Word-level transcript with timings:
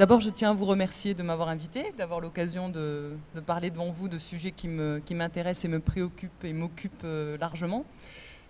D'abord, 0.00 0.20
je 0.20 0.30
tiens 0.30 0.52
à 0.52 0.54
vous 0.54 0.64
remercier 0.64 1.12
de 1.12 1.22
m'avoir 1.22 1.50
invité, 1.50 1.92
d'avoir 1.98 2.20
l'occasion 2.20 2.70
de, 2.70 3.10
parler 3.44 3.68
devant 3.68 3.90
vous 3.90 4.08
de 4.08 4.16
sujets 4.16 4.50
qui 4.50 4.66
m'intéressent 4.66 5.66
et 5.66 5.68
me 5.68 5.78
préoccupent 5.78 6.42
et 6.42 6.54
m'occupent 6.54 7.04
euh, 7.04 7.36
largement. 7.36 7.84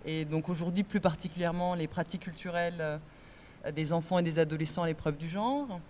Et 0.05 0.23
donc 0.23 0.47
aujourd'hui, 0.47 0.83
plus 0.83 1.01
particulièrement, 1.01 1.75
les 1.75 1.87
pratiques 1.87 2.21
culturelles 2.21 2.77
euh, 2.79 2.97
des 3.75 3.91
enfants 3.91 4.19
et 4.19 4.23
des 4.23 4.39
adolescents 4.39 4.83
à 4.83 4.87
l'épreuve 4.87 5.17
du 5.17 5.27
genre. 5.27 5.81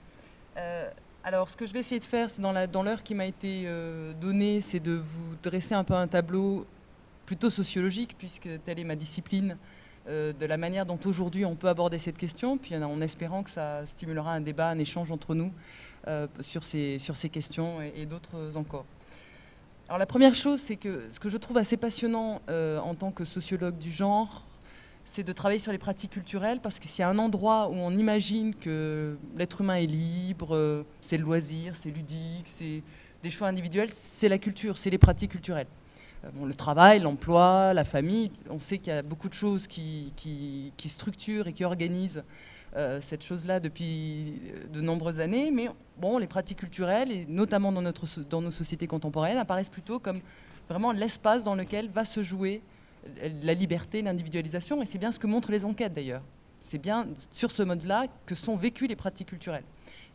Euh, 0.57 0.89
alors, 1.23 1.47
ce 1.47 1.55
que 1.55 1.67
je 1.67 1.73
vais 1.73 1.79
essayer 1.81 1.99
de 1.99 2.05
faire, 2.05 2.29
dans 2.39 2.81
l'heure 2.81 3.03
qui 3.03 3.13
m'a 3.13 3.27
été 3.27 3.67
donnée, 4.19 4.61
c'est 4.61 4.79
de 4.79 4.93
vous 4.93 5.35
dresser 5.43 5.75
un 5.75 5.83
peu 5.83 5.93
un 5.93 6.07
tableau 6.07 6.65
plutôt 7.27 7.51
sociologique, 7.51 8.15
puisque 8.17 8.49
telle 8.65 8.79
est 8.79 8.83
ma 8.83 8.95
discipline, 8.95 9.57
euh, 10.11 10.33
de 10.33 10.45
la 10.45 10.57
manière 10.57 10.85
dont 10.85 10.99
aujourd'hui 11.05 11.45
on 11.45 11.55
peut 11.55 11.69
aborder 11.69 11.97
cette 11.97 12.17
question, 12.17 12.57
puis 12.57 12.75
en 12.75 12.99
espérant 12.99 13.43
que 13.43 13.49
ça 13.49 13.85
stimulera 13.85 14.33
un 14.33 14.41
débat, 14.41 14.67
un 14.67 14.77
échange 14.77 15.09
entre 15.09 15.35
nous 15.35 15.53
euh, 16.07 16.27
sur, 16.41 16.65
ces, 16.65 16.99
sur 16.99 17.15
ces 17.15 17.29
questions 17.29 17.81
et, 17.81 18.05
d'autres 18.05 18.57
encore. 18.57 18.85
Alors 19.87 19.99
la 19.99 20.05
première 20.05 20.35
chose, 20.35 20.59
c'est 20.59 20.75
que 20.75 21.07
ce 21.11 21.19
que 21.19 21.29
je 21.29 21.37
trouve 21.37 21.57
assez 21.57 21.77
passionnant 21.77 22.41
euh, 22.49 22.79
en 22.79 22.93
tant 22.93 23.11
que 23.11 23.23
sociologue 23.23 23.77
du 23.77 23.89
genre, 23.89 24.43
c'est 25.05 25.23
de 25.23 25.31
travailler 25.31 25.59
sur 25.59 25.71
les 25.71 25.77
pratiques 25.77 26.11
culturelles, 26.11 26.59
parce 26.61 26.79
que 26.79 26.87
c'est 26.89 27.03
un 27.03 27.17
endroit 27.17 27.69
où 27.69 27.75
on 27.75 27.95
imagine 27.95 28.53
que 28.53 29.17
l'être 29.37 29.61
humain 29.61 29.75
est 29.75 29.87
libre, 29.87 30.85
c'est 31.01 31.17
le 31.17 31.23
loisir, 31.23 31.75
c'est 31.75 31.89
ludique, 31.89 32.45
c'est 32.45 32.83
des 33.23 33.31
choix 33.31 33.47
individuels, 33.47 33.89
c'est 33.89 34.29
la 34.29 34.37
culture, 34.37 34.77
c'est 34.77 34.89
les 34.89 34.97
pratiques 34.97 35.31
culturelles. 35.31 35.67
Euh, 36.23 36.45
le 36.45 36.53
travail, 36.53 36.99
l'emploi, 36.99 37.73
la 37.73 37.83
famille. 37.83 38.31
On 38.49 38.59
sait 38.59 38.77
qu'il 38.77 38.93
y 38.93 38.95
a 38.95 39.01
beaucoup 39.01 39.29
de 39.29 39.33
choses 39.33 39.67
qui, 39.67 40.11
structurent 40.87 41.47
et 41.47 41.53
qui 41.53 41.63
organisent 41.63 42.23
euh, 42.77 42.99
cette 43.01 43.23
chose-là 43.23 43.59
depuis 43.59 44.39
euh, 44.55 44.67
de 44.73 44.81
nombreuses 44.81 45.19
années. 45.19 45.51
Mais 45.51 45.69
bon, 45.97 46.17
les 46.17 46.27
pratiques 46.27 46.59
culturelles, 46.59 47.11
et 47.11 47.25
notamment 47.27 47.71
dans, 47.71 47.81
notre, 47.81 48.05
dans 48.29 48.41
nos 48.41 48.51
sociétés 48.51 48.87
contemporaines, 48.87 49.37
apparaissent 49.37 49.69
plutôt 49.69 49.99
comme 49.99 50.21
vraiment 50.69 50.91
l'espace 50.91 51.43
dans 51.43 51.55
lequel 51.55 51.89
va 51.89 52.05
se 52.05 52.23
jouer 52.23 52.61
la 53.41 53.53
liberté, 53.53 54.01
l'individualisation. 54.01 54.81
Et 54.81 54.85
c'est 54.85 54.99
bien 54.99 55.11
ce 55.11 55.19
que 55.19 55.27
montrent 55.27 55.51
les 55.51 55.65
enquêtes 55.65 55.93
d'ailleurs. 55.93 56.21
C'est 56.61 56.77
bien 56.77 57.07
sur 57.31 57.49
ce 57.51 57.63
mode-là 57.63 58.05
que 58.27 58.35
sont 58.35 58.55
vécues 58.55 58.85
les 58.85 58.95
pratiques 58.95 59.29
culturelles. 59.29 59.63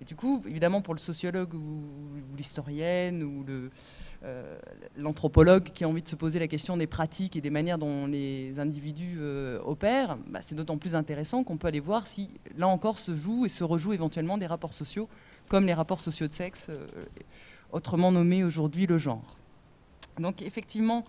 Et 0.01 0.05
du 0.05 0.15
coup, 0.15 0.43
évidemment, 0.47 0.83
pour 0.83 0.95
le 0.95 0.99
sociologue 0.99 1.55
ou 1.55 1.83
l'historienne 2.37 3.23
ou 3.23 3.45
euh, 4.25 4.59
l'anthropologue 4.97 5.65
qui 5.65 5.85
a 5.85 5.89
envie 5.89 6.03
de 6.03 6.09
se 6.09 6.17
poser 6.17 6.39
la 6.39 6.49
question 6.49 6.77
des 6.77 6.87
pratiques 6.87 7.35
et 7.37 7.41
des 7.41 7.49
manières 7.49 7.79
dont 7.79 8.07
les 8.07 8.59
individus 8.59 9.17
euh, 9.19 9.59
opèrent, 9.65 10.19
bah, 10.29 10.41
c'est 10.43 10.55
d'autant 10.55 10.77
plus 10.77 10.95
intéressant 10.95 11.45
qu'on 11.45 11.57
peut 11.57 11.69
aller 11.69 11.81
voir 11.81 12.07
si, 12.07 12.31
là 12.59 12.69
encore, 12.69 12.99
se 12.99 13.17
jouent 13.17 13.47
et 13.47 13.49
se 13.49 13.65
rejouent 13.65 13.95
éventuellement 13.95 14.37
des 14.37 14.47
rapports 14.47 14.75
sociaux, 14.75 15.09
comme 15.49 15.65
les 15.65 15.75
rapports 15.75 16.01
sociaux 16.01 16.27
de 16.27 16.33
sexe, 16.33 16.67
euh, 16.69 16.87
autrement 17.73 18.13
nommés 18.13 18.45
aujourd'hui 18.45 18.87
le 18.87 18.99
genre. 18.99 19.37
Donc 20.19 20.43
effectivement, 20.43 21.05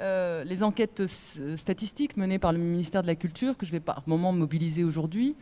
les 0.00 0.62
enquêtes 0.62 1.06
statistiques 1.56 2.16
menées 2.16 2.38
par 2.38 2.52
le 2.52 2.58
ministère 2.58 3.02
de 3.02 3.06
la 3.06 3.14
Culture, 3.14 3.56
que 3.58 3.66
je 3.66 3.70
vais 3.70 3.80
par 3.80 4.02
moment 4.06 4.32
mobiliser 4.32 4.82
aujourd'hui, 4.82 5.36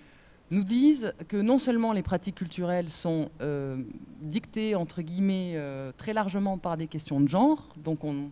nous 0.50 0.64
disent 0.64 1.12
que 1.28 1.36
non 1.36 1.58
seulement 1.58 1.92
les 1.92 2.02
pratiques 2.02 2.36
culturelles 2.36 2.90
sont 2.90 3.30
euh, 3.40 3.76
dictées, 4.22 4.74
entre 4.74 5.02
guillemets, 5.02 5.52
euh, 5.56 5.92
très 5.96 6.12
largement 6.12 6.58
par 6.58 6.76
des 6.76 6.86
questions 6.86 7.20
de 7.20 7.28
genre, 7.28 7.68
donc 7.76 8.04
on 8.04 8.30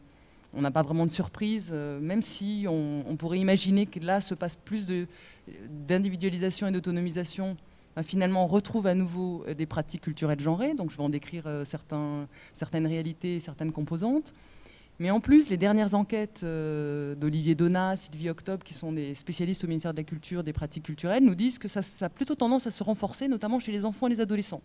n'a 0.54 0.70
pas 0.70 0.82
vraiment 0.82 1.04
de 1.04 1.10
surprise, 1.10 1.70
euh, 1.72 2.00
même 2.00 2.22
si 2.22 2.66
on, 2.68 3.16
pourrait 3.16 3.38
imaginer 3.38 3.86
que 3.86 4.00
là 4.00 4.20
se 4.20 4.34
passe 4.34 4.56
plus 4.56 4.86
d'individualisation 5.86 6.66
et 6.66 6.72
d'autonomisation, 6.72 7.56
ben, 7.94 8.02
finalement 8.02 8.44
on 8.44 8.48
retrouve 8.48 8.86
à 8.86 8.94
nouveau 8.94 9.44
des 9.56 9.66
pratiques 9.66 10.02
culturelles 10.02 10.40
genrées, 10.40 10.74
donc 10.74 10.90
je 10.90 10.96
vais 10.96 11.02
en 11.02 11.10
décrire 11.10 11.44
certaines 11.64 12.86
réalités 12.86 13.40
certaines 13.40 13.72
composantes. 13.72 14.32
Mais 14.98 15.10
en 15.10 15.20
plus, 15.20 15.50
les 15.50 15.58
dernières 15.58 15.94
enquêtes 15.94 16.40
euh, 16.42 17.14
d'Olivier 17.14 17.54
Donat, 17.54 17.96
Sylvie 17.96 18.30
Octobre, 18.30 18.64
qui 18.64 18.72
sont 18.72 18.92
des 18.92 19.14
spécialistes 19.14 19.62
au 19.64 19.66
ministère 19.66 19.92
de 19.92 19.98
la 19.98 20.04
Culture, 20.04 20.42
des 20.42 20.54
pratiques 20.54 20.84
culturelles, 20.84 21.22
nous 21.22 21.34
disent 21.34 21.58
que 21.58 21.68
ça, 21.68 21.80
a 22.00 22.08
plutôt 22.08 22.34
tendance 22.34 22.66
à 22.66 22.70
se 22.70 22.82
renforcer, 22.82 23.28
notamment 23.28 23.58
chez 23.58 23.72
les 23.72 23.84
enfants 23.84 24.06
et 24.06 24.10
les 24.10 24.20
adolescents. 24.20 24.62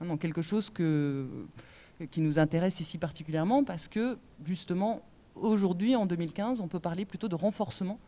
Hein, 0.00 0.06
donc 0.06 0.20
quelque 0.20 0.40
chose 0.40 0.70
qui 0.70 2.20
nous 2.20 2.38
intéresse 2.38 2.80
ici 2.80 2.96
particulièrement 2.96 3.64
parce 3.64 3.86
que, 3.86 4.16
justement, 4.46 5.02
aujourd'hui, 5.34 5.94
en 5.94 6.06
2015, 6.06 6.60
on 6.60 6.68
peut 6.68 6.80
parler 6.80 7.04
plutôt 7.04 7.28
de 7.28 7.34
renforcement 7.34 7.98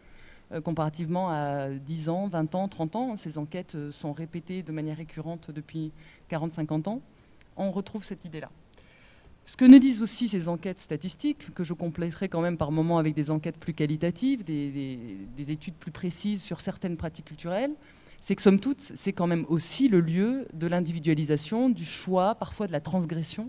euh, 0.52 0.60
comparativement 0.60 1.28
à 1.28 1.68
10 1.68 2.08
ans, 2.08 2.28
20 2.28 2.54
ans, 2.54 2.68
30 2.68 2.96
ans. 2.96 3.16
Ces 3.16 3.36
enquêtes 3.36 3.74
euh, 3.74 3.92
sont 3.92 4.12
répétées 4.12 4.62
de 4.62 4.72
manière 4.72 4.96
récurrente 4.96 5.50
depuis 5.50 5.92
40-50 6.30 6.88
ans. 6.88 7.00
On 7.56 7.72
retrouve 7.72 8.04
cette 8.04 8.24
idée-là. 8.24 8.50
Ce 9.46 9.56
que 9.56 9.64
nous 9.64 9.78
disent 9.78 10.02
aussi 10.02 10.28
ces 10.28 10.48
enquêtes 10.48 10.80
statistiques, 10.80 11.54
que 11.54 11.62
je 11.62 11.72
compléterai 11.72 12.28
quand 12.28 12.40
même 12.40 12.56
par 12.56 12.72
moments 12.72 12.98
avec 12.98 13.14
des 13.14 13.30
enquêtes 13.30 13.56
plus 13.56 13.74
qualitatives, 13.74 14.42
des, 14.42 15.50
études 15.50 15.74
plus 15.74 15.92
précises 15.92 16.42
sur 16.42 16.60
certaines 16.60 16.96
pratiques 16.96 17.26
culturelles, 17.26 17.70
c'est 18.20 18.34
que 18.34 18.42
somme 18.42 18.58
toute, 18.58 18.80
c'est 18.80 19.12
quand 19.12 19.28
même 19.28 19.46
aussi 19.48 19.88
le 19.88 20.00
lieu 20.00 20.48
de 20.52 20.66
l'individualisation, 20.66 21.68
du 21.68 21.84
choix, 21.84 22.34
parfois 22.34 22.66
de 22.66 22.72
la 22.72 22.80
transgression. 22.80 23.48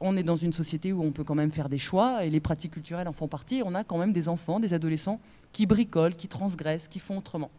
On 0.00 0.16
est 0.16 0.22
dans 0.22 0.36
une 0.36 0.54
société 0.54 0.94
où 0.94 1.02
on 1.02 1.12
peut 1.12 1.24
quand 1.24 1.34
même 1.34 1.52
faire 1.52 1.68
des 1.68 1.78
choix, 1.78 2.24
et 2.24 2.30
les 2.30 2.40
pratiques 2.40 2.72
culturelles 2.72 3.08
en 3.08 3.12
font 3.12 3.28
partie. 3.28 3.62
on 3.64 3.74
a 3.74 3.84
quand 3.84 3.98
même 3.98 4.14
des 4.14 4.28
enfants, 4.28 4.60
des 4.60 4.72
adolescents 4.72 5.20
qui 5.52 5.66
bricolent, 5.66 6.16
qui 6.16 6.26
transgressent, 6.26 6.88
qui 6.88 7.00
font 7.00 7.18
autrement. 7.18 7.50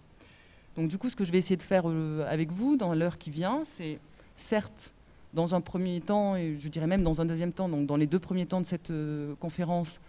Donc 0.75 0.87
du 0.87 0.97
coup, 0.97 1.09
ce 1.09 1.15
que 1.15 1.23
je 1.23 1.31
vais 1.31 1.37
essayer 1.37 1.55
de 1.55 1.61
faire 1.61 1.83
euh, 1.85 2.25
avec 2.27 2.51
vous 2.51 2.77
dans 2.77 2.95
l'heure 2.95 3.19
qui 3.19 3.29
vient, 3.29 3.61
c'est 3.63 3.99
certes 4.35 4.91
dans 5.33 5.55
un 5.55 5.61
premier 5.61 5.99
temps, 5.99 6.35
et 6.35 6.55
je 6.55 6.67
dirais 6.69 6.87
même 6.87 7.03
dans 7.03 7.21
un 7.21 7.25
deuxième 7.25 7.51
temps, 7.51 7.67
donc 7.67 7.87
dans 7.87 7.95
les 7.95 8.07
deux 8.07 8.19
premiers 8.19 8.45
temps 8.45 8.61
de 8.61 8.65
cette 8.65 8.91
euh, 8.91 9.33
conférence, 9.39 9.99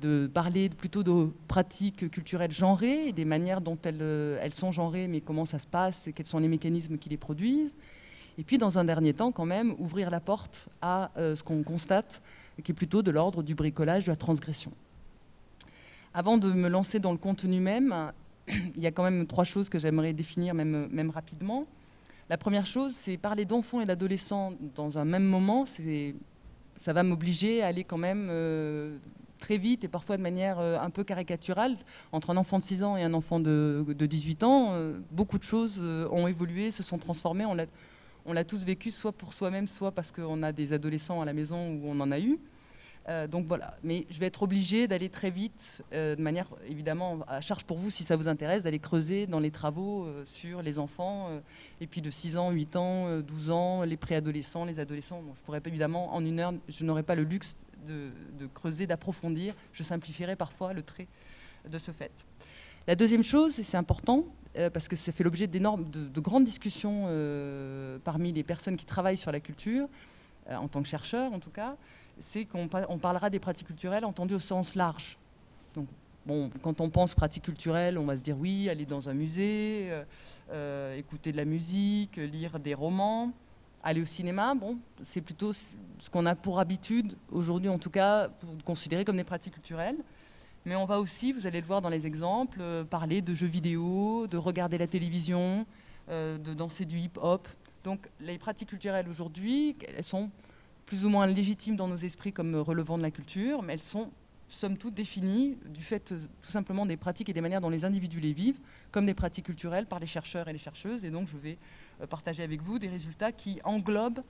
de 0.00 0.30
parler 0.32 0.68
plutôt 0.68 1.02
de 1.02 1.30
pratiques 1.48 2.10
culturelles 2.10 2.52
genrées 2.52 3.12
des 3.12 3.24
manières 3.24 3.62
dont 3.62 3.78
elles, 3.84 4.02
euh, 4.02 4.38
elles, 4.42 4.52
sont 4.52 4.72
genrées, 4.72 5.08
mais 5.08 5.20
comment 5.22 5.46
ça 5.46 5.58
se 5.58 5.66
passe 5.66 6.06
et 6.06 6.12
quels 6.12 6.26
sont 6.26 6.38
les 6.38 6.48
mécanismes 6.48 6.98
qui 6.98 7.08
les 7.08 7.16
produisent. 7.16 7.74
Et 8.36 8.42
puis, 8.42 8.58
dans 8.58 8.78
un 8.78 8.84
dernier 8.84 9.14
temps, 9.14 9.32
quand 9.32 9.46
même, 9.46 9.74
ouvrir 9.78 10.10
la 10.10 10.20
porte 10.20 10.68
à 10.82 11.10
euh, 11.16 11.34
ce 11.34 11.42
qu'on 11.42 11.62
constate, 11.62 12.20
qui 12.62 12.72
est 12.72 12.74
plutôt 12.74 13.00
de 13.02 13.10
l'ordre 13.10 13.42
du 13.42 13.54
bricolage, 13.54 14.04
de 14.04 14.10
la 14.10 14.16
transgression. 14.16 14.72
Avant 16.12 16.36
de 16.36 16.52
me 16.52 16.68
lancer 16.68 16.98
dans 16.98 17.12
le 17.12 17.18
contenu 17.18 17.60
même, 17.60 18.12
il 18.48 18.82
y 18.82 18.86
a 18.86 18.90
quand 18.90 19.04
même 19.04 19.26
trois 19.26 19.44
choses 19.44 19.70
que 19.70 19.78
j'aimerais 19.78 20.12
définir 20.12 20.52
même 20.52 21.10
rapidement. 21.14 21.66
La 22.28 22.36
première 22.36 22.66
chose, 22.66 22.92
c'est 22.96 23.16
parler 23.16 23.44
d'enfants 23.44 23.80
et 23.80 23.86
d'adolescents 23.86 24.52
dans 24.74 24.98
un 24.98 25.04
même 25.04 25.22
moment. 25.22 25.64
Ça 26.76 26.92
va 26.92 27.04
m'obliger 27.04 27.62
à 27.62 27.68
aller 27.68 27.84
quand 27.84 27.98
même 27.98 28.26
euh, 28.30 28.96
très 29.38 29.58
vite 29.58 29.84
et 29.84 29.88
parfois 29.88 30.16
de 30.16 30.22
manière 30.22 30.58
euh, 30.58 30.76
un 30.80 30.90
peu 30.90 31.04
caricaturale. 31.04 31.76
Entre 32.10 32.30
un 32.30 32.36
enfant 32.36 32.58
de 32.58 32.64
6 32.64 32.82
ans 32.82 32.96
et 32.96 33.04
un 33.04 33.14
enfant 33.14 33.38
de, 33.38 33.84
18 33.88 34.42
ans, 34.42 34.70
euh, 34.72 34.98
beaucoup 35.12 35.38
de 35.38 35.44
choses 35.44 35.80
ont 36.10 36.26
évolué, 36.26 36.72
se 36.72 36.82
sont 36.82 36.98
transformées. 36.98 37.46
On 37.46 38.32
l'a 38.32 38.44
tous 38.44 38.64
vécu, 38.64 38.90
soit 38.90 39.12
pour 39.12 39.32
soi-même, 39.32 39.68
soit 39.68 39.92
parce 39.92 40.10
qu'on 40.10 40.42
a 40.42 40.50
des 40.50 40.72
adolescents 40.72 41.20
à 41.22 41.24
la 41.24 41.32
maison 41.32 41.74
où 41.74 41.82
on 41.84 42.00
en 42.00 42.10
a 42.10 42.18
eu. 42.18 42.40
Euh, 43.08 43.28
donc 43.28 43.46
voilà, 43.46 43.76
mais 43.84 44.04
je 44.10 44.18
vais 44.18 44.26
être 44.26 44.42
obligée 44.42 44.88
d'aller 44.88 45.08
très 45.08 45.30
vite, 45.30 45.82
euh, 45.92 46.16
de 46.16 46.22
manière 46.22 46.48
évidemment 46.68 47.20
à 47.28 47.40
charge 47.40 47.62
pour 47.62 47.78
vous 47.78 47.88
si 47.88 48.02
ça 48.02 48.16
vous 48.16 48.26
intéresse, 48.26 48.64
d'aller 48.64 48.80
creuser 48.80 49.28
dans 49.28 49.38
les 49.38 49.52
travaux 49.52 50.04
euh, 50.04 50.24
sur 50.24 50.60
les 50.60 50.80
enfants, 50.80 51.28
et 51.80 51.86
puis 51.86 52.02
de 52.02 52.10
6 52.10 52.36
ans, 52.36 52.50
8 52.50 52.76
ans, 52.76 53.20
12 53.20 53.50
ans, 53.50 53.82
les 53.82 53.96
préadolescents, 53.96 54.64
les 54.64 54.80
adolescents. 54.80 55.22
je 55.34 55.40
pourrais 55.42 55.60
pas 55.60 55.68
évidemment, 55.68 56.14
en 56.14 56.24
une 56.24 56.40
heure, 56.40 56.54
je 56.68 56.84
n'aurais 56.84 57.04
pas 57.04 57.14
le 57.14 57.22
luxe 57.22 57.56
de, 57.86 58.10
creuser, 58.54 58.88
d'approfondir, 58.88 59.54
je 59.72 59.84
simplifierai 59.84 60.34
parfois 60.34 60.72
le 60.72 60.82
trait 60.82 61.06
de 61.70 61.78
ce 61.78 61.92
fait. 61.92 62.10
La 62.88 62.96
deuxième 62.96 63.22
chose, 63.22 63.60
et 63.60 63.62
c'est 63.62 63.76
important, 63.76 64.24
parce 64.72 64.88
que 64.88 64.96
ça 64.96 65.12
fait 65.12 65.22
l'objet 65.22 65.46
d'énormes, 65.46 65.88
de, 65.90 66.08
de, 66.08 66.20
grandes 66.20 66.44
discussions 66.44 67.04
parmi 68.02 68.32
les 68.32 68.42
personnes 68.42 68.76
qui 68.76 68.86
travaillent 68.86 69.16
sur 69.16 69.30
la 69.30 69.40
culture, 69.40 69.88
en 70.50 70.66
tant 70.66 70.82
que 70.82 70.88
chercheurs 70.88 71.32
en 71.32 71.38
tout 71.38 71.50
cas, 71.50 71.76
c'est 72.20 72.44
qu'on 72.44 72.68
parlera 72.68 73.30
des 73.30 73.38
pratiques 73.38 73.66
culturelles 73.66 74.04
entendues 74.04 74.34
au 74.34 74.40
sens 74.40 74.74
large. 74.74 75.18
Donc, 75.74 75.86
bon, 76.24 76.50
quand 76.62 76.80
on 76.80 76.90
pense 76.90 77.14
pratiques 77.14 77.44
culturelles, 77.44 77.98
on 77.98 78.04
va 78.04 78.16
se 78.16 78.22
dire 78.22 78.36
oui, 78.38 78.68
aller 78.68 78.86
dans 78.86 79.08
un 79.08 79.14
musée, 79.14 79.88
euh, 79.90 80.04
euh, 80.50 80.96
écouter 80.96 81.32
de 81.32 81.36
la 81.36 81.44
musique, 81.44 82.16
lire 82.16 82.58
des 82.58 82.74
romans, 82.74 83.32
aller 83.82 84.00
au 84.00 84.06
cinéma. 84.06 84.54
Bon, 84.54 84.78
c'est 85.02 85.20
plutôt 85.20 85.52
ce 85.52 85.74
qu'on 86.10 86.26
a 86.26 86.34
pour 86.34 86.58
habitude, 86.58 87.16
aujourd'hui 87.30 87.68
en 87.68 87.78
tout 87.78 87.90
cas, 87.90 88.28
pour 88.28 88.50
considérer 88.64 89.04
comme 89.04 89.16
des 89.16 89.24
pratiques 89.24 89.54
culturelles. 89.54 89.98
Mais 90.64 90.74
on 90.74 90.84
va 90.84 90.98
aussi, 90.98 91.32
vous 91.32 91.46
allez 91.46 91.60
le 91.60 91.66
voir 91.66 91.80
dans 91.80 91.90
les 91.90 92.06
exemples, 92.06 92.58
euh, 92.60 92.82
parler 92.82 93.22
de 93.22 93.34
jeux 93.34 93.46
vidéo, 93.46 94.26
de 94.26 94.36
regarder 94.36 94.78
la 94.78 94.86
télévision, 94.86 95.66
de 96.08 96.54
danser 96.54 96.84
du 96.84 96.98
hip-hop. 96.98 97.48
Donc 97.82 98.08
les 98.20 98.38
pratiques 98.38 98.68
culturelles 98.68 99.08
aujourd'hui, 99.08 99.74
elles 99.96 100.04
sont 100.04 100.30
plus 100.86 101.04
ou 101.04 101.10
moins 101.10 101.26
légitimes 101.26 101.76
dans 101.76 101.88
nos 101.88 101.96
esprits 101.96 102.32
comme 102.32 102.54
relevant 102.56 102.96
de 102.96 103.02
la 103.02 103.10
culture, 103.10 103.62
mais 103.62 103.74
elles 103.74 103.82
sont 103.82 104.10
somme 104.48 104.76
toute 104.76 104.94
définies 104.94 105.58
du 105.68 105.82
fait 105.82 106.14
tout 106.40 106.50
simplement 106.50 106.86
des 106.86 106.96
pratiques 106.96 107.28
et 107.28 107.32
des 107.32 107.40
manières 107.40 107.60
dont 107.60 107.68
les 107.68 107.84
individus 107.84 108.20
les 108.20 108.32
vivent, 108.32 108.60
comme 108.92 109.04
des 109.04 109.14
pratiques 109.14 109.46
culturelles 109.46 109.86
par 109.86 109.98
les 109.98 110.06
chercheurs 110.06 110.46
et 110.48 110.52
les 110.52 110.58
chercheuses. 110.58 111.04
Et 111.04 111.10
donc 111.10 111.28
je 111.28 111.36
vais 111.36 111.58
partager 112.08 112.44
avec 112.44 112.62
vous 112.62 112.78
des 112.78 112.88
résultats 112.88 113.32
qui 113.32 113.58
englobent 113.64 114.22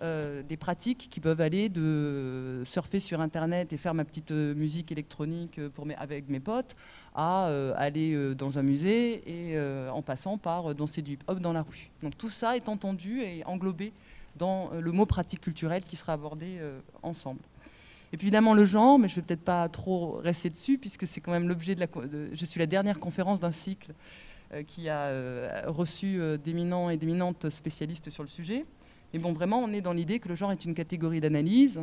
euh, 0.00 0.42
des 0.42 0.56
pratiques 0.56 1.08
qui 1.10 1.20
peuvent 1.20 1.40
aller 1.40 1.68
de 1.68 2.62
surfer 2.64 2.98
sur 2.98 3.20
Internet 3.20 3.72
et 3.72 3.76
faire 3.76 3.94
ma 3.94 4.04
petite 4.04 4.32
euh, 4.32 4.54
musique 4.54 4.90
électronique 4.90 5.58
euh, 5.58 5.68
avec 5.96 6.28
mes 6.28 6.40
potes 6.40 6.74
à 7.14 7.44
aller 7.76 8.34
dans 8.34 8.58
un 8.58 8.62
musée 8.62 9.22
et 9.26 9.60
en 9.90 10.00
passant 10.00 10.38
par 10.38 10.74
danser 10.74 11.02
du 11.02 11.12
hip-hop 11.12 11.40
dans 11.40 11.52
la 11.52 11.60
rue. 11.60 11.90
Donc 12.02 12.16
tout 12.16 12.30
ça 12.30 12.56
est 12.56 12.70
entendu 12.70 13.20
et 13.20 13.44
englobé 13.44 13.92
dans 14.36 14.70
le 14.70 14.92
mot 14.92 15.06
pratique 15.06 15.40
culturelle 15.40 15.82
qui 15.84 15.96
sera 15.96 16.14
abordé 16.14 16.58
ensemble. 17.02 17.40
Et 18.12 18.16
puis 18.16 18.26
évidemment 18.26 18.54
le 18.54 18.66
genre, 18.66 18.98
mais 18.98 19.08
je 19.08 19.14
ne 19.14 19.16
vais 19.16 19.26
peut-être 19.26 19.44
pas 19.44 19.68
trop 19.68 20.20
rester 20.22 20.50
dessus 20.50 20.78
puisque 20.78 21.06
c'est 21.06 21.20
quand 21.20 21.32
même 21.32 21.48
l'objet 21.48 21.74
de 21.74 21.80
la... 21.80 21.86
je 22.32 22.44
suis 22.44 22.58
la 22.58 22.66
dernière 22.66 22.98
conférence 22.98 23.40
d'un 23.40 23.50
cycle 23.50 23.92
qui 24.66 24.88
a 24.88 25.64
reçu 25.66 26.20
d'éminents 26.42 26.90
et 26.90 26.96
d'éminentes 26.96 27.48
spécialistes 27.50 28.10
sur 28.10 28.22
le 28.22 28.28
sujet. 28.28 28.64
Mais 29.12 29.18
bon, 29.18 29.32
vraiment, 29.32 29.58
on 29.58 29.72
est 29.72 29.80
dans 29.80 29.92
l'idée 29.92 30.18
que 30.18 30.28
le 30.28 30.34
genre 30.34 30.52
est 30.52 30.64
une 30.64 30.74
catégorie 30.74 31.20
d'analyse 31.20 31.80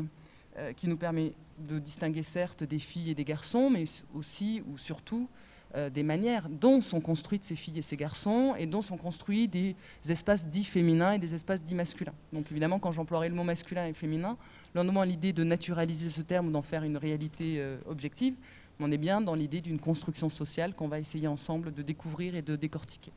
euh, 0.58 0.74
qui 0.74 0.88
nous 0.88 0.98
permet 0.98 1.34
de 1.60 1.78
distinguer 1.78 2.24
certes 2.24 2.64
des 2.64 2.80
filles 2.80 3.12
et 3.12 3.16
des 3.16 3.24
garçons, 3.24 3.70
mais 3.70 3.84
aussi 4.16 4.64
ou 4.68 4.78
surtout 4.78 5.30
euh, 5.76 5.90
des 5.90 6.04
manières 6.04 6.50
dont 6.50 6.82
sont 6.82 7.00
construites 7.00 7.44
ces 7.44 7.56
filles 7.56 7.80
et 7.80 7.84
ces 7.84 7.96
garçons 7.96 8.56
et 8.58 8.66
dont 8.66 8.82
sont 8.82 8.98
construits 8.98 9.48
des 9.48 9.76
espaces 10.08 10.48
dits 10.48 10.64
féminins 10.64 11.12
et 11.12 11.20
des 11.20 11.36
espaces 11.36 11.62
dits 11.62 11.76
masculins. 11.76 12.14
Donc 12.34 12.52
évidemment, 12.52 12.80
quand 12.80 12.92
j'emploierai 12.92 13.30
le 13.30 13.36
mot 13.36 13.44
masculin 13.44 13.86
et 13.86 13.94
féminin, 13.94 14.38
à 14.76 15.06
l'idée 15.06 15.34
de 15.34 15.44
naturaliser 15.44 16.10
ce 16.10 16.22
terme 16.22 16.48
ou 16.48 16.52
d'en 16.52 16.62
faire 16.62 16.84
une 16.84 16.98
réalité 16.98 17.56
euh, 17.60 17.78
objective, 17.88 18.36
on 18.80 18.92
est 18.92 18.98
bien 18.98 19.22
dans 19.22 19.36
l'idée 19.36 19.62
d'une 19.62 19.80
construction 19.80 20.30
sociale 20.30 20.74
qu'on 20.74 20.88
va 20.88 21.00
essayer 21.00 21.28
ensemble 21.28 21.74
de 21.74 21.82
découvrir 21.82 22.36
et 22.36 22.42
de 22.42 22.56
décortiquer. 22.56 23.12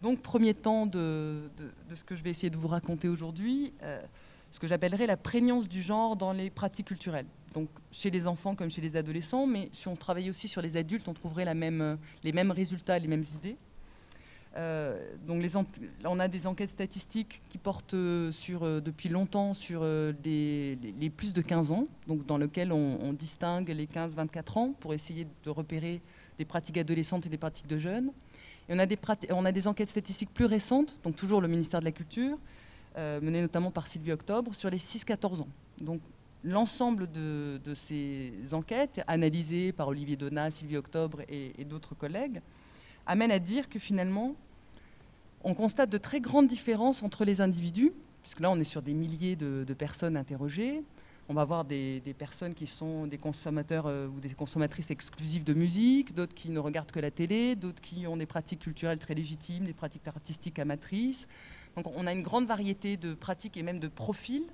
Donc, 0.00 0.22
premier 0.22 0.54
temps 0.54 0.86
de, 0.86 1.50
ce 1.92 2.04
que 2.04 2.14
je 2.14 2.22
vais 2.22 2.30
essayer 2.30 2.50
de 2.50 2.56
vous 2.56 2.68
raconter 2.68 3.08
aujourd'hui, 3.08 3.72
euh, 3.82 4.00
ce 4.50 4.58
que 4.58 4.66
j'appellerais 4.66 5.06
la 5.06 5.16
prégnance 5.16 5.68
du 5.68 5.82
genre 5.82 6.16
dans 6.16 6.32
les 6.32 6.50
pratiques 6.50 6.88
culturelles. 6.88 7.26
Donc, 7.54 7.68
chez 7.90 8.10
les 8.10 8.26
enfants 8.26 8.54
comme 8.54 8.70
chez 8.70 8.80
les 8.80 8.96
adolescents, 8.96 9.46
mais 9.46 9.68
si 9.72 9.88
on 9.88 9.96
travaillait 9.96 10.30
aussi 10.30 10.48
sur 10.48 10.62
les 10.62 10.76
adultes, 10.76 11.08
on 11.08 11.14
trouverait 11.14 11.52
même, 11.54 11.98
les 12.22 12.32
mêmes 12.32 12.50
résultats, 12.50 12.98
les 12.98 13.08
mêmes 13.08 13.24
idées. 13.34 13.56
Euh, 14.56 14.98
donc 15.26 15.44
on 16.04 16.18
a 16.18 16.26
des 16.26 16.46
enquêtes 16.46 16.70
statistiques 16.70 17.42
qui 17.50 17.58
portent 17.58 17.92
euh, 17.92 18.32
sur, 18.32 18.62
depuis 18.80 19.10
longtemps 19.10 19.52
sur 19.52 19.84
les, 19.84 21.12
plus 21.16 21.32
de 21.32 21.42
15 21.42 21.70
ans, 21.70 21.86
donc 22.06 22.24
dans 22.26 22.38
lesquels 22.38 22.72
on, 22.72 23.12
distingue 23.12 23.68
les 23.68 23.86
15-24 23.86 24.58
ans 24.58 24.72
pour 24.80 24.94
essayer 24.94 25.26
de 25.44 25.50
repérer 25.50 26.00
des 26.38 26.44
pratiques 26.44 26.78
adolescentes 26.78 27.26
et 27.26 27.28
des 27.28 27.38
pratiques 27.38 27.66
de 27.66 27.78
jeunes 27.78 28.10
des 28.68 28.98
on 29.30 29.44
a 29.44 29.52
des 29.52 29.68
enquêtes 29.68 29.88
statistiques 29.88 30.32
plus 30.32 30.44
récentes, 30.44 31.00
donc 31.02 31.16
toujours 31.16 31.40
le 31.40 31.48
ministère 31.48 31.80
de 31.80 31.86
la 31.86 31.92
Culture, 31.92 32.38
euh, 32.98 33.20
menées 33.20 33.40
notamment 33.40 33.70
par 33.70 33.86
Sylvie 33.86 34.12
Octobre, 34.12 34.54
sur 34.54 34.68
les 34.68 34.78
6-14 34.78 35.40
ans. 35.40 35.48
Donc 35.80 36.00
l'ensemble 36.44 37.10
de, 37.10 37.74
ces 37.74 38.32
enquêtes, 38.52 39.00
analysées 39.06 39.72
par 39.72 39.88
Olivier 39.88 40.16
Donat, 40.16 40.50
Sylvie 40.50 40.76
Octobre 40.76 41.22
et, 41.28 41.64
d'autres 41.64 41.94
collègues, 41.94 42.40
amènent 43.06 43.32
à 43.32 43.38
dire 43.38 43.68
que 43.68 43.78
finalement, 43.78 44.34
on 45.42 45.54
constate 45.54 45.90
de 45.90 45.98
très 45.98 46.20
grandes 46.20 46.48
différences 46.48 47.02
entre 47.02 47.24
les 47.24 47.40
individus, 47.40 47.92
puisque 48.22 48.40
là 48.40 48.50
on 48.50 48.60
est 48.60 48.64
sur 48.64 48.82
des 48.82 48.92
milliers 48.92 49.36
de 49.36 49.74
personnes 49.74 50.16
interrogées, 50.16 50.82
on 51.30 51.34
va 51.34 51.42
avoir 51.42 51.64
des, 51.64 52.00
personnes 52.16 52.54
qui 52.54 52.66
sont 52.66 53.06
des 53.06 53.18
consommateurs 53.18 53.86
euh, 53.86 54.08
ou 54.08 54.18
des 54.18 54.30
consommatrices 54.30 54.90
exclusives 54.90 55.44
de 55.44 55.52
musique, 55.52 56.14
d'autres 56.14 56.34
qui 56.34 56.50
ne 56.50 56.58
regardent 56.58 56.90
que 56.90 57.00
la 57.00 57.10
télé, 57.10 57.54
d'autres 57.54 57.82
qui 57.82 58.06
ont 58.06 58.16
des 58.16 58.24
pratiques 58.24 58.60
culturelles 58.60 58.98
très 58.98 59.14
légitimes, 59.14 59.64
des 59.64 59.74
pratiques 59.74 60.08
artistiques 60.08 60.58
amatrices. 60.58 61.28
On 61.86 62.06
a 62.06 62.12
une 62.12 62.22
grande 62.22 62.46
variété 62.46 62.96
de 62.96 63.14
pratiques 63.14 63.56
et 63.56 63.62
même 63.62 63.78
de 63.78 63.88
profils. 63.88 64.44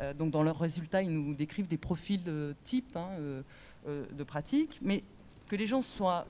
Euh, 0.00 0.12
donc 0.14 0.30
dans 0.30 0.42
leurs 0.42 0.58
résultats, 0.58 1.02
ils 1.02 1.10
nous 1.10 1.34
décrivent 1.34 1.68
des 1.68 1.78
profils 1.78 2.22
de 2.22 2.54
type 2.64 2.96
hein, 2.96 3.08
euh, 3.18 3.42
de 3.86 4.24
pratiques, 4.24 4.78
mais 4.82 5.04
que 5.48 5.56
les 5.56 5.66
gens 5.66 5.82
soient 5.82 6.26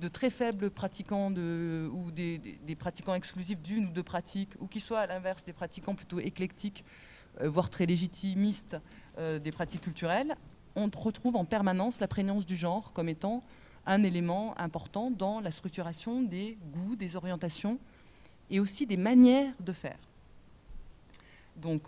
de 0.00 0.08
très 0.08 0.30
faibles 0.30 0.70
pratiquants 0.70 1.30
ou 1.30 2.10
des, 2.10 2.40
pratiquants 2.78 3.14
exclusifs 3.14 3.60
d'une 3.60 3.86
ou 3.86 3.90
deux 3.90 4.02
pratiques, 4.02 4.50
ou 4.60 4.66
qu'ils 4.66 4.80
soient 4.80 5.00
à 5.00 5.06
l'inverse 5.06 5.44
des 5.44 5.52
pratiquants 5.52 5.94
plutôt 5.94 6.18
éclectiques, 6.18 6.82
voire 7.42 7.68
très 7.68 7.84
légitimistes, 7.84 8.78
euh, 9.18 9.38
des 9.38 9.52
pratiques 9.52 9.82
culturelles, 9.82 10.34
on 10.74 10.88
retrouve 10.96 11.36
en 11.36 11.44
permanence 11.44 12.00
la 12.00 12.08
prégnance 12.08 12.46
du 12.46 12.56
genre 12.56 12.94
comme 12.94 13.10
étant 13.10 13.42
un 13.84 14.02
élément 14.04 14.58
important 14.58 15.10
dans 15.10 15.40
la 15.40 15.50
structuration 15.50 16.22
des 16.22 16.56
goûts, 16.72 16.96
des 16.96 17.14
orientations 17.14 17.78
et 18.52 18.60
aussi 18.60 18.86
des 18.86 18.98
manières 18.98 19.54
de 19.58 19.72
faire. 19.72 19.98
Donc, 21.56 21.82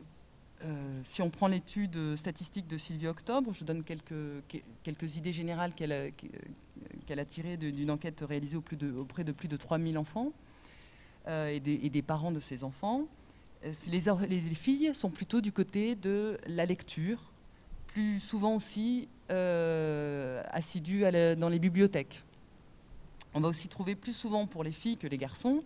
euh, 0.65 1.01
si 1.05 1.21
on 1.21 1.29
prend 1.29 1.47
l'étude 1.47 2.17
statistique 2.17 2.67
de 2.67 2.79
Sylvie 2.79 3.07
Octobre, 3.07 3.53
je 3.53 3.65
donne 3.65 3.85
quelques, 3.85 4.43
quelques 4.83 5.17
idées 5.17 5.33
générales 5.33 5.75
qu'elle 5.75 5.93
a, 5.93 7.21
a 7.21 7.25
tirées 7.27 7.59
d'une 7.59 7.91
enquête 7.91 8.25
réalisée 8.27 8.57
auprès 8.57 8.77
de, 8.77 9.05
de 9.25 9.33
plus 9.33 9.49
de 9.49 9.57
3000 9.59 9.99
enfants 9.99 10.33
euh, 11.29 11.49
et, 11.49 11.61
des, 11.61 12.03
parents 12.03 12.33
de 12.33 12.41
ces 12.41 12.65
enfants. 12.65 13.07
Euh, 13.65 13.73
les, 13.87 14.41
filles 14.55 14.95
sont 14.95 15.11
plutôt 15.11 15.43
du 15.43 15.53
côté 15.53 15.95
de 15.95 16.39
la 16.47 16.65
lecture, 16.65 17.19
plus 17.89 18.21
souvent 18.21 18.57
aussi 18.57 19.09
assidues 19.29 21.05
dans 21.37 21.49
les 21.49 21.59
bibliothèques. 21.59 22.23
On 23.35 23.41
va 23.41 23.49
aussi 23.49 23.69
trouver 23.69 23.97
plus 23.97 24.13
souvent 24.13 24.47
pour 24.47 24.63
les 24.63 24.73
filles 24.73 24.97
que 24.97 25.07
les 25.07 25.19
garçons 25.19 25.63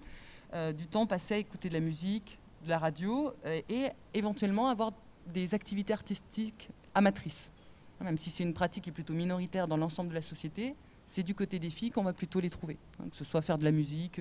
du 0.53 0.87
temps 0.87 1.07
passé 1.07 1.35
à 1.35 1.39
écouter 1.39 1.69
de 1.69 1.75
la 1.75 1.81
musique, 1.81 2.39
de 2.65 2.71
la 2.71 2.79
radio 2.79 3.33
et 3.69 3.89
éventuellement 4.15 4.69
avoir 4.69 4.93
des 5.27 5.55
activités 5.55 5.93
artistiques 5.93 6.69
amatrices. 6.95 7.53
Même 8.01 8.17
si 8.17 8.31
c'est 8.31 8.45
une 8.45 8.55
pratique 8.55 8.85
qui 8.85 8.91
est 8.91 8.93
plutôt 8.93 9.13
minoritaire 9.13 9.69
dans 9.69 9.77
l'ensemble 9.77 10.11
de 10.11 10.15
la 10.15 10.23
société, 10.23 10.75
c'est 11.07 11.23
du 11.23 11.35
côté 11.35 11.59
des 11.59 11.71
filles 11.71 11.91
qu'on 11.91 12.03
va 12.03 12.13
plutôt 12.13 12.41
les 12.41 12.51
trouver, 12.51 12.79
hein, 13.01 13.05
que 13.11 13.17
ce 13.17 13.25
soit 13.25 13.43
faire 13.43 13.59
de 13.59 13.65
la 13.65 13.73
musique, 13.73 14.21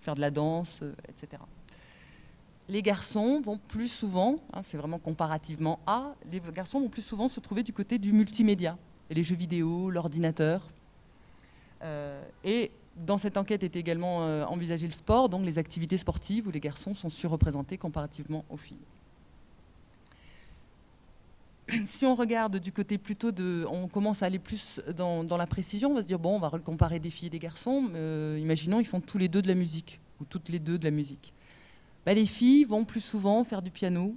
faire 0.00 0.14
de 0.14 0.20
la 0.20 0.30
danse, 0.30 0.82
etc 1.08 1.40
les 2.70 2.82
garçons 2.82 3.40
vont 3.40 3.58
plus 3.58 3.88
souvent, 3.88 4.36
hein, 4.52 4.60
c'est 4.64 4.76
vraiment 4.76 5.00
comparativement 5.00 5.80
à, 5.86 6.14
les 6.30 6.40
garçons 6.54 6.80
vont 6.80 6.88
plus 6.88 7.02
souvent 7.02 7.28
se 7.28 7.40
trouver 7.40 7.64
du 7.64 7.72
côté 7.72 7.98
du 7.98 8.12
multimédia, 8.12 8.78
les 9.10 9.24
jeux 9.24 9.34
vidéo, 9.34 9.90
l'ordinateur. 9.90 10.62
Euh, 11.82 12.22
et 12.44 12.70
dans 12.96 13.18
cette 13.18 13.36
enquête 13.36 13.62
est 13.62 13.76
également 13.76 14.24
euh, 14.24 14.44
envisagé 14.44 14.86
le 14.86 14.92
sport, 14.92 15.28
donc 15.28 15.44
les 15.44 15.58
activités 15.58 15.96
sportives 15.96 16.46
où 16.48 16.50
les 16.50 16.60
garçons 16.60 16.94
sont 16.94 17.08
surreprésentés 17.08 17.78
comparativement 17.78 18.44
aux 18.50 18.56
filles. 18.56 18.76
Si 21.86 22.04
on 22.04 22.14
regarde 22.14 22.58
du 22.58 22.72
côté 22.72 22.98
plutôt 22.98 23.32
de, 23.32 23.64
on 23.70 23.88
commence 23.88 24.22
à 24.22 24.26
aller 24.26 24.38
plus 24.38 24.80
dans, 24.96 25.24
la 25.36 25.46
précision, 25.46 25.90
on 25.90 25.94
va 25.94 26.02
se 26.02 26.06
dire 26.06 26.18
bon, 26.18 26.36
on 26.36 26.38
va 26.38 26.50
comparer 26.58 26.98
des 26.98 27.10
filles 27.10 27.28
et 27.28 27.30
des 27.30 27.38
garçons. 27.38 27.90
Euh, 27.94 28.38
imaginons 28.40 28.80
ils 28.80 28.86
font 28.86 29.00
tous 29.00 29.18
les 29.18 29.28
deux 29.28 29.42
de 29.42 29.48
la 29.48 29.54
musique 29.54 30.00
ou 30.20 30.24
toutes 30.24 30.48
les 30.48 30.58
deux 30.58 30.78
de 30.78 30.84
la 30.84 30.90
musique. 30.90 31.32
Bah, 32.04 32.14
les 32.14 32.26
filles 32.26 32.64
vont 32.64 32.84
plus 32.84 33.00
souvent 33.00 33.44
faire 33.44 33.62
du 33.62 33.70
piano, 33.70 34.16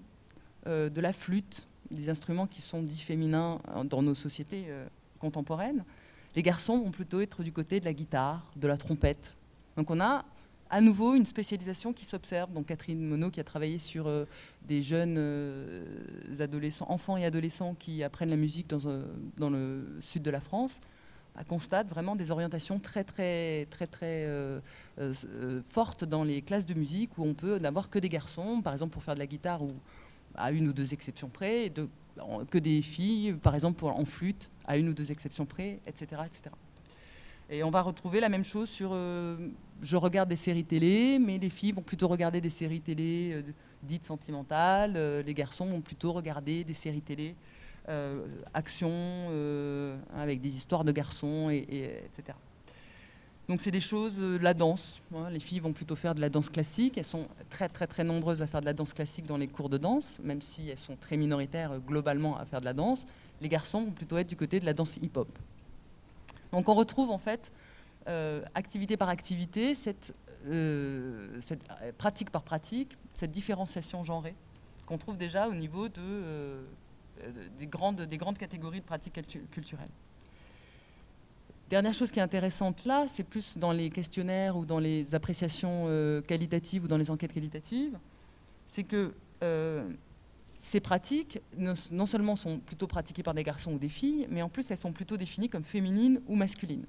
euh, 0.68 0.90
de 0.90 1.02
la 1.02 1.14
flûte, 1.14 1.68
des 1.92 2.10
instruments 2.10 2.48
qui 2.48 2.62
sont 2.62 2.82
dits 2.82 3.02
féminins 3.02 3.60
euh, 3.76 3.84
dans 3.84 4.02
nos 4.02 4.16
sociétés 4.16 4.66
contemporaines. 5.20 5.84
Les 6.36 6.44
garçons 6.44 6.80
vont 6.80 6.92
plutôt 6.92 7.22
être 7.22 7.44
du 7.44 7.52
côté 7.52 7.80
de 7.80 7.86
la 7.86 7.94
guitare, 7.94 8.52
de 8.56 8.68
la 8.68 8.78
trompette. 8.78 9.36
Donc 9.78 9.92
on 9.92 10.00
a 10.00 10.26
à 10.70 10.82
nouveau 10.82 11.14
une 11.14 11.26
spécialisation 11.26 11.94
qui 11.94 12.06
s'observe. 12.06 12.52
Donc 12.52 12.68
Catherine 12.68 13.00
Monod 13.06 13.32
qui 13.32 13.40
a 13.40 13.44
travaillé 13.44 13.78
sur 13.78 14.10
des 14.68 14.82
jeunes 14.82 15.20
adolescents, 16.40 16.90
enfants 16.90 17.18
et 17.18 17.26
adolescents 17.26 17.76
qui 17.78 18.04
apprennent 18.04 18.32
la 18.32 18.36
musique 18.36 18.68
dans 18.68 19.50
le 19.50 19.98
sud 20.02 20.24
de 20.24 20.32
la 20.32 20.40
France 20.40 20.80
constate 21.48 21.88
vraiment 21.88 22.16
des 22.16 22.30
orientations 22.30 22.78
très 22.78 23.04
très 23.04 23.66
très 23.72 23.88
très 23.88 24.26
euh, 24.26 24.60
euh, 25.00 25.14
euh, 25.26 25.62
fortes 25.68 26.04
dans 26.04 26.24
les 26.24 26.44
classes 26.44 26.68
de 26.68 26.76
musique 26.76 27.18
où 27.18 27.24
on 27.24 27.34
peut 27.34 27.58
n'avoir 27.58 27.90
que 27.90 27.98
des 27.98 28.10
garçons, 28.10 28.62
par 28.62 28.74
exemple 28.74 28.94
pour 28.94 29.02
faire 29.02 29.16
de 29.16 29.20
la 29.20 29.26
guitare 29.26 29.64
ou 29.64 29.74
à 30.36 30.52
une 30.52 30.68
ou 30.68 30.74
deux 30.74 30.94
exceptions 30.94 31.30
près, 31.30 31.72
que 32.50 32.58
des 32.58 32.82
filles, 32.82 33.34
par 33.34 33.56
exemple 33.56 33.86
en 33.86 34.06
flûte, 34.06 34.52
à 34.66 34.78
une 34.78 34.90
ou 34.90 34.94
deux 34.94 35.12
exceptions 35.12 35.46
près, 35.46 35.80
etc., 35.88 36.22
etc. 36.26 36.56
Et 37.50 37.64
on 37.64 37.72
va 37.72 37.82
retrouver 37.82 38.20
la 38.20 38.30
même 38.30 38.46
chose 38.46 38.70
sur 38.70 38.96
je 39.82 39.96
regarde 39.96 40.30
des 40.30 40.36
séries 40.36 40.64
télé, 40.64 41.20
mais 41.20 41.38
les 41.38 41.50
filles 41.50 41.74
vont 41.74 41.82
plutôt 41.82 42.08
regarder 42.08 42.40
des 42.40 42.50
séries 42.50 42.82
télé 42.82 43.44
dites 43.84 44.06
sentimentales, 44.06 44.94
les 45.26 45.34
garçons 45.34 45.66
vont 45.66 45.82
plutôt 45.82 46.14
regarder 46.14 46.64
des 46.64 46.74
séries 46.74 47.02
télé 47.02 47.36
euh, 47.90 48.26
action 48.54 48.90
euh, 48.92 49.98
avec 50.16 50.40
des 50.40 50.56
histoires 50.56 50.86
de 50.86 50.94
garçons, 50.94 51.50
et, 51.50 52.06
etc. 52.06 52.38
Donc 53.50 53.62
c'est 53.62 53.72
des 53.72 53.82
choses, 53.82 54.18
euh, 54.20 54.40
la 54.40 54.54
danse. 54.54 55.02
Les 55.30 55.40
filles 55.40 55.60
vont 55.60 55.74
plutôt 55.74 55.96
faire 55.96 56.16
de 56.16 56.22
la 56.22 56.30
danse 56.30 56.50
classique. 56.50 56.98
Elles 56.98 57.06
sont 57.06 57.28
très 57.50 57.68
très 57.68 57.88
très 57.88 58.04
nombreuses 58.04 58.42
à 58.42 58.48
faire 58.48 58.62
de 58.62 58.66
la 58.66 58.74
danse 58.74 58.94
classique 58.94 59.26
dans 59.26 59.38
les 59.38 59.48
cours 59.48 59.70
de 59.70 59.78
danse, 59.78 60.18
même 60.24 60.42
si 60.42 60.70
elles 60.70 60.78
sont 60.78 60.96
très 60.96 61.18
minoritaires 61.18 61.80
globalement 61.80 62.38
à 62.38 62.46
faire 62.46 62.62
de 62.62 62.66
la 62.66 62.74
danse. 62.74 63.06
les 63.42 63.50
garçons 63.50 63.84
vont 63.84 63.92
plutôt 63.92 64.18
être 64.18 64.28
du 64.28 64.38
côté 64.38 64.60
de 64.60 64.66
la 64.66 64.74
danse 64.74 64.98
hip-hop. 64.98 65.28
Donc 66.52 66.70
on 66.70 66.74
retrouve 66.74 67.10
en 67.10 67.18
fait, 67.18 67.52
activité 68.56 68.96
par 68.96 69.10
activité, 69.10 69.76
cette, 69.76 70.14
pratique 71.98 72.30
par 72.30 72.44
pratique, 72.44 72.98
cette 73.14 73.32
différenciation 73.32 74.04
genrée 74.04 74.36
qu'on 74.86 74.98
trouve 74.98 75.18
déjà 75.18 75.48
au 75.48 75.54
niveau 75.54 75.90
de, 75.90 76.64
des, 77.58 77.68
grandes, 77.68 78.02
des 78.02 78.18
grandes 78.18 78.38
catégories 78.38 78.82
de 78.82 78.86
pratiques 78.86 79.20
culturelles. 79.52 79.90
Dernière 81.74 81.96
chose 81.96 82.12
qui 82.12 82.20
est 82.20 82.22
intéressante 82.22 82.86
là, 82.86 83.06
c'est 83.08 83.24
plus 83.24 83.58
dans 83.58 83.72
les 83.72 83.90
questionnaires 83.90 84.56
ou 84.58 84.64
dans 84.64 84.78
les 84.78 85.16
appréciations 85.16 85.86
euh, 85.88 86.22
qualitatives 86.22 86.84
ou 86.84 86.88
dans 86.88 86.98
les 87.00 87.10
enquêtes 87.10 87.34
qualitatives, 87.34 87.98
c'est 88.68 88.84
que 88.84 89.12
euh, 89.42 89.84
ces 90.60 90.80
pratiques 90.80 91.42
non, 91.58 92.06
seulement 92.06 92.36
sont 92.36 92.60
plutôt 92.60 92.86
pratiquées 92.86 93.24
par 93.24 93.34
des 93.34 93.42
garçons 93.42 93.72
ou 93.72 93.80
des 93.80 93.90
filles, 93.90 94.28
mais 94.30 94.44
en 94.44 94.50
plus 94.50 94.70
elles 94.70 94.78
sont 94.78 94.92
plutôt 94.92 95.18
définies 95.18 95.50
comme 95.50 95.64
féminines 95.64 96.22
ou 96.28 96.36
masculines. 96.36 96.86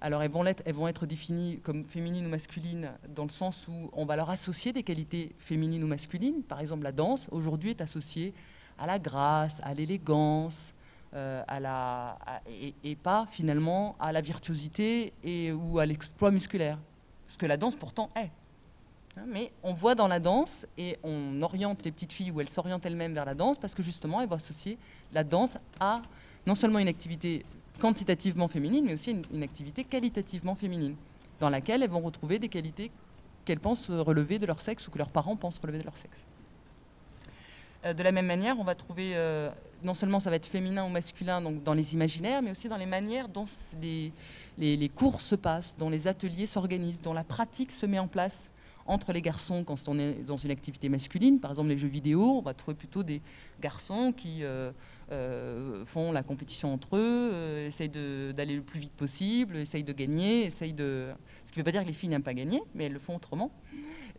Alors 0.00 0.24
elles 0.24 0.32
vont, 0.32 0.44
être, 0.44 1.06
définies 1.06 1.60
comme 1.62 1.84
féminines 1.84 2.26
ou 2.26 2.30
masculines 2.30 2.90
dans 3.14 3.22
le 3.22 3.30
sens 3.30 3.68
où 3.68 3.90
on 3.92 4.06
va 4.06 4.16
leur 4.16 4.28
associer 4.28 4.72
des 4.72 4.82
qualités 4.82 5.36
féminines 5.38 5.84
ou 5.84 5.86
masculines. 5.86 6.42
Par 6.42 6.58
exemple, 6.58 6.82
la 6.82 6.90
danse 6.90 7.28
aujourd'hui 7.30 7.70
est 7.70 7.80
associée 7.80 8.34
à 8.76 8.88
la 8.88 8.98
grâce, 8.98 9.60
à 9.62 9.72
l'élégance, 9.72 10.74
à 11.14 11.60
la, 11.60 12.18
et, 12.84 12.96
pas 12.96 13.26
finalement 13.26 13.96
à 13.98 14.12
la 14.12 14.20
virtuosité 14.20 15.12
et, 15.24 15.52
ou 15.52 15.78
à 15.78 15.86
l'exploit 15.86 16.30
musculaire. 16.30 16.78
Ce 17.28 17.38
que 17.38 17.46
la 17.46 17.56
danse 17.56 17.76
pourtant 17.76 18.08
est. 18.16 18.30
Hein, 19.16 19.24
mais 19.26 19.52
on 19.62 19.72
voit 19.72 19.94
dans 19.94 20.08
la 20.08 20.20
danse 20.20 20.66
et 20.76 20.98
on 21.02 21.42
oriente 21.42 21.84
les 21.84 21.92
petites 21.92 22.12
filles 22.12 22.30
ou 22.30 22.40
elles 22.40 22.48
s'orientent 22.48 22.86
elles-mêmes 22.86 23.14
vers 23.14 23.24
la 23.24 23.34
danse 23.34 23.58
parce 23.58 23.74
que 23.74 23.82
justement 23.82 24.20
elles 24.20 24.28
vont 24.28 24.36
associer 24.36 24.78
la 25.12 25.24
danse 25.24 25.58
à 25.80 26.02
non 26.46 26.54
seulement 26.54 26.78
une 26.78 26.88
activité 26.88 27.44
quantitativement 27.80 28.48
féminine, 28.48 28.84
mais 28.84 28.94
aussi 28.94 29.10
une, 29.12 29.22
une 29.32 29.42
activité 29.42 29.84
qualitativement 29.84 30.54
féminine, 30.54 30.94
dans 31.40 31.50
laquelle 31.50 31.82
elles 31.82 31.90
vont 31.90 32.00
retrouver 32.00 32.38
des 32.38 32.48
qualités 32.48 32.90
qu'elles 33.44 33.60
pensent 33.60 33.90
relever 33.90 34.38
de 34.38 34.46
leur 34.46 34.60
sexe 34.60 34.86
ou 34.88 34.90
que 34.90 34.98
leurs 34.98 35.08
parents 35.08 35.36
pensent 35.36 35.58
relever 35.58 35.78
de 35.78 35.84
leur 35.84 35.96
sexe. 35.96 36.18
Euh, 37.84 37.94
de 37.94 38.02
la 38.02 38.12
même 38.12 38.26
manière, 38.26 38.58
on 38.58 38.64
va 38.64 38.74
trouver, 38.74 39.12
euh, 39.14 39.50
non 39.82 39.94
seulement 39.94 40.20
ça 40.20 40.30
va 40.30 40.36
être 40.36 40.46
féminin 40.46 40.84
ou 40.84 40.88
masculin 40.88 41.40
donc 41.40 41.62
dans 41.62 41.74
les 41.74 41.94
imaginaires, 41.94 42.42
mais 42.42 42.50
aussi 42.50 42.68
dans 42.68 42.76
les 42.76 42.86
manières 42.86 43.28
dont 43.28 43.44
les, 43.80 44.88
cours 44.94 45.20
se 45.20 45.34
passent, 45.34 45.76
dont 45.78 45.90
les 45.90 46.08
ateliers 46.08 46.46
s'organisent, 46.46 47.00
dont 47.00 47.12
la 47.12 47.24
pratique 47.24 47.70
se 47.70 47.86
met 47.86 47.98
en 47.98 48.08
place 48.08 48.50
entre 48.86 49.12
les 49.12 49.20
garçons 49.20 49.64
quand 49.64 49.76
on 49.86 49.98
est 49.98 50.24
dans 50.24 50.38
une 50.38 50.50
activité 50.50 50.88
masculine. 50.88 51.40
Par 51.40 51.50
exemple, 51.50 51.68
les 51.68 51.76
jeux 51.76 51.88
vidéo, 51.88 52.38
on 52.38 52.40
va 52.40 52.54
trouver 52.54 52.74
plutôt 52.74 53.02
des 53.02 53.20
garçons 53.60 54.14
qui 54.16 54.42
euh, 54.42 54.72
font 55.84 56.10
la 56.10 56.22
compétition 56.22 56.72
entre 56.72 56.96
eux, 56.96 57.66
essayent 57.66 57.90
d'aller 57.90 58.56
le 58.56 58.62
plus 58.62 58.80
vite 58.80 58.92
possible, 58.92 59.56
essayent 59.56 59.84
de 59.84 59.92
gagner, 59.92 60.46
essayent 60.46 60.72
de... 60.72 61.08
Ce 61.44 61.52
qui 61.52 61.58
ne 61.58 61.62
veut 61.62 61.64
pas 61.64 61.72
dire 61.72 61.82
que 61.82 61.88
les 61.88 61.92
filles 61.92 62.08
n'aiment 62.08 62.22
pas 62.22 62.34
gagner, 62.34 62.62
mais 62.74 62.84
elles 62.84 62.92
le 62.92 62.98
font 62.98 63.16
autrement. 63.16 63.50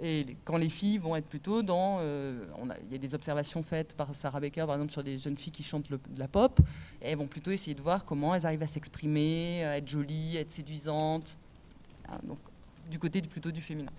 Et 0.01 0.38
quand 0.46 0.58
les 0.58 0.70
filles 0.70 0.98
vont 0.98 1.15
être 1.15 1.27
plutôt 1.27 1.62
dans... 1.62 1.98
Euh, 2.01 2.46
il 2.88 2.94
y 2.94 2.96
a 2.96 2.98
des 2.98 3.13
observations 3.13 3.63
faites 3.63 3.94
par 3.94 4.15
Sarah 4.15 4.39
Baker, 4.39 4.65
par 4.65 4.75
exemple, 4.75 4.91
sur 4.91 5.03
des 5.03 5.18
jeunes 5.18 5.38
filles 5.38 5.51
qui 5.51 5.63
chantent 5.63 5.89
de 5.89 6.00
la 6.18 6.27
pop. 6.27 6.60
Elles 7.01 7.18
vont 7.18 7.27
plutôt 7.27 7.51
essayer 7.51 7.74
de 7.74 7.82
voir 7.82 8.06
comment 8.06 8.34
elles 8.34 8.46
arrivent 8.46 8.63
à 8.63 8.68
s'exprimer, 8.68 9.63
à 9.65 9.77
être 9.77 9.88
jolies, 9.88 10.38
à 10.38 10.41
être 10.41 10.51
séduisantes. 10.51 11.38
Hein, 12.08 12.20
donc, 12.24 12.38
du 12.89 12.98
côté 12.98 13.22
plutôt 13.22 13.51
du 13.51 13.62
féminin. 13.62 13.91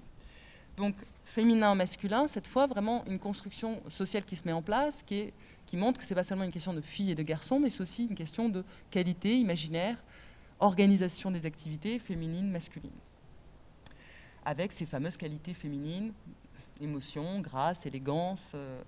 Donc, 0.79 0.95
féminin, 1.25 1.75
masculin, 1.75 2.27
cette 2.27 2.47
fois, 2.47 2.67
vraiment 2.67 3.05
une 3.07 3.19
construction 3.19 3.81
sociale 3.89 4.25
qui 4.25 4.37
se 4.37 4.47
met 4.47 4.53
en 4.53 4.63
place, 4.63 5.03
qui, 5.03 5.33
qui 5.67 5.77
montre 5.77 5.99
que 5.99 6.05
ce 6.05 6.11
n'est 6.11 6.17
pas 6.17 6.25
seulement 6.25 6.45
une 6.45 6.53
question 6.53 6.73
de 6.73 6.81
filles 6.81 7.11
et 7.11 7.15
de 7.15 7.23
garçons, 7.23 7.61
mais 7.61 7.69
c'est 7.69 7.83
aussi 7.83 8.07
une 8.07 8.17
question 8.17 8.49
de 8.49 8.65
qualité 8.91 9.39
imaginaire, 9.39 9.99
organisation 10.61 11.31
des 11.31 11.45
activités 11.45 11.99
féminines, 11.99 12.51
masculines 12.51 12.91
avec 14.51 14.73
ces 14.73 14.85
fameuses 14.85 15.17
qualités 15.17 15.55
féminines, 15.55 16.13
émotion, 16.81 17.41
grâce, 17.41 17.87
élégance. 17.87 18.51
Euh, 18.57 18.83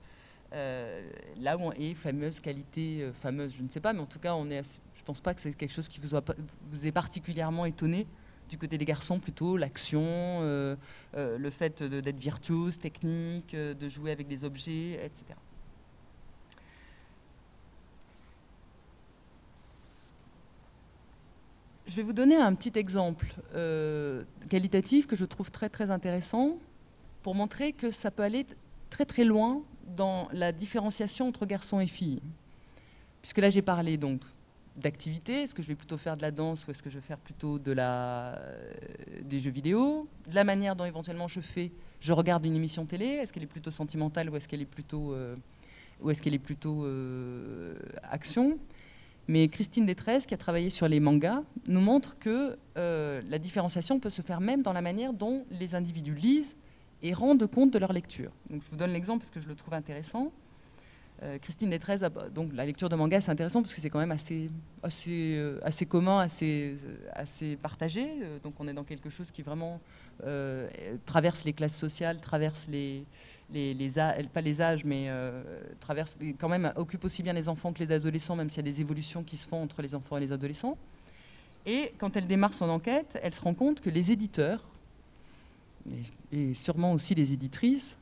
euh, 0.55 1.09
là 1.39 1.57
où 1.57 1.61
on 1.61 1.73
est 1.73 1.95
fameuse 1.95 2.41
qualité, 2.41 3.03
euh, 3.03 3.13
fameuse, 3.13 3.55
je 3.57 3.63
ne 3.63 3.69
sais 3.69 3.79
pas, 3.79 3.93
mais 3.93 4.01
en 4.01 4.07
tout 4.07 4.19
cas, 4.19 4.35
on 4.35 4.51
est 4.51 4.81
je 4.93 5.05
pense 5.05 5.21
pas 5.21 5.35
que 5.35 5.41
c'est 5.41 5.55
quelque 5.55 5.73
chose 5.73 5.89
qui 5.89 6.01
vous, 6.01 6.17
vous 6.71 6.87
est 6.87 6.91
particulièrement 6.91 7.65
étonné 7.65 8.09
du 8.49 8.59
côté 8.59 8.77
des 8.77 8.85
garçons, 8.85 9.21
plutôt 9.21 9.57
l'action, 9.57 10.41
le 10.43 11.51
fait 11.51 11.83
d'être 11.83 12.19
virtuose, 12.19 12.79
technique, 12.79 13.57
de 13.57 13.89
jouer 13.89 14.11
avec 14.11 14.29
des 14.29 14.45
objets, 14.45 15.01
etc. 15.03 15.35
Je 21.93 21.97
vais 21.99 22.05
vous 22.05 22.15
donner 22.15 22.37
un 22.37 22.55
petit 22.55 22.79
exemple 22.79 23.27
euh, 23.55 24.23
qualitatif 24.49 25.07
que 25.07 25.15
je 25.15 25.27
trouve 25.27 25.51
très 25.51 25.69
très 25.69 25.91
intéressant 25.91 26.57
pour 27.23 27.35
montrer 27.35 27.75
que 27.75 27.91
ça 27.91 28.11
peut 28.11 28.23
aller 28.23 28.47
très 28.89 29.05
très 29.05 29.25
loin 29.25 29.61
dans 29.95 30.27
la 30.33 30.53
différenciation 30.53 31.29
entre 31.29 31.45
garçons 31.45 31.81
et 31.81 31.87
filles. 31.87 32.23
Puisque 33.21 33.37
là 33.37 33.51
j'ai 33.51 33.61
parlé 33.61 33.99
donc 33.99 34.23
d'activité, 34.75 35.43
est-ce 35.43 35.55
que 35.55 35.61
je 35.61 35.69
vais 35.69 35.75
plutôt 35.75 35.99
faire 35.99 36.17
de 36.17 36.23
la 36.23 36.31
danse 36.31 36.67
ou 36.67 36.71
est-ce 36.71 36.83
que 36.83 36.89
je 36.89 36.99
vais 36.99 37.07
faire 37.07 37.19
plutôt 37.19 37.61
euh, 37.69 38.37
des 39.21 39.39
jeux 39.39 39.51
vidéo, 39.51 40.09
de 40.31 40.35
la 40.35 40.45
manière 40.45 40.75
dont 40.75 40.87
éventuellement 40.87 41.29
je 41.29 41.43
fais, 41.43 41.73
je 42.01 42.15
regarde 42.15 42.47
une 42.47 42.57
émission 42.57 42.87
télé, 42.87 43.05
est-ce 43.05 43.35
qu'elle 43.35 43.43
est 43.43 43.47
plutôt 43.47 43.71
sentimentale 43.71 44.31
ou 44.31 44.37
est-ce 44.37 44.49
qu'elle 44.49 44.63
est 44.63 44.65
plutôt, 44.65 45.13
euh, 45.13 45.37
ou 46.01 46.11
est-ce 46.11 46.23
qu'elle 46.23 46.33
est 46.33 46.39
plutôt 46.39 46.87
action? 48.03 48.59
Mais 49.29 49.49
Christine 49.49 49.87
Détresse, 49.87 50.27
qui 50.27 50.35
a 50.35 50.37
travaillé 50.37 50.71
sur 50.71 50.89
les 50.89 51.01
mangas, 51.01 51.43
nous 51.69 51.81
montre 51.81 52.19
que 52.19 52.57
euh, 52.77 53.23
la 53.29 53.39
différenciation 53.39 54.01
peut 54.01 54.11
se 54.11 54.23
faire 54.23 54.41
même 54.41 54.63
dans 54.63 54.73
la 54.73 54.83
manière 54.83 55.13
dont 55.13 55.45
les 55.51 55.75
individus 55.75 56.15
lisent 56.15 56.57
et 57.03 57.13
rendent 57.13 57.47
compte 57.47 57.73
de 57.73 57.79
leur 57.79 57.93
lecture. 57.93 58.33
Donc, 58.51 58.63
je 58.63 58.71
vous 58.71 58.77
donne 58.77 58.93
l'exemple 58.93 59.21
parce 59.21 59.31
que 59.31 59.41
je 59.41 59.49
le 59.49 59.55
trouve 59.55 59.75
intéressant. 59.75 60.33
Euh, 61.23 61.39
Christine 61.39 61.71
Détresse, 61.71 62.03
donc 62.35 62.53
la 62.53 62.65
lecture 62.65 62.89
de 62.89 62.97
manga, 62.97 63.21
c'est 63.21 63.31
intéressant 63.31 63.63
parce 63.63 63.75
que 63.75 63.81
c'est 63.81 63.91
quand 63.91 64.01
même 64.01 64.11
assez, 64.11 64.51
assez, 64.83 65.37
euh, 65.37 65.61
assez 65.63 65.87
commun, 65.87 66.19
assez, 66.19 66.77
assez 67.13 67.57
partagé. 67.57 68.09
donc 68.43 68.55
on 68.59 68.67
est 68.67 68.75
dans 68.75 68.83
quelque 68.83 69.09
chose 69.09 69.31
qui 69.31 69.43
vraiment 69.43 69.81
traverse 71.07 71.45
les 71.45 71.53
classes 71.53 71.77
sociales, 71.77 72.21
traverse 72.21 72.67
les, 72.69 73.05
les, 73.53 73.93
pas 74.33 74.41
les 74.41 74.61
âges, 74.61 74.85
mais 74.85 75.07
euh, 75.09 75.43
traverse, 75.81 76.17
quand 76.39 76.49
même 76.49 76.73
occupe 76.77 77.05
aussi 77.05 77.23
bien 77.23 77.33
les 77.33 77.49
enfants 77.49 77.73
que 77.73 77.81
les 77.81 77.93
adolescents, 77.93 78.37
même 78.37 78.51
s'il 78.51 78.67
y 78.67 78.69
a 78.69 78.73
des 78.73 78.81
évolutions 78.81 79.23
qui 79.23 79.37
se 79.37 79.47
font 79.47 79.63
entre 79.63 79.83
les 79.83 79.95
enfants 79.95 80.17
et 80.17 80.21
les 80.21 80.33
adolescents. 80.33 80.77
Et 81.67 81.93
quand 81.99 82.17
elle 82.17 82.27
démarre 82.27 82.55
son 82.55 82.69
enquête, 82.69 83.19
elle 83.23 83.35
se 83.35 83.41
rend 83.41 83.55
compte 83.55 83.81
que 83.81 83.91
les 83.91 84.11
éditeurs, 84.11 84.65
et, 86.33 86.55
sûrement 86.55 86.93
aussi 86.93 87.15
les 87.15 87.33
éditrices, 87.33 87.97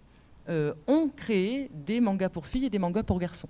euh, 0.49 0.73
ont 0.87 1.09
créé 1.15 1.71
des 1.75 2.01
mangas 2.01 2.31
pour 2.31 2.47
filles 2.47 2.67
et 2.67 2.71
des 2.71 2.79
mangas 2.79 3.03
pour 3.03 3.19
garçons. 3.19 3.49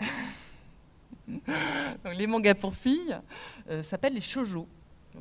les 2.16 2.26
mangas 2.26 2.54
pour 2.54 2.74
filles 2.74 3.18
euh, 3.70 3.82
s'appellent 3.82 4.14
les 4.14 4.20
shoujo. 4.20 4.68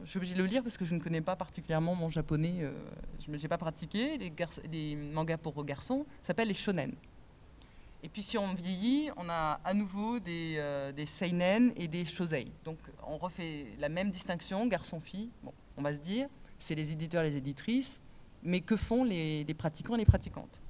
Je 0.03 0.09
suis 0.09 0.17
obligée 0.17 0.35
de 0.35 0.39
le 0.41 0.45
lire 0.45 0.63
parce 0.63 0.77
que 0.77 0.85
je 0.85 0.93
ne 0.93 0.99
connais 0.99 1.21
pas 1.21 1.35
particulièrement 1.35 1.95
mon 1.95 2.09
japonais. 2.09 2.57
Euh, 2.59 2.71
je 3.19 3.31
n'ai 3.31 3.47
pas 3.47 3.57
pratiqué. 3.57 4.17
Les, 4.17 4.95
mangas 4.95 5.37
pour 5.37 5.63
garçons 5.63 6.05
s'appellent 6.21 6.47
les 6.47 6.53
shonen. 6.53 6.93
Et 8.03 8.09
puis 8.09 8.21
si 8.21 8.37
on 8.37 8.53
vieillit, 8.53 9.09
on 9.17 9.29
a 9.29 9.59
à 9.63 9.73
nouveau 9.73 10.19
des, 10.19 10.55
euh, 10.57 11.05
seinen 11.05 11.73
et 11.75 11.87
des 11.87 12.05
shosei. 12.05 12.47
Donc 12.63 12.77
on 13.07 13.17
refait 13.17 13.65
la 13.79 13.89
même 13.89 14.11
distinction, 14.11 14.67
garçon-fille. 14.67 15.29
Bon, 15.43 15.53
on 15.77 15.81
va 15.81 15.93
se 15.93 15.99
dire, 15.99 16.27
c'est 16.59 16.75
les 16.75 16.91
éditeurs 16.91 17.23
et 17.23 17.29
les 17.31 17.37
éditrices, 17.37 17.99
mais 18.43 18.61
que 18.61 18.75
font 18.75 19.03
les, 19.03 19.45
pratiquants 19.57 19.95
et 19.95 19.99
les 19.99 20.05
pratiquantes? 20.05 20.61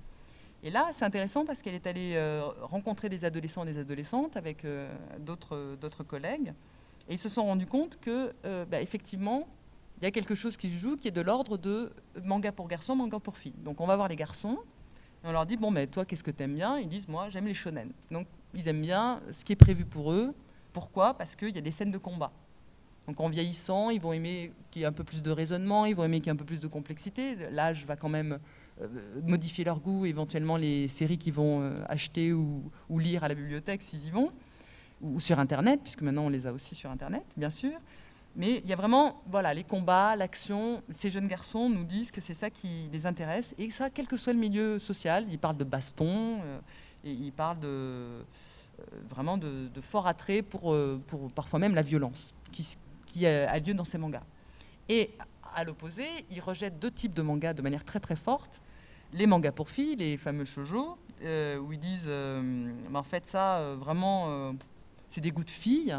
Et 0.63 0.71
là, 0.71 0.89
c'est 0.93 1.05
intéressant 1.05 1.45
parce 1.45 1.61
qu'elle 1.61 1.75
est 1.75 1.85
allée 1.85 2.13
euh, 2.15 2.43
rencontrer 2.61 3.09
des 3.09 3.25
adolescents 3.25 3.63
et 3.65 3.73
des 3.73 3.79
adolescentes 3.79 4.37
avec 4.37 4.65
d'autres 5.19 6.03
collègues. 6.03 6.53
Et 7.07 7.13
ils 7.13 7.19
se 7.19 7.29
sont 7.29 7.45
rendus 7.45 7.67
compte 7.67 7.99
que, 7.99 8.33
euh, 8.45 8.65
bah, 8.65 8.81
effectivement, 8.81 9.47
il 10.01 10.03
y 10.03 10.07
a 10.07 10.11
quelque 10.11 10.35
chose 10.35 10.57
qui 10.57 10.69
se 10.69 10.75
joue 10.75 10.97
qui 10.97 11.07
est 11.07 11.11
de 11.11 11.21
l'ordre 11.21 11.57
de 11.57 11.91
manga 12.23 12.51
pour 12.51 12.67
garçons, 12.67 12.95
manga 12.95 13.19
pour 13.19 13.37
filles. 13.37 13.55
Donc 13.63 13.79
on 13.79 13.87
va 13.87 13.95
voir 13.95 14.07
les 14.07 14.15
garçons 14.15 14.59
et 15.23 15.27
on 15.27 15.31
leur 15.31 15.45
dit 15.45 15.57
Bon, 15.57 15.71
mais 15.71 15.87
toi, 15.87 16.05
qu'est-ce 16.05 16.23
que 16.23 16.31
tu 16.31 16.43
aimes 16.43 16.55
bien? 16.55 16.77
Ils 16.79 16.89
disent 16.89 17.07
Moi, 17.07 17.29
j'aime 17.29 17.45
les 17.45 17.53
shonen. 17.53 17.91
Donc 18.11 18.27
ils 18.53 18.67
aiment 18.67 18.81
bien 18.81 19.21
ce 19.31 19.45
qui 19.45 19.53
est 19.53 19.57
prévu 19.57 19.85
pour 19.85 20.11
eux. 20.11 20.33
Pourquoi? 20.73 21.13
Parce 21.13 21.35
qu'il 21.35 21.55
y 21.55 21.57
a 21.57 21.61
des 21.61 21.71
scènes 21.71 21.91
de 21.91 21.97
combat. 21.97 22.31
Donc 23.07 23.19
en 23.19 23.29
vieillissant, 23.29 23.91
ils 23.91 24.01
vont 24.01 24.13
aimer 24.13 24.51
qu'il 24.71 24.81
y 24.81 24.83
ait 24.83 24.87
un 24.87 24.91
peu 24.91 25.03
plus 25.03 25.21
de 25.21 25.31
raisonnement, 25.31 25.85
ils 25.85 25.95
vont 25.95 26.03
aimer 26.03 26.19
qu'il 26.19 26.27
y 26.27 26.29
ait 26.29 26.33
un 26.33 26.37
peu 26.37 26.45
plus 26.45 26.59
de 26.59 26.67
complexité. 26.67 27.35
L'âge 27.51 27.85
va 27.85 27.95
quand 27.95 28.09
même 28.09 28.39
euh, 28.81 28.87
modifier 29.23 29.63
leur 29.63 29.79
goût, 29.79 30.05
éventuellement 30.05 30.57
les 30.57 30.87
séries 30.87 31.19
qu'ils 31.19 31.33
vont 31.33 31.61
euh, 31.61 31.83
acheter 31.87 32.33
ou, 32.33 32.71
ou, 32.89 32.99
lire 32.99 33.23
à 33.23 33.27
la 33.27 33.35
bibliothèque 33.35 33.83
s'ils 33.83 34.05
y 34.07 34.09
vont 34.09 34.31
ou 35.01 35.19
sur 35.19 35.39
Internet, 35.39 35.81
puisque 35.83 36.01
maintenant 36.01 36.25
on 36.25 36.29
les 36.29 36.47
a 36.47 36.53
aussi 36.53 36.75
sur 36.75 36.89
Internet, 36.89 37.25
bien 37.37 37.49
sûr. 37.49 37.73
Mais 38.35 38.61
il 38.63 38.69
y 38.69 38.73
a 38.73 38.75
vraiment 38.75 39.21
voilà, 39.27 39.53
les 39.53 39.63
combats, 39.63 40.15
l'action. 40.15 40.83
Ces 40.89 41.09
jeunes 41.09 41.27
garçons 41.27 41.69
nous 41.69 41.85
disent 41.85 42.11
que 42.11 42.19
c'est 42.19 42.33
ça 42.33 42.49
qui 42.49 42.89
les 42.91 43.05
intéresse, 43.05 43.55
et 43.57 43.69
ça, 43.69 43.89
quel 43.89 44.07
que 44.07 44.17
soit 44.17 44.33
le 44.33 44.39
milieu 44.39 44.77
social. 44.79 45.25
Ils 45.29 45.39
parlent 45.39 45.57
de 45.57 45.63
baston, 45.63 46.41
euh, 46.43 46.59
ils 47.03 47.31
parlent 47.31 47.59
de, 47.59 48.25
vraiment 49.09 49.37
de, 49.37 49.69
fort 49.81 50.07
attrait 50.07 50.41
pour, 50.41 50.75
pour 51.07 51.31
parfois 51.31 51.59
même 51.59 51.75
la 51.75 51.81
violence 51.81 52.33
qui, 52.51 52.67
qui 53.05 53.25
a 53.25 53.57
lieu 53.59 53.73
dans 53.73 53.85
ces 53.85 53.97
mangas. 53.97 54.23
Et 54.89 55.11
à 55.55 55.63
l'opposé, 55.63 56.05
ils 56.29 56.41
rejettent 56.41 56.79
deux 56.79 56.91
types 56.91 57.13
de 57.13 57.21
mangas 57.21 57.53
de 57.53 57.61
manière 57.61 57.85
très 57.85 57.99
très 57.99 58.15
forte. 58.17 58.59
Les 59.13 59.27
mangas 59.27 59.53
pour 59.53 59.69
filles, 59.69 59.95
les 59.95 60.17
fameux 60.17 60.45
shoujo, 60.45 60.97
où 61.21 61.71
ils 61.71 61.79
disent, 61.79 62.09
en 62.93 63.03
fait 63.03 63.25
ça, 63.27 63.75
vraiment, 63.75 64.55
c'est 65.09 65.21
des 65.21 65.31
goûts 65.31 65.43
de 65.43 65.49
filles, 65.49 65.95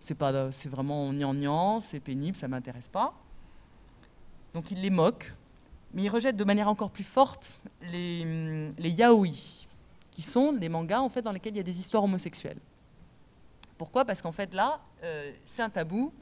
c'est 0.00 0.14
pas, 0.14 0.52
c'est 0.52 0.68
vraiment 0.68 1.12
gnangnan, 1.12 1.80
c'est 1.80 2.00
pénible, 2.00 2.36
ça 2.36 2.48
m'intéresse 2.48 2.88
pas. 2.88 3.14
Donc 4.52 4.70
ils 4.70 4.80
les 4.80 4.90
moquent, 4.90 5.32
mais 5.92 6.02
ils 6.02 6.08
rejettent 6.08 6.36
de 6.36 6.44
manière 6.44 6.68
encore 6.68 6.90
plus 6.90 7.04
forte 7.04 7.50
les, 7.90 8.70
les 8.78 8.90
yaoi, 8.90 9.28
qui 10.10 10.22
sont 10.22 10.52
des 10.52 10.68
mangas 10.68 11.00
en 11.00 11.08
fait 11.08 11.22
dans 11.22 11.32
lesquels 11.32 11.54
il 11.54 11.56
y 11.56 11.60
a 11.60 11.64
des 11.64 11.80
histoires 11.80 12.04
homosexuelles. 12.04 12.58
Pourquoi? 13.78 14.04
Parce 14.04 14.22
qu'en 14.22 14.32
fait 14.32 14.54
là, 14.54 14.80
euh, 15.02 15.32
c'est 15.44 15.62
un 15.62 15.70
tabou. 15.70 16.12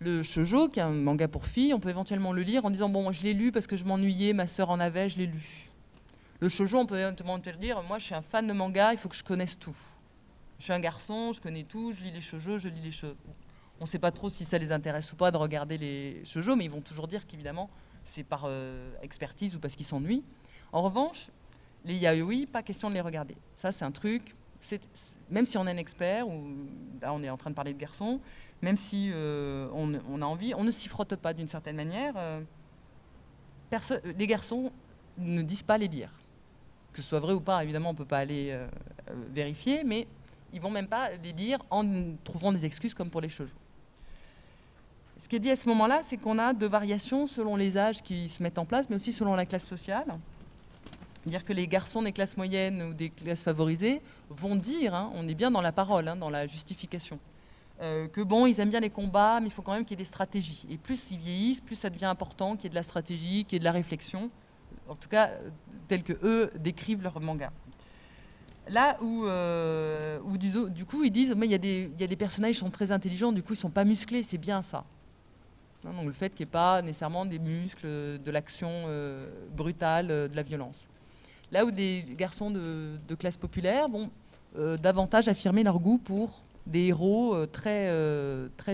Le 0.00 0.22
shoujo, 0.22 0.68
qui 0.68 0.80
est 0.80 0.82
un 0.82 0.90
manga 0.90 1.28
pour 1.28 1.46
filles, 1.46 1.72
on 1.72 1.80
peut 1.80 1.88
éventuellement 1.88 2.32
le 2.32 2.42
lire 2.42 2.64
en 2.64 2.70
disant 2.70 2.88
bon, 2.88 3.10
je 3.12 3.22
l'ai 3.22 3.32
lu 3.32 3.52
parce 3.52 3.66
que 3.66 3.76
je 3.76 3.84
m'ennuyais, 3.84 4.32
ma 4.32 4.46
sœur 4.46 4.70
en 4.70 4.78
avait, 4.78 5.08
je 5.08 5.18
l'ai 5.18 5.26
lu. 5.26 5.70
Le 6.40 6.48
shoujo, 6.48 6.78
on 6.78 6.86
peut 6.86 6.98
éventuellement 6.98 7.38
te 7.38 7.48
le 7.48 7.56
dire, 7.56 7.82
moi 7.82 7.98
je 7.98 8.04
suis 8.04 8.14
un 8.14 8.22
fan 8.22 8.46
de 8.46 8.52
manga, 8.52 8.92
il 8.92 8.98
faut 8.98 9.08
que 9.08 9.16
je 9.16 9.24
connaisse 9.24 9.58
tout. 9.58 9.76
Je 10.58 10.64
suis 10.64 10.72
un 10.72 10.80
garçon, 10.80 11.32
je 11.32 11.40
connais 11.40 11.64
tout, 11.64 11.92
je 11.92 12.02
lis 12.02 12.10
les 12.10 12.20
shoujo, 12.20 12.58
je 12.58 12.68
lis 12.68 12.80
les 12.80 12.92
shoujo. 12.92 13.14
On 13.80 13.84
ne 13.84 13.88
sait 13.88 13.98
pas 13.98 14.12
trop 14.12 14.30
si 14.30 14.44
ça 14.44 14.58
les 14.58 14.72
intéresse 14.72 15.12
ou 15.12 15.16
pas 15.16 15.30
de 15.30 15.36
regarder 15.36 15.78
les 15.78 16.24
shoujo, 16.24 16.54
mais 16.56 16.64
ils 16.64 16.70
vont 16.70 16.80
toujours 16.80 17.08
dire 17.08 17.26
qu'évidemment, 17.26 17.68
c'est 18.04 18.22
par 18.22 18.44
euh, 18.46 18.92
expertise 19.02 19.56
ou 19.56 19.58
parce 19.58 19.74
qu'ils 19.74 19.86
s'ennuient. 19.86 20.22
En 20.72 20.82
revanche, 20.82 21.28
les 21.84 21.96
yaoi, 21.96 22.46
pas 22.50 22.62
question 22.62 22.88
de 22.88 22.94
les 22.94 23.00
regarder. 23.00 23.36
Ça, 23.56 23.72
c'est 23.72 23.84
un 23.84 23.90
truc, 23.90 24.34
même 25.30 25.44
si 25.44 25.58
on 25.58 25.66
est 25.66 25.72
un 25.72 25.76
expert, 25.76 26.28
ou 26.28 26.44
là 27.02 27.12
on 27.12 27.22
est 27.22 27.30
en 27.30 27.36
train 27.36 27.50
de 27.50 27.54
parler 27.54 27.74
de 27.74 27.78
garçons, 27.78 28.20
même 28.62 28.76
si 28.76 29.10
euh, 29.12 29.68
on, 29.74 30.22
a 30.22 30.24
envie, 30.24 30.54
on 30.54 30.64
ne 30.64 30.70
s'y 30.70 30.88
frotte 30.88 31.16
pas 31.16 31.34
d'une 31.34 31.48
certaine 31.48 31.76
manière. 31.76 32.14
Euh, 32.16 32.40
les 34.16 34.26
garçons 34.26 34.70
ne 35.18 35.42
disent 35.42 35.64
pas 35.64 35.78
les 35.78 35.88
lire. 35.88 36.10
Que 36.92 37.02
ce 37.02 37.08
soit 37.08 37.20
vrai 37.20 37.32
ou 37.32 37.40
pas, 37.40 37.62
évidemment, 37.64 37.90
on 37.90 37.92
ne 37.92 37.98
peut 37.98 38.04
pas 38.04 38.18
aller 38.18 38.56
vérifier, 39.32 39.82
mais 39.82 40.06
ils 40.54 40.60
vont 40.60 40.70
même 40.70 40.86
pas 40.86 41.10
les 41.22 41.32
lire 41.32 41.58
en 41.68 41.84
trouvant 42.22 42.52
des 42.52 42.64
excuses 42.64 42.94
comme 42.94 43.10
pour 43.10 43.20
les 43.20 43.28
shoujo. 43.28 43.52
Ce 45.18 45.28
qui 45.28 45.36
est 45.36 45.40
dit 45.40 45.50
à 45.50 45.56
ce 45.56 45.68
moment-là, 45.68 46.00
c'est 46.02 46.16
qu'on 46.16 46.38
a 46.38 46.52
deux 46.52 46.68
variations 46.68 47.26
selon 47.26 47.56
les 47.56 47.76
âges 47.76 48.02
qui 48.02 48.28
se 48.28 48.42
mettent 48.42 48.58
en 48.58 48.64
place, 48.64 48.88
mais 48.88 48.96
aussi 48.96 49.12
selon 49.12 49.34
la 49.34 49.46
classe 49.46 49.66
sociale. 49.66 50.16
Dire 51.26 51.44
que 51.44 51.52
les 51.52 51.66
garçons 51.66 52.02
des 52.02 52.12
classes 52.12 52.36
moyennes 52.36 52.82
ou 52.82 52.94
des 52.94 53.10
classes 53.10 53.42
favorisées 53.42 54.00
vont 54.30 54.56
dire, 54.56 54.94
hein, 54.94 55.10
on 55.14 55.26
est 55.26 55.34
bien 55.34 55.50
dans 55.50 55.60
la 55.60 55.72
parole, 55.72 56.06
hein, 56.06 56.16
dans 56.16 56.30
la 56.30 56.46
justification, 56.46 57.18
euh, 57.80 58.06
que 58.08 58.20
bon, 58.20 58.46
ils 58.46 58.60
aiment 58.60 58.70
bien 58.70 58.80
les 58.80 58.90
combats, 58.90 59.40
mais 59.40 59.48
il 59.48 59.52
faut 59.52 59.62
quand 59.62 59.72
même 59.72 59.84
qu'il 59.84 59.92
y 59.92 60.00
ait 60.00 60.04
des 60.04 60.04
stratégies. 60.04 60.66
Et 60.70 60.76
plus 60.76 61.10
ils 61.10 61.18
vieillissent, 61.18 61.60
plus 61.60 61.76
ça 61.76 61.90
devient 61.90 62.04
important 62.04 62.54
qu'il 62.54 62.64
y 62.64 62.66
ait 62.66 62.70
de 62.70 62.74
la 62.74 62.82
stratégie, 62.82 63.44
qu'il 63.44 63.54
y 63.54 63.56
ait 63.56 63.60
de 63.60 63.64
la 63.64 63.72
réflexion, 63.72 64.30
en 64.88 64.94
tout 64.94 65.08
cas, 65.08 65.30
tel 65.88 66.02
que 66.02 66.12
eux 66.22 66.52
décrivent 66.56 67.02
leur 67.02 67.18
manga. 67.20 67.50
Là 68.68 68.96
où, 69.02 69.26
euh, 69.26 70.18
du 70.70 70.84
coup, 70.86 71.04
ils 71.04 71.10
disent, 71.10 71.34
mais 71.36 71.46
il 71.46 71.52
y, 71.52 71.54
a 71.54 72.06
des 72.06 72.16
personnages 72.16 72.54
qui 72.54 72.60
sont 72.60 72.70
très 72.70 72.90
intelligents, 72.90 73.32
du 73.32 73.42
coup, 73.42 73.52
ils 73.52 73.56
ne 73.56 73.60
sont 73.60 73.70
pas 73.70 73.84
musclés, 73.84 74.22
c'est 74.22 74.38
bien 74.38 74.62
ça. 74.62 74.84
donc 75.82 76.06
le 76.06 76.12
fait 76.12 76.30
qu'il 76.30 76.46
n'y 76.46 76.48
ait 76.48 76.52
pas 76.52 76.80
nécessairement 76.80 77.26
des 77.26 77.38
muscles, 77.38 77.86
de 77.86 78.30
l'action 78.30 78.70
euh, 78.70 79.28
brutale, 79.54 80.10
euh, 80.10 80.28
de 80.28 80.36
la 80.36 80.42
violence. 80.42 80.86
Là 81.52 81.66
où 81.66 81.70
des 81.70 82.04
garçons 82.16 82.50
de, 82.50 83.14
classe 83.18 83.36
populaire 83.36 83.88
vont 83.88 84.10
davantage 84.80 85.28
affirmer 85.28 85.62
leur 85.62 85.78
goût 85.78 85.98
pour 85.98 86.42
des 86.66 86.86
héros 86.86 87.46
très, 87.46 87.90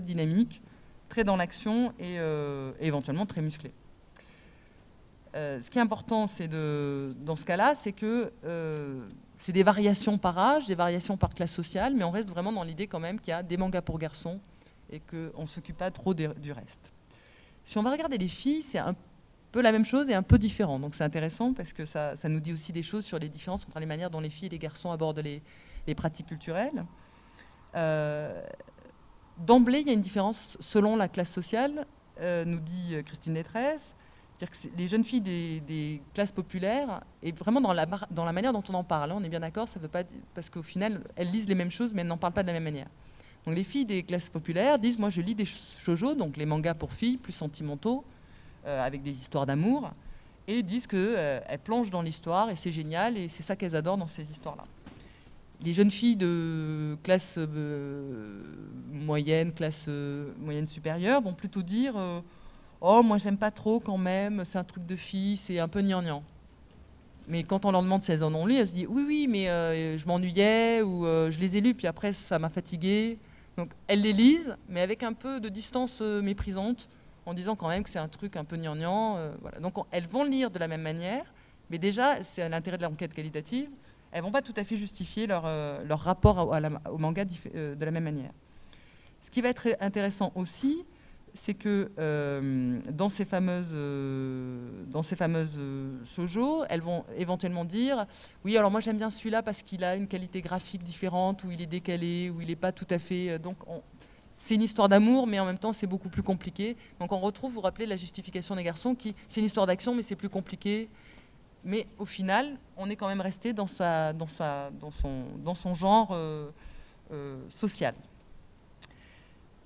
dynamiques, 0.02 0.62
très 1.08 1.24
dans 1.24 1.36
l'action 1.36 1.92
et, 1.98 2.16
éventuellement 2.80 3.26
très 3.26 3.42
musclés. 3.42 3.72
ce 5.34 5.68
qui 5.68 5.78
est 5.78 5.82
important, 5.82 6.26
c'est 6.26 6.48
dans 6.48 7.36
ce 7.36 7.44
cas-là, 7.44 7.74
c'est 7.74 7.92
que 7.92 8.30
c'est 9.40 9.52
des 9.52 9.62
variations 9.62 10.18
par 10.18 10.38
âge, 10.38 10.66
des 10.66 10.74
variations 10.74 11.16
par 11.16 11.34
classe 11.34 11.52
sociale, 11.52 11.94
mais 11.96 12.04
on 12.04 12.10
reste 12.10 12.28
vraiment 12.28 12.52
dans 12.52 12.62
l'idée 12.62 12.86
quand 12.86 13.00
même 13.00 13.18
qu'il 13.18 13.30
y 13.30 13.34
a 13.34 13.42
des 13.42 13.56
mangas 13.56 13.80
pour 13.80 13.98
garçons 13.98 14.38
et 14.90 15.00
qu'on 15.00 15.40
ne 15.40 15.46
s'occupe 15.46 15.78
pas 15.78 15.90
trop 15.90 16.12
du 16.12 16.52
reste. 16.52 16.92
Si 17.64 17.78
on 17.78 17.82
va 17.82 17.90
regarder 17.90 18.18
les 18.18 18.28
filles, 18.28 18.62
c'est 18.62 18.78
un 18.78 18.94
peu 19.50 19.62
la 19.62 19.72
même 19.72 19.86
chose 19.86 20.10
et 20.10 20.14
un 20.14 20.22
peu 20.22 20.36
différent. 20.38 20.78
Donc 20.78 20.94
c'est 20.94 21.04
intéressant 21.04 21.54
parce 21.54 21.72
que 21.72 21.86
ça, 21.86 22.14
nous 22.24 22.40
dit 22.40 22.52
aussi 22.52 22.74
des 22.74 22.82
choses 22.82 23.06
sur 23.06 23.18
les 23.18 23.30
différences 23.30 23.64
entre 23.66 23.80
les 23.80 23.86
manières 23.86 24.10
dont 24.10 24.20
les 24.20 24.28
filles 24.28 24.48
et 24.48 24.50
les 24.50 24.58
garçons 24.58 24.92
abordent 24.92 25.20
les, 25.20 25.42
pratiques 25.94 26.26
culturelles. 26.26 26.84
Euh, 27.76 28.42
d'emblée, 29.38 29.80
il 29.80 29.86
y 29.86 29.90
a 29.90 29.94
une 29.94 30.02
différence 30.02 30.58
selon 30.60 30.96
la 30.96 31.08
classe 31.08 31.32
sociale, 31.32 31.86
euh, 32.20 32.44
nous 32.44 32.60
dit 32.60 32.94
Christine 33.06 33.34
Détresse. 33.34 33.94
C'est-à-dire 34.40 34.72
que 34.72 34.78
les 34.78 34.88
jeunes 34.88 35.04
filles 35.04 35.20
des, 35.20 36.00
classes 36.14 36.32
populaires, 36.32 37.02
et 37.22 37.30
vraiment 37.32 37.60
dans 37.60 37.74
la, 37.74 38.32
manière 38.32 38.54
dont 38.54 38.62
on 38.70 38.74
en 38.74 38.84
parle, 38.84 39.10
hein, 39.10 39.16
on 39.18 39.22
est 39.22 39.28
bien 39.28 39.40
d'accord, 39.40 39.68
ça 39.68 39.78
veut 39.78 39.88
pas 39.88 40.02
parce 40.34 40.48
qu'au 40.48 40.62
final, 40.62 41.02
elles 41.14 41.30
lisent 41.30 41.48
les 41.48 41.54
mêmes 41.54 41.70
choses, 41.70 41.92
mais 41.92 42.00
elles 42.00 42.08
n'en 42.08 42.16
parlent 42.16 42.32
pas 42.32 42.42
de 42.42 42.46
la 42.46 42.54
même 42.54 42.64
manière. 42.64 42.86
Donc 43.44 43.54
les 43.54 43.64
filles 43.64 43.84
des 43.84 44.02
classes 44.02 44.30
populaires 44.30 44.78
disent, 44.78 44.98
moi 44.98 45.10
je 45.10 45.20
lis 45.20 45.34
des 45.34 45.44
shoujo, 45.44 46.14
donc 46.14 46.38
les 46.38 46.46
mangas 46.46 46.72
pour 46.72 46.92
filles, 46.92 47.18
plus 47.18 47.34
sentimentaux, 47.34 48.02
euh, 48.66 48.82
avec 48.82 49.02
des 49.02 49.10
histoires 49.10 49.44
d'amour, 49.44 49.90
et 50.48 50.62
disent 50.62 50.86
qu'elles 50.86 50.98
euh, 51.18 51.58
plongent 51.62 51.90
dans 51.90 52.02
l'histoire, 52.02 52.48
et 52.48 52.56
c'est 52.56 52.72
génial, 52.72 53.18
et 53.18 53.28
c'est 53.28 53.42
ça 53.42 53.56
qu'elles 53.56 53.76
adorent 53.76 53.98
dans 53.98 54.08
ces 54.08 54.30
histoires-là. 54.30 54.64
Les 55.62 55.74
jeunes 55.74 55.90
filles 55.90 56.16
de 56.16 56.96
classe 57.02 57.34
euh, 57.36 58.42
moyenne, 58.90 59.52
classe 59.52 59.86
moyenne 60.38 60.66
supérieure 60.66 61.20
vont 61.20 61.34
plutôt 61.34 61.60
dire 61.60 61.94
Oh, 62.80 63.02
moi 63.02 63.18
j'aime 63.18 63.36
pas 63.36 63.50
trop 63.50 63.78
quand 63.78 63.98
même, 63.98 64.44
c'est 64.44 64.56
un 64.56 64.64
truc 64.64 64.86
de 64.86 64.96
fille, 64.96 65.36
c'est 65.36 65.58
un 65.58 65.68
peu 65.68 65.82
gnangnan. 65.82 66.22
Mais 67.28 67.42
quand 67.42 67.66
on 67.66 67.72
leur 67.72 67.82
demande 67.82 68.02
si 68.02 68.10
elles 68.10 68.24
en 68.24 68.34
ont 68.34 68.46
lu, 68.46 68.56
elles 68.56 68.68
se 68.68 68.72
disent 68.72 68.86
oui, 68.88 69.04
oui, 69.06 69.26
mais 69.28 69.50
euh, 69.50 69.98
je 69.98 70.06
m'ennuyais 70.06 70.80
ou 70.80 71.04
euh, 71.04 71.30
je 71.30 71.38
les 71.38 71.58
ai 71.58 71.60
lus, 71.60 71.74
puis 71.74 71.86
après 71.86 72.12
ça 72.12 72.38
m'a 72.38 72.48
fatiguée. 72.48 73.18
Donc 73.58 73.70
elles 73.86 74.00
les 74.00 74.14
lisent, 74.14 74.56
mais 74.68 74.80
avec 74.80 75.02
un 75.02 75.12
peu 75.12 75.40
de 75.40 75.50
distance 75.50 75.98
euh, 76.00 76.22
méprisante, 76.22 76.88
en 77.26 77.34
disant 77.34 77.54
quand 77.54 77.68
même 77.68 77.84
que 77.84 77.90
c'est 77.90 77.98
un 77.98 78.08
truc 78.08 78.36
un 78.36 78.44
peu 78.44 78.56
gnangnan. 78.56 79.18
voilà. 79.42 79.60
Donc 79.60 79.74
elles 79.90 80.08
vont 80.08 80.24
lire 80.24 80.50
de 80.50 80.58
la 80.58 80.66
même 80.66 80.80
manière, 80.80 81.24
mais 81.68 81.76
déjà, 81.76 82.22
c'est 82.22 82.48
l'intérêt 82.48 82.78
de 82.78 82.82
l'enquête 82.82 83.12
qualitative, 83.12 83.68
elles 84.10 84.22
vont 84.22 84.32
pas 84.32 84.42
tout 84.42 84.54
à 84.56 84.64
fait 84.64 84.76
justifier 84.76 85.26
leur, 85.26 85.44
leur 85.84 86.00
rapport 86.00 86.50
au 86.90 86.98
manga 86.98 87.24
de 87.24 87.84
la 87.84 87.90
même 87.90 88.04
manière. 88.04 88.32
Ce 89.20 89.30
qui 89.30 89.42
va 89.42 89.50
être 89.50 89.68
intéressant 89.80 90.32
aussi, 90.34 90.82
c'est 91.34 91.54
que 91.54 91.90
euh, 91.98 92.80
dans 92.90 93.08
ces 93.08 93.24
fameuses, 93.24 93.70
euh, 93.72 94.84
dans 94.86 95.02
ces 95.02 95.16
fameuses 95.16 95.56
euh, 95.58 95.98
shoujo, 96.04 96.64
elles 96.68 96.80
vont 96.80 97.04
éventuellement 97.16 97.64
dire 97.64 98.06
oui, 98.44 98.56
alors 98.56 98.70
moi 98.70 98.80
j'aime 98.80 98.96
bien 98.96 99.10
celui-là 99.10 99.42
parce 99.42 99.62
qu'il 99.62 99.84
a 99.84 99.96
une 99.96 100.08
qualité 100.08 100.40
graphique 100.40 100.82
différente, 100.82 101.44
ou 101.44 101.50
il 101.50 101.60
est 101.62 101.66
décalé, 101.66 102.30
ou 102.30 102.40
il 102.40 102.48
n'est 102.48 102.56
pas 102.56 102.72
tout 102.72 102.86
à 102.90 102.98
fait. 102.98 103.38
donc 103.38 103.56
c'est 104.32 104.54
une 104.54 104.62
histoire 104.62 104.88
d'amour, 104.88 105.26
mais 105.26 105.38
en 105.38 105.44
même 105.44 105.58
temps 105.58 105.72
c'est 105.72 105.86
beaucoup 105.86 106.08
plus 106.08 106.22
compliqué. 106.22 106.76
Donc 106.98 107.12
on 107.12 107.18
retrouve, 107.18 107.50
vous, 107.50 107.56
vous 107.56 107.60
rappelez, 107.60 107.86
la 107.86 107.96
justification 107.96 108.56
des 108.56 108.62
garçons 108.64 108.94
qui 108.94 109.14
c'est 109.28 109.40
une 109.40 109.46
histoire 109.46 109.66
d'action, 109.66 109.94
mais 109.94 110.02
c'est 110.02 110.16
plus 110.16 110.28
compliqué. 110.28 110.88
Mais 111.62 111.86
au 111.98 112.06
final, 112.06 112.56
on 112.78 112.88
est 112.88 112.96
quand 112.96 113.08
même 113.08 113.20
resté 113.20 113.52
dans, 113.52 113.66
sa, 113.66 114.14
dans, 114.14 114.28
sa, 114.28 114.70
dans, 114.80 114.90
son, 114.90 115.24
dans 115.44 115.54
son 115.54 115.74
genre 115.74 116.16
social. 117.50 117.94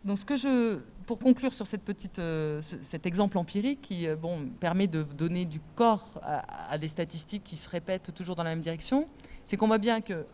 Donc 0.04 0.18
ce 0.18 0.24
que 0.24 0.36
je, 0.36 0.80
pour 1.06 1.18
conclure 1.18 1.54
sur 1.54 1.66
cette 1.66 1.82
petite, 1.82 2.18
euh, 2.18 2.60
cet 2.82 3.06
exemple 3.06 3.38
empirique 3.38 3.80
qui 3.80 4.06
euh, 4.06 4.16
bon, 4.16 4.50
permet 4.60 4.86
de 4.86 5.02
donner 5.02 5.46
du 5.46 5.60
corps 5.74 6.20
à, 6.22 6.76
des 6.76 6.88
statistiques 6.88 7.42
qui 7.44 7.56
se 7.56 7.68
répètent 7.70 8.12
toujours 8.14 8.34
dans 8.34 8.42
la 8.42 8.50
même 8.50 8.60
direction, 8.60 9.08
c'est 9.46 9.56
qu'on 9.56 9.66
voit 9.66 9.78
bien 9.78 10.02
qu'il 10.02 10.24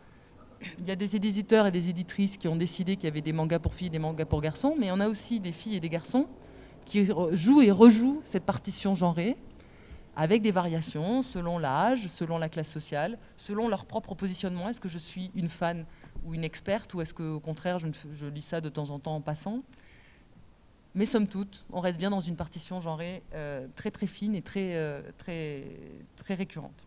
y 0.87 0.91
a 0.91 0.97
des 0.97 1.15
éditeurs 1.15 1.69
et 1.69 1.71
des 1.71 1.89
éditrices 1.89 2.37
qui 2.37 2.49
ont 2.49 2.57
décidé 2.57 2.97
qu'il 2.97 3.05
y 3.05 3.13
avait 3.13 3.21
des 3.21 3.33
mangas 3.33 3.61
pour 3.61 3.75
filles 3.75 3.87
et 3.87 3.91
des 3.91 4.01
mangas 4.01 4.25
pour 4.25 4.41
garçons, 4.41 4.75
mais 4.77 4.91
on 4.91 4.99
a 4.99 5.09
aussi 5.09 5.39
des 5.39 5.53
filles 5.53 5.77
et 5.77 5.81
des 5.81 5.89
garçons 5.89 6.27
qui 6.85 7.07
jouent 7.33 7.63
et 7.63 7.71
rejouent 7.71 8.21
cette 8.25 8.45
partition 8.45 8.97
genrée 8.97 9.37
avec 10.17 10.43
des 10.43 10.51
variations 10.51 11.23
selon 11.23 11.59
l'âge, 11.59 12.09
selon 12.09 12.39
la 12.39 12.49
classe 12.49 12.69
sociale, 12.69 13.19
selon 13.37 13.69
leur 13.69 13.87
propre 13.87 14.15
positionnement. 14.15 14.69
Est-ce 14.69 14.81
que 14.81 14.89
je 14.89 14.99
suis 14.99 15.31
une 15.35 15.49
fan 15.49 15.87
ou 16.25 16.35
une 16.35 16.45
experte 16.45 16.95
ou 16.95 17.01
est-ce 17.01 17.15
qu'au 17.15 17.41
contraire 17.41 17.79
je, 17.79 17.89
je 18.15 18.27
lis 18.27 18.43
ça 18.43 18.61
de 18.61 18.69
temps 18.69 18.91
en 18.91 18.99
temps 18.99 19.15
en 19.15 19.21
passant? 19.21 19.63
Mais 20.95 21.07
somme 21.07 21.29
toute, 21.29 21.65
on 21.73 21.81
reste 21.81 21.99
bien 21.99 22.11
dans 22.11 22.21
une 22.21 22.37
partition 22.37 22.81
genrée 22.81 23.23
euh, 23.35 23.67
très 23.77 23.91
très 23.91 24.07
fine 24.07 24.35
et 24.35 24.43
très, 24.43 24.75
euh, 24.75 25.03
très, 25.19 25.65
très 26.17 26.35
récurrente. 26.35 26.87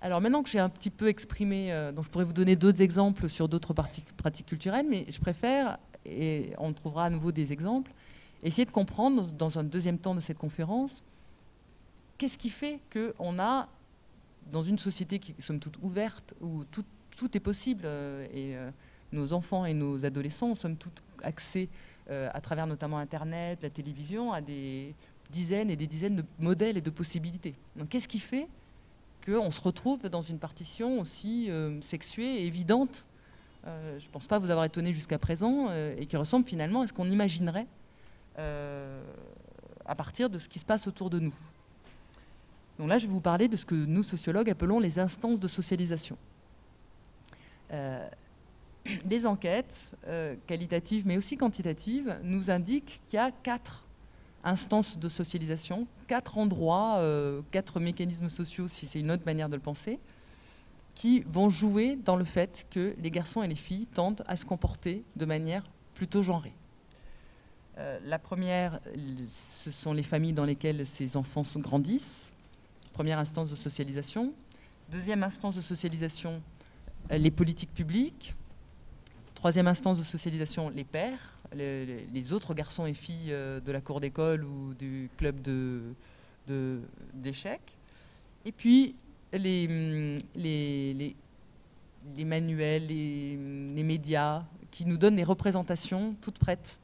Alors 0.00 0.20
maintenant 0.20 0.42
que 0.42 0.50
j'ai 0.50 0.58
un 0.58 0.68
petit 0.68 0.90
peu 0.90 1.08
exprimé, 1.08 1.72
euh, 1.72 1.92
donc 1.92 2.04
je 2.04 2.10
pourrais 2.10 2.24
vous 2.24 2.32
donner 2.32 2.56
d'autres 2.56 2.82
exemples 2.82 3.28
sur 3.28 3.48
d'autres 3.48 3.72
pratiques 3.72 4.46
culturelles, 4.46 4.86
mais 4.88 5.06
je 5.08 5.18
préfère, 5.20 5.78
et 6.04 6.52
on 6.58 6.72
trouvera 6.72 7.06
à 7.06 7.10
nouveau 7.10 7.32
des 7.32 7.52
exemples, 7.52 7.92
essayer 8.42 8.66
de 8.66 8.72
comprendre 8.72 9.32
dans 9.32 9.58
un 9.58 9.64
deuxième 9.64 9.98
temps 9.98 10.14
de 10.14 10.20
cette 10.20 10.36
conférence, 10.36 11.02
qu'est-ce 12.18 12.36
qui 12.36 12.50
fait 12.50 12.80
qu'on 12.92 13.38
a 13.38 13.68
dans 14.52 14.62
une 14.62 14.78
société 14.78 15.18
qui 15.18 15.34
sommes 15.40 15.60
toute 15.60 15.78
ouverte, 15.82 16.34
où 16.40 16.64
tout, 16.64 16.84
tout 17.16 17.36
est 17.36 17.40
possible, 17.40 17.86
et 17.86 18.56
nos 19.12 19.32
enfants 19.32 19.64
et 19.64 19.74
nos 19.74 20.04
adolescents 20.04 20.54
sommes 20.54 20.76
tous 20.76 20.92
accès 21.22 21.68
à 22.08 22.40
travers 22.40 22.66
notamment 22.66 22.98
Internet, 22.98 23.62
la 23.62 23.70
télévision, 23.70 24.32
à 24.32 24.40
des 24.40 24.94
dizaines 25.30 25.70
et 25.70 25.76
des 25.76 25.86
dizaines 25.86 26.16
de 26.16 26.24
modèles 26.38 26.76
et 26.76 26.82
de 26.82 26.90
possibilités. 26.90 27.54
Donc 27.76 27.88
qu'est-ce 27.88 28.08
qui 28.08 28.18
fait 28.18 28.46
qu'on 29.24 29.50
se 29.50 29.60
retrouve 29.60 30.08
dans 30.08 30.20
une 30.20 30.38
partition 30.38 31.00
aussi 31.00 31.50
sexuée 31.80 32.42
et 32.42 32.46
évidente 32.46 33.06
je 33.66 34.04
ne 34.04 34.12
pense 34.12 34.26
pas 34.26 34.38
vous 34.38 34.50
avoir 34.50 34.66
étonné 34.66 34.92
jusqu'à 34.92 35.18
présent, 35.18 35.72
et 35.72 36.04
qui 36.04 36.18
ressemble 36.18 36.46
finalement 36.46 36.82
à 36.82 36.86
ce 36.86 36.92
qu'on 36.92 37.08
imaginerait 37.08 37.66
à 38.36 39.94
partir 39.96 40.28
de 40.28 40.38
ce 40.38 40.48
qui 40.48 40.58
se 40.58 40.64
passe 40.66 40.86
autour 40.86 41.08
de 41.08 41.18
nous. 41.18 41.34
Donc 42.78 42.88
là, 42.88 42.98
je 42.98 43.06
vais 43.06 43.12
vous 43.12 43.20
parler 43.20 43.48
de 43.48 43.56
ce 43.56 43.64
que 43.64 43.74
nous, 43.74 44.02
sociologues, 44.02 44.50
appelons 44.50 44.80
les 44.80 44.98
instances 44.98 45.38
de 45.38 45.48
socialisation. 45.48 46.16
Euh, 47.72 48.08
les 49.10 49.26
enquêtes, 49.26 49.80
euh, 50.06 50.34
qualitatives 50.46 51.06
mais 51.06 51.16
aussi 51.16 51.36
quantitatives, 51.36 52.18
nous 52.22 52.50
indiquent 52.50 53.00
qu'il 53.06 53.16
y 53.16 53.20
a 53.20 53.30
quatre 53.30 53.84
instances 54.42 54.98
de 54.98 55.08
socialisation, 55.08 55.86
quatre 56.06 56.36
endroits, 56.36 56.96
euh, 56.98 57.42
quatre 57.50 57.80
mécanismes 57.80 58.28
sociaux, 58.28 58.68
si 58.68 58.86
c'est 58.86 59.00
une 59.00 59.10
autre 59.10 59.24
manière 59.24 59.48
de 59.48 59.54
le 59.54 59.62
penser, 59.62 59.98
qui 60.94 61.20
vont 61.26 61.48
jouer 61.48 61.96
dans 61.96 62.16
le 62.16 62.24
fait 62.24 62.66
que 62.70 62.94
les 63.00 63.10
garçons 63.10 63.42
et 63.42 63.48
les 63.48 63.54
filles 63.54 63.86
tendent 63.86 64.22
à 64.26 64.36
se 64.36 64.44
comporter 64.44 65.02
de 65.16 65.24
manière 65.24 65.64
plutôt 65.94 66.22
genrée. 66.22 66.52
La 68.04 68.20
première, 68.20 68.78
ce 69.28 69.72
sont 69.72 69.92
les 69.92 70.04
familles 70.04 70.32
dans 70.32 70.44
lesquelles 70.44 70.86
ces 70.86 71.16
enfants 71.16 71.42
grandissent. 71.56 72.32
Première 72.94 73.18
instance 73.18 73.50
de 73.50 73.56
socialisation. 73.56 74.32
Deuxième 74.88 75.24
instance 75.24 75.56
de 75.56 75.60
socialisation, 75.60 76.40
euh, 77.10 77.18
les 77.18 77.32
politiques 77.32 77.74
publiques. 77.74 78.34
Troisième 79.34 79.66
instance 79.66 79.98
de 79.98 80.04
socialisation, 80.04 80.70
les 80.70 80.84
pères, 80.84 81.36
les, 81.52 82.32
autres 82.32 82.54
garçons 82.54 82.86
et 82.86 82.94
filles 82.94 83.32
euh, 83.32 83.58
de 83.58 83.72
la 83.72 83.80
cour 83.80 83.98
d'école 83.98 84.44
ou 84.44 84.74
du 84.74 85.10
club 85.18 85.36
d'échecs. 87.14 87.76
Et 88.44 88.52
puis 88.52 88.94
les, 89.32 90.22
les 90.36 92.24
manuels, 92.24 92.86
les, 92.86 93.82
médias 93.82 94.44
qui 94.70 94.86
nous 94.86 94.98
donnent 94.98 95.16
des 95.16 95.24
représentations 95.24 96.14
toutes 96.20 96.38
prêtes 96.38 96.78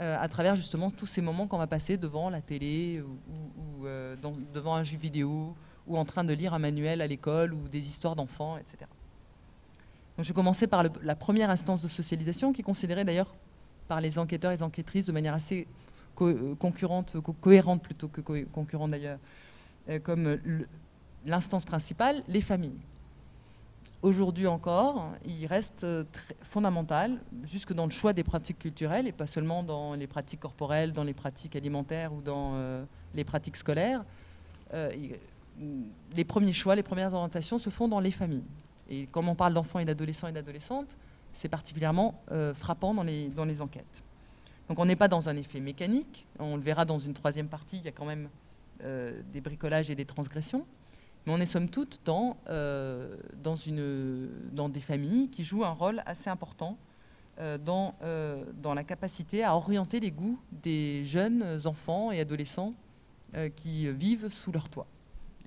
euh, 0.00 0.16
à 0.18 0.28
travers 0.28 0.56
justement 0.56 0.90
tous 0.90 1.04
ces 1.04 1.20
moments 1.20 1.46
qu'on 1.46 1.58
va 1.58 1.66
passer 1.66 1.98
devant 1.98 2.30
la 2.30 2.40
télé 2.40 3.02
ou, 3.02 3.84
euh, 3.84 4.16
devant 4.54 4.74
un 4.74 4.82
jeu 4.82 4.96
vidéo 4.96 5.54
ou 5.86 5.98
en 5.98 6.06
train 6.06 6.24
de 6.24 6.32
lire 6.32 6.54
un 6.54 6.58
manuel 6.58 7.02
à 7.02 7.06
l'école 7.06 7.52
ou 7.52 7.68
des 7.68 7.86
histoires 7.86 8.14
d'enfants, 8.14 8.56
etc. 8.56 8.78
Donc 10.16 10.24
je 10.24 10.28
vais 10.28 10.34
commencer 10.34 10.66
par 10.66 10.84
la 11.02 11.14
première 11.14 11.50
instance 11.50 11.82
de 11.82 11.88
socialisation 11.88 12.54
qui 12.54 12.62
est 12.62 12.64
considérée 12.64 13.04
d'ailleurs 13.04 13.34
par 13.88 14.00
les 14.00 14.18
enquêteurs 14.18 14.52
et 14.52 14.54
les 14.54 14.62
enquêtrices 14.62 15.04
de 15.04 15.12
manière 15.12 15.34
assez 15.34 15.66
euh, 16.22 16.54
concurrente, 16.54 17.16
cohérente 17.40 17.82
plutôt 17.82 18.08
que 18.08 18.22
concurrente 18.44 18.92
d'ailleurs, 18.92 19.18
comme 20.02 20.38
l'instance 21.26 21.66
principale, 21.66 22.22
les 22.26 22.40
familles 22.40 22.80
aujourd'hui 24.02 24.46
encore, 24.46 25.12
il 25.26 25.46
reste 25.46 25.84
euh, 25.84 26.04
fondamental, 26.42 27.18
jusque 27.44 27.72
dans 27.72 27.84
le 27.84 27.90
choix 27.90 28.12
des 28.12 28.24
pratiques 28.24 28.58
culturelles, 28.58 29.06
et 29.06 29.12
pas 29.12 29.26
seulement 29.26 29.62
dans 29.62 29.94
les 29.94 30.06
pratiques 30.06 30.40
corporelles, 30.40 30.92
dans 30.92 31.04
les 31.04 31.14
pratiques 31.14 31.56
alimentaires 31.56 32.12
ou 32.12 32.20
dans 32.20 32.52
euh, 32.54 32.84
les 33.14 33.24
pratiques 33.24 33.56
scolaires. 33.56 34.04
Euh, 34.72 34.90
les 36.14 36.24
premiers 36.24 36.52
choix, 36.52 36.74
les 36.74 36.82
premières 36.82 37.12
orientations 37.12 37.58
se 37.58 37.68
font 37.68 37.88
dans 37.88 38.00
les 38.00 38.10
familles. 38.10 38.44
Et 38.88 39.06
comme 39.06 39.28
on 39.28 39.34
parle 39.34 39.52
d'enfants 39.52 39.78
et 39.78 39.84
d'adolescents 39.84 40.28
et 40.28 40.32
d'adolescentes, 40.32 40.96
c'est 41.34 41.48
particulièrement 41.48 42.20
frappant 42.54 42.94
dans 42.94 43.02
les, 43.02 43.28
dans 43.28 43.44
les 43.44 43.60
enquêtes. 43.60 44.02
Donc 44.68 44.78
on 44.78 44.86
n'est 44.86 44.96
pas 44.96 45.06
dans 45.06 45.28
un 45.28 45.36
effet 45.36 45.60
mécanique, 45.60 46.26
on 46.38 46.56
le 46.56 46.62
verra 46.62 46.84
dans 46.86 46.98
une 46.98 47.12
troisième 47.12 47.46
partie, 47.46 47.76
il 47.76 47.84
y 47.84 47.88
a 47.88 47.92
quand 47.92 48.06
même 48.06 48.28
des 48.82 49.40
bricolages 49.40 49.90
et 49.90 49.94
des 49.94 50.06
transgressions. 50.06 50.64
Mais 51.26 51.32
on 51.32 51.38
est 51.38 51.46
somme 51.46 51.68
toute 51.68 52.00
dans, 52.04 52.36
euh, 52.48 53.16
dans, 53.42 54.68
des 54.68 54.80
familles 54.80 55.28
qui 55.28 55.44
jouent 55.44 55.64
un 55.64 55.70
rôle 55.70 56.02
assez 56.06 56.30
important 56.30 56.78
euh, 57.38 57.58
dans, 57.58 57.94
euh, 58.02 58.42
dans 58.62 58.74
la 58.74 58.84
capacité 58.84 59.44
à 59.44 59.54
orienter 59.54 60.00
les 60.00 60.10
goûts 60.10 60.38
des 60.50 61.04
jeunes 61.04 61.60
enfants 61.66 62.10
et 62.10 62.20
adolescents 62.20 62.74
qui 63.54 63.88
vivent 63.92 64.28
sous 64.28 64.50
leur 64.50 64.68
toit. 64.68 64.88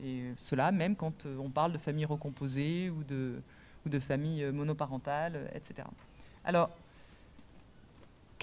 Et 0.01 0.31
cela 0.37 0.71
même 0.71 0.95
quand 0.95 1.25
on 1.25 1.49
parle 1.49 1.73
de 1.73 1.77
familles 1.77 2.05
recomposées 2.05 2.89
ou 2.89 3.03
de, 3.03 3.41
ou 3.85 3.89
de 3.89 3.99
familles 3.99 4.49
monoparentales, 4.53 5.51
etc. 5.53 5.85
Alors, 6.45 6.69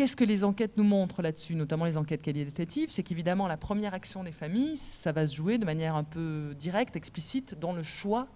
Qu'est-ce 0.01 0.17
que 0.17 0.25
les 0.25 0.45
enquêtes 0.45 0.79
nous 0.79 0.85
montrent 0.85 1.21
là-dessus, 1.21 1.55
notamment 1.55 1.85
les 1.85 1.99
enquêtes 1.99 2.23
qualitatives 2.23 2.89
C'est 2.89 3.03
qu'évidemment, 3.03 3.47
la 3.47 3.59
première 3.59 3.93
action 3.93 4.25
des 4.25 4.33
familles, 4.33 4.79
ça 4.79 5.13
va 5.13 5.27
se 5.27 5.35
jouer 5.35 5.59
de 5.59 5.67
manière 5.67 5.95
un 5.95 6.05
peu 6.05 6.55
directe, 6.59 6.97
explicite, 6.97 7.55
dans 7.61 7.75
le 7.75 7.83
choix 7.83 8.27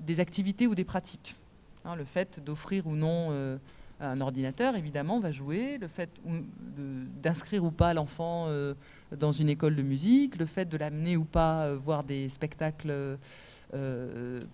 des 0.00 0.20
activités 0.20 0.66
ou 0.66 0.74
des 0.74 0.84
pratiques. 0.84 1.36
Hein, 1.84 1.96
le 1.96 2.04
fait 2.04 2.42
d'offrir 2.42 2.86
ou 2.86 2.96
non 2.96 3.28
euh, 3.28 3.58
un 4.00 4.22
ordinateur, 4.22 4.74
évidemment, 4.74 5.20
va 5.20 5.32
jouer. 5.32 5.76
Le 5.76 5.86
fait 5.86 6.08
d'inscrire 7.22 7.62
ou 7.62 7.70
pas 7.70 7.92
l'enfant 7.92 8.46
euh, 8.48 8.72
dans 9.14 9.32
une 9.32 9.50
école 9.50 9.76
de 9.76 9.82
musique, 9.82 10.38
le 10.38 10.46
fait 10.46 10.66
de 10.66 10.78
l'amener 10.78 11.14
ou 11.18 11.24
pas 11.24 11.64
euh, 11.64 11.76
voir 11.76 12.04
des 12.04 12.30
spectacles 12.30 13.18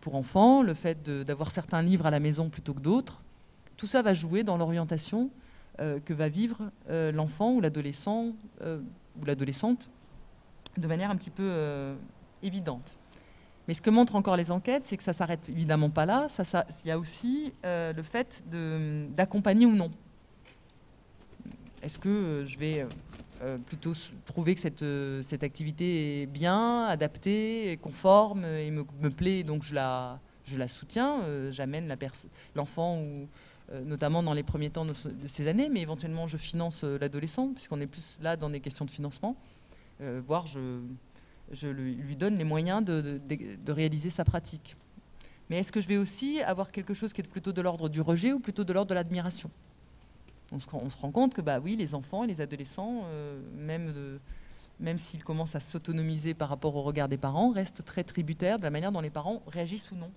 pour 0.01 0.17
enfants, 0.17 0.65
le 0.65 0.75
fait 0.75 1.09
d'avoir 1.09 1.53
certains 1.53 1.83
livres 1.83 2.07
à 2.07 2.11
la 2.11 2.19
maison 2.19 2.51
plutôt 2.51 2.75
que 2.75 2.81
d'autres. 2.81 3.23
Tout 3.77 3.87
ça 3.87 4.03
va 4.03 4.13
jouer 4.13 4.43
dans 4.43 4.57
l'orientation 4.57 5.31
que 6.05 6.15
va 6.15 6.29
vivre 6.29 6.71
euh, 6.89 7.13
l'enfant 7.13 7.53
ou 7.53 7.61
l'adolescent 7.61 8.33
euh, 8.63 8.81
ou 9.21 9.25
l'adolescente 9.25 9.91
de 10.77 10.87
manière 10.87 11.11
un 11.11 11.17
petit 11.17 11.31
peu 11.31 11.97
évidente. 12.43 12.99
Mais 13.67 13.73
ce 13.73 13.81
que 13.81 13.89
montrent 13.89 14.15
encore 14.15 14.37
les 14.37 14.51
enquêtes, 14.51 14.85
c'est 14.85 14.99
que 14.99 15.03
ça 15.03 15.15
s'arrête 15.15 15.49
évidemment 15.49 15.89
pas 15.89 16.05
là. 16.05 16.27
Il 16.85 16.89
y 16.89 16.91
a 16.91 16.99
aussi 16.99 17.55
le 17.65 18.03
fait 18.03 18.45
d'accompagner 19.15 19.65
ou 19.65 19.73
non. 19.73 19.91
Est-ce 21.83 21.99
que 21.99 22.45
je 22.47 22.59
vais 22.59 22.87
plutôt 23.65 23.95
trouver 24.27 24.55
que 24.55 24.61
cette, 24.61 25.43
activité 25.43 26.23
est 26.23 26.27
bien, 26.27 26.85
adaptée, 26.85 27.79
conforme 27.81 28.45
et 28.45 28.71
me, 28.71 28.85
me 29.01 29.09
plaît, 29.09 29.45
donc 29.45 29.63
je 29.63 29.75
la, 29.75 30.21
je 30.45 30.59
la 30.59 30.69
soutiens, 30.69 31.23
j'amène 31.53 31.97
l'enfant 32.55 32.99
ou 32.99 33.23
euh, 33.23 33.27
notamment 33.73 34.23
dans 34.23 34.33
les 34.33 34.43
premiers 34.43 34.71
temps 34.71 34.85
de, 34.85 34.93
ces 35.27 35.49
années, 35.49 35.69
mais 35.69 35.81
éventuellement 35.81 36.27
je 36.27 36.37
finance 36.37 36.85
euh, 36.85 36.99
l'adolescent, 36.99 37.53
puisqu'on 37.53 37.81
est 37.81 37.87
plus 37.87 38.19
là 38.23 38.37
dans 38.37 38.51
des 38.51 38.61
questions 38.61 38.85
de 38.85 38.91
financement, 38.91 39.37
euh, 40.01 40.21
voire 40.25 40.47
je, 40.47 41.67
lui 41.67 42.17
donne 42.17 42.37
les 42.37 42.45
moyens 42.45 42.85
de, 42.85 43.21
réaliser 43.73 44.11
sa 44.11 44.25
pratique. 44.25 44.77
Mais 45.51 45.59
est-ce 45.59 45.73
que 45.73 45.81
je 45.81 45.89
vais 45.89 45.97
aussi 45.97 46.41
avoir 46.43 46.71
quelque 46.71 46.95
chose 46.95 47.13
qui 47.13 47.21
est 47.21 47.29
plutôt 47.29 47.53
de 47.53 47.61
l'ordre 47.61 47.89
du 47.89 48.01
rejet 48.01 48.33
ou 48.33 48.41
plutôt 48.41 48.65
de 48.65 48.73
l'ordre 48.73 48.91
de 48.91 48.95
l'admiration? 48.95 49.51
On 50.53 50.61
se, 50.61 50.67
on 50.73 50.91
se, 50.91 50.97
rend 50.97 51.11
compte 51.11 51.35
que 51.35 51.41
bah, 51.41 51.59
oui, 51.61 51.77
les 51.77 51.95
enfants 51.95 52.25
et 52.25 52.27
les 52.29 52.41
adolescents, 52.41 53.05
même, 53.57 54.19
même 54.79 54.99
s'ils 54.99 55.25
commencent 55.25 55.57
à 55.57 55.61
s'autonomiser 55.61 56.35
par 56.35 56.49
rapport 56.49 56.75
au 56.77 56.83
regard 56.83 57.09
des 57.09 57.17
parents, 57.17 57.51
restent 57.51 57.85
très 57.85 58.05
tributaires 58.05 58.59
de 58.59 58.65
la 58.65 58.71
manière 58.71 58.93
dont 58.93 59.01
les 59.01 59.11
parents 59.11 59.43
réagissent 59.47 59.91
ou 59.93 59.97
non 59.97 60.11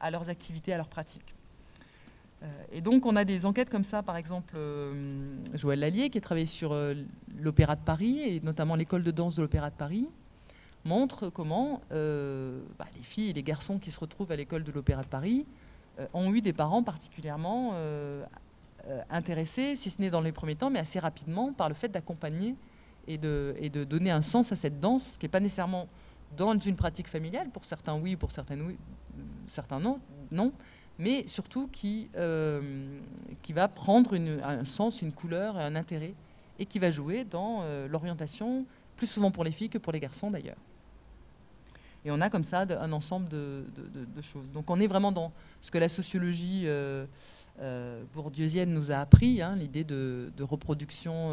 à 0.00 0.10
leurs 0.10 0.28
activités, 0.28 0.72
à 0.72 0.76
leurs 0.76 0.88
pratiques. 0.88 1.33
Euh, 2.44 2.48
et 2.72 2.80
donc 2.80 3.06
on 3.06 3.16
a 3.16 3.24
des 3.24 3.46
enquêtes 3.46 3.70
comme 3.70 3.84
ça, 3.84 4.02
par 4.02 4.16
exemple 4.16 4.54
euh, 4.56 5.36
Joël 5.54 5.80
Lallier 5.80 6.10
qui 6.10 6.18
a 6.18 6.20
travaillé 6.20 6.46
sur 6.46 6.72
euh, 6.72 6.94
l'Opéra 7.38 7.76
de 7.76 7.80
Paris 7.80 8.20
et 8.20 8.40
notamment 8.40 8.74
l'école 8.74 9.02
de 9.02 9.10
danse 9.10 9.34
de 9.36 9.42
l'Opéra 9.42 9.70
de 9.70 9.74
Paris 9.74 10.06
montre 10.84 11.30
comment 11.30 11.80
bah, 11.88 12.84
les 12.94 13.02
filles 13.02 13.30
et 13.30 13.32
les 13.32 13.42
garçons 13.42 13.78
qui 13.78 13.90
se 13.90 13.98
retrouvent 13.98 14.30
à 14.30 14.36
l'école 14.36 14.64
de 14.64 14.70
l'Opéra 14.70 15.00
de 15.00 15.06
Paris 15.06 15.46
ont 16.12 16.34
eu 16.34 16.42
des 16.42 16.52
parents 16.52 16.82
particulièrement 16.82 17.72
intéressés, 19.08 19.76
si 19.76 19.88
ce 19.88 20.02
n'est 20.02 20.10
dans 20.10 20.20
les 20.20 20.30
premiers 20.32 20.56
temps, 20.56 20.68
mais 20.68 20.78
assez 20.78 20.98
rapidement 20.98 21.54
par 21.54 21.70
le 21.70 21.74
fait 21.74 21.88
d'accompagner 21.88 22.54
et 23.08 23.16
de, 23.16 23.54
et 23.58 23.70
de, 23.70 23.84
donner 23.84 24.10
un 24.10 24.20
sens 24.20 24.52
à 24.52 24.56
cette 24.56 24.78
danse 24.78 25.16
qui 25.18 25.24
n'est 25.24 25.30
pas 25.30 25.40
nécessairement 25.40 25.88
dans 26.36 26.58
une 26.58 26.76
pratique 26.76 27.08
familiale, 27.08 27.48
pour 27.48 27.64
certains 27.64 27.98
oui, 27.98 28.14
pour 28.14 28.30
certains, 28.30 28.60
oui, 28.60 28.76
certains 29.46 29.80
non, 29.80 30.00
non 30.30 30.52
mais 30.98 31.26
surtout 31.26 31.68
qui, 31.68 32.08
euh, 32.16 32.60
qui 33.42 33.52
va 33.52 33.68
prendre 33.68 34.14
un 34.14 34.64
sens, 34.64 35.02
une 35.02 35.12
couleur 35.12 35.56
un 35.56 35.74
intérêt, 35.74 36.14
et 36.58 36.66
qui 36.66 36.78
va 36.78 36.90
jouer 36.90 37.24
dans 37.24 37.62
euh, 37.62 37.88
l'orientation, 37.88 38.64
plus 38.96 39.08
souvent 39.08 39.30
pour 39.30 39.42
les 39.42 39.50
filles 39.50 39.70
que 39.70 39.78
pour 39.78 39.92
les 39.92 40.00
garçons 40.00 40.30
d'ailleurs. 40.30 40.56
Et 42.04 42.10
on 42.10 42.20
a 42.20 42.28
comme 42.28 42.44
ça 42.44 42.66
un 42.68 42.92
ensemble 42.92 43.28
de, 43.28 43.64
choses. 44.20 44.44
Donc 44.52 44.70
on 44.70 44.78
est 44.78 44.86
vraiment 44.86 45.10
dans 45.10 45.32
ce 45.62 45.70
que 45.70 45.78
la 45.78 45.88
sociologie 45.88 46.64
euh, 46.66 47.06
bourdieusienne 48.12 48.74
nous 48.74 48.92
a 48.92 48.96
appris, 48.96 49.40
hein, 49.40 49.56
l'idée 49.56 49.84
de, 49.84 50.30
reproduction 50.40 51.30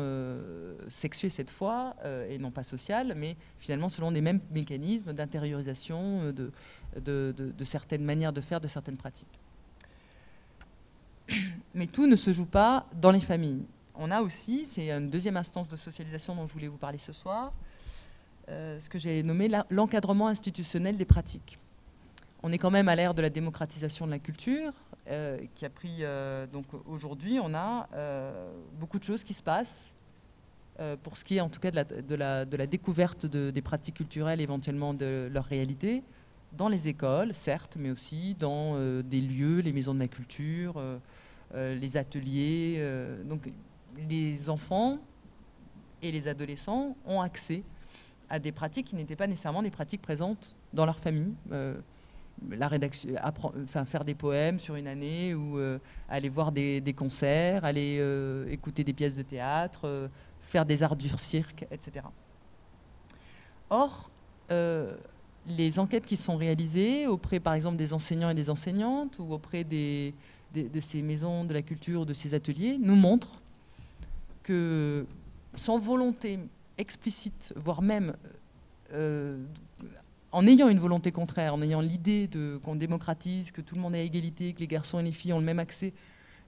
sexuée 0.88 1.30
cette 1.30 1.50
fois, 1.50 1.98
et 2.30 2.38
non 2.38 2.52
pas 2.52 2.64
sociale, 2.64 3.16
mais 3.18 3.36
finalement 3.60 3.90
selon 3.90 4.14
des 4.14 4.22
mêmes 4.22 4.40
mécanismes 4.50 5.12
d'intériorisation, 5.12 6.32
de, 6.32 7.64
certaines 7.66 8.06
manières 8.06 8.32
de 8.32 8.40
faire, 8.40 8.62
de 8.62 8.70
certaines 8.70 8.98
pratiques. 8.98 9.41
Mais 11.74 11.88
tout 11.88 12.08
ne 12.08 12.16
se 12.16 12.34
joue 12.34 12.46
pas 12.46 12.86
dans 13.00 13.12
les 13.12 13.20
familles. 13.20 13.64
On 13.96 14.12
a 14.12 14.22
aussi, 14.22 14.66
c'est 14.66 14.90
une 14.92 15.10
deuxième 15.10 15.38
instance 15.38 15.70
de 15.70 15.76
socialisation 15.76 16.36
dont 16.36 16.48
je 16.48 16.54
voulais 16.54 16.68
vous 16.68 16.78
parler 16.78 16.98
ce 16.98 17.14
soir, 17.14 17.54
euh, 18.50 18.80
ce 18.80 18.90
que 18.90 18.98
j'ai 18.98 19.22
nommé 19.24 19.50
l'encadrement 19.70 20.28
institutionnel 20.28 20.98
des 20.98 21.06
pratiques. 21.06 21.58
On 22.44 22.52
est 22.52 22.58
quand 22.58 22.72
même 22.72 22.90
à 22.90 22.96
l'ère 22.96 23.14
de 23.14 23.22
la 23.22 23.30
démocratisation 23.30 24.06
de 24.08 24.12
la 24.12 24.20
culture, 24.20 24.74
euh, 25.08 25.40
qui 25.56 25.66
a 25.66 25.70
pris. 25.70 25.98
Euh, 26.02 26.48
donc 26.48 26.66
aujourd'hui, 26.88 27.40
on 27.42 27.54
a 27.54 27.88
beaucoup 28.80 28.98
de 28.98 29.04
choses 29.04 29.24
qui 29.24 29.34
se 29.34 29.44
passent 29.44 29.92
pour 31.04 31.16
ce 31.16 31.24
qui 31.24 31.38
est 31.38 31.42
en 31.42 31.50
tout 31.50 31.60
cas 31.60 31.70
de 31.70 32.16
la, 32.16 32.46
de 32.46 32.58
la, 32.58 32.66
découverte 32.66 33.28
des 33.28 33.62
pratiques 33.62 33.98
culturelles, 33.98 34.42
éventuellement 34.42 34.96
de 34.96 35.30
leur 35.32 35.46
réalité, 35.46 36.02
dans 36.54 36.70
les 36.70 36.88
écoles, 36.88 37.36
certes, 37.36 37.78
mais 37.80 37.92
aussi 37.92 38.36
dans 38.40 38.76
des 39.04 39.22
lieux, 39.22 39.60
les 39.60 39.74
maisons 39.74 39.94
de 39.94 40.00
la 40.00 40.08
culture, 40.08 40.82
les 41.54 41.98
ateliers. 41.98 42.82
donc 43.26 43.52
les 44.10 44.50
enfants 44.50 45.00
et 46.02 46.12
les 46.12 46.28
adolescents 46.28 46.96
ont 47.06 47.22
accès 47.22 47.64
à 48.30 48.40
des 48.40 48.52
pratiques 48.52 48.88
qui 48.88 48.96
n'étaient 48.96 49.16
pas 49.16 49.28
nécessairement 49.28 49.62
des 49.62 49.72
pratiques 49.72 50.02
présentes 50.02 50.56
dans 50.74 50.86
leur 50.86 51.00
famille. 51.00 51.34
Euh, 51.52 51.76
la 52.50 52.68
rédaction, 52.68 53.14
faire 53.86 54.04
des 54.04 54.16
poèmes 54.16 54.60
sur 54.60 54.76
une 54.76 54.88
année 54.88 55.36
ou 55.36 55.60
euh, 55.60 55.78
aller 56.10 56.30
voir 56.30 56.52
des, 56.52 56.96
concerts, 56.98 57.66
aller 57.66 57.98
euh, 58.00 58.50
écouter 58.50 58.84
des 58.84 58.94
pièces 58.94 59.16
de 59.16 59.22
théâtre, 59.22 60.10
faire 60.42 60.66
des 60.66 60.82
arts 60.82 60.96
du 60.96 61.10
cirque, 61.18 61.68
etc. 61.70 62.06
Or, 63.70 64.10
les 65.48 65.80
enquêtes 65.80 66.06
qui 66.06 66.18
sont 66.18 66.36
réalisées 66.36 67.08
auprès, 67.08 67.40
par 67.40 67.54
exemple, 67.54 67.78
des 67.78 67.94
enseignants 67.94 68.30
et 68.30 68.34
des 68.34 68.50
enseignantes 68.50 69.20
ou 69.20 69.34
auprès 69.34 69.64
des, 69.64 70.14
de 70.54 70.80
ces 70.80 71.02
maisons 71.02 71.46
de 71.46 71.54
la 71.54 71.62
culture, 71.62 72.06
de 72.06 72.14
ces 72.14 72.34
ateliers, 72.34 72.78
nous 72.80 72.96
montrent 72.96 73.42
que 74.44 75.06
sans 75.56 75.80
volonté 75.80 76.40
explicite, 76.78 77.54
voire 77.56 77.82
même 77.82 78.14
euh, 78.94 79.38
en 80.32 80.48
ayant 80.48 80.70
une 80.70 80.80
volonté 80.80 81.12
contraire, 81.12 81.54
en 81.54 81.62
ayant 81.62 81.82
l'idée 81.82 82.30
qu'on 82.64 82.76
démocratise, 82.76 83.52
que 83.52 83.62
tout 83.62 83.76
le 83.76 83.82
monde 83.82 83.96
est 83.96 84.00
à 84.00 84.04
égalité, 84.04 84.54
que 84.54 84.60
les 84.60 84.68
garçons 84.68 85.00
et 85.00 85.04
les 85.04 85.12
filles 85.12 85.34
ont 85.34 85.40
le 85.40 85.46
même 85.46 85.60
accès, 85.60 85.94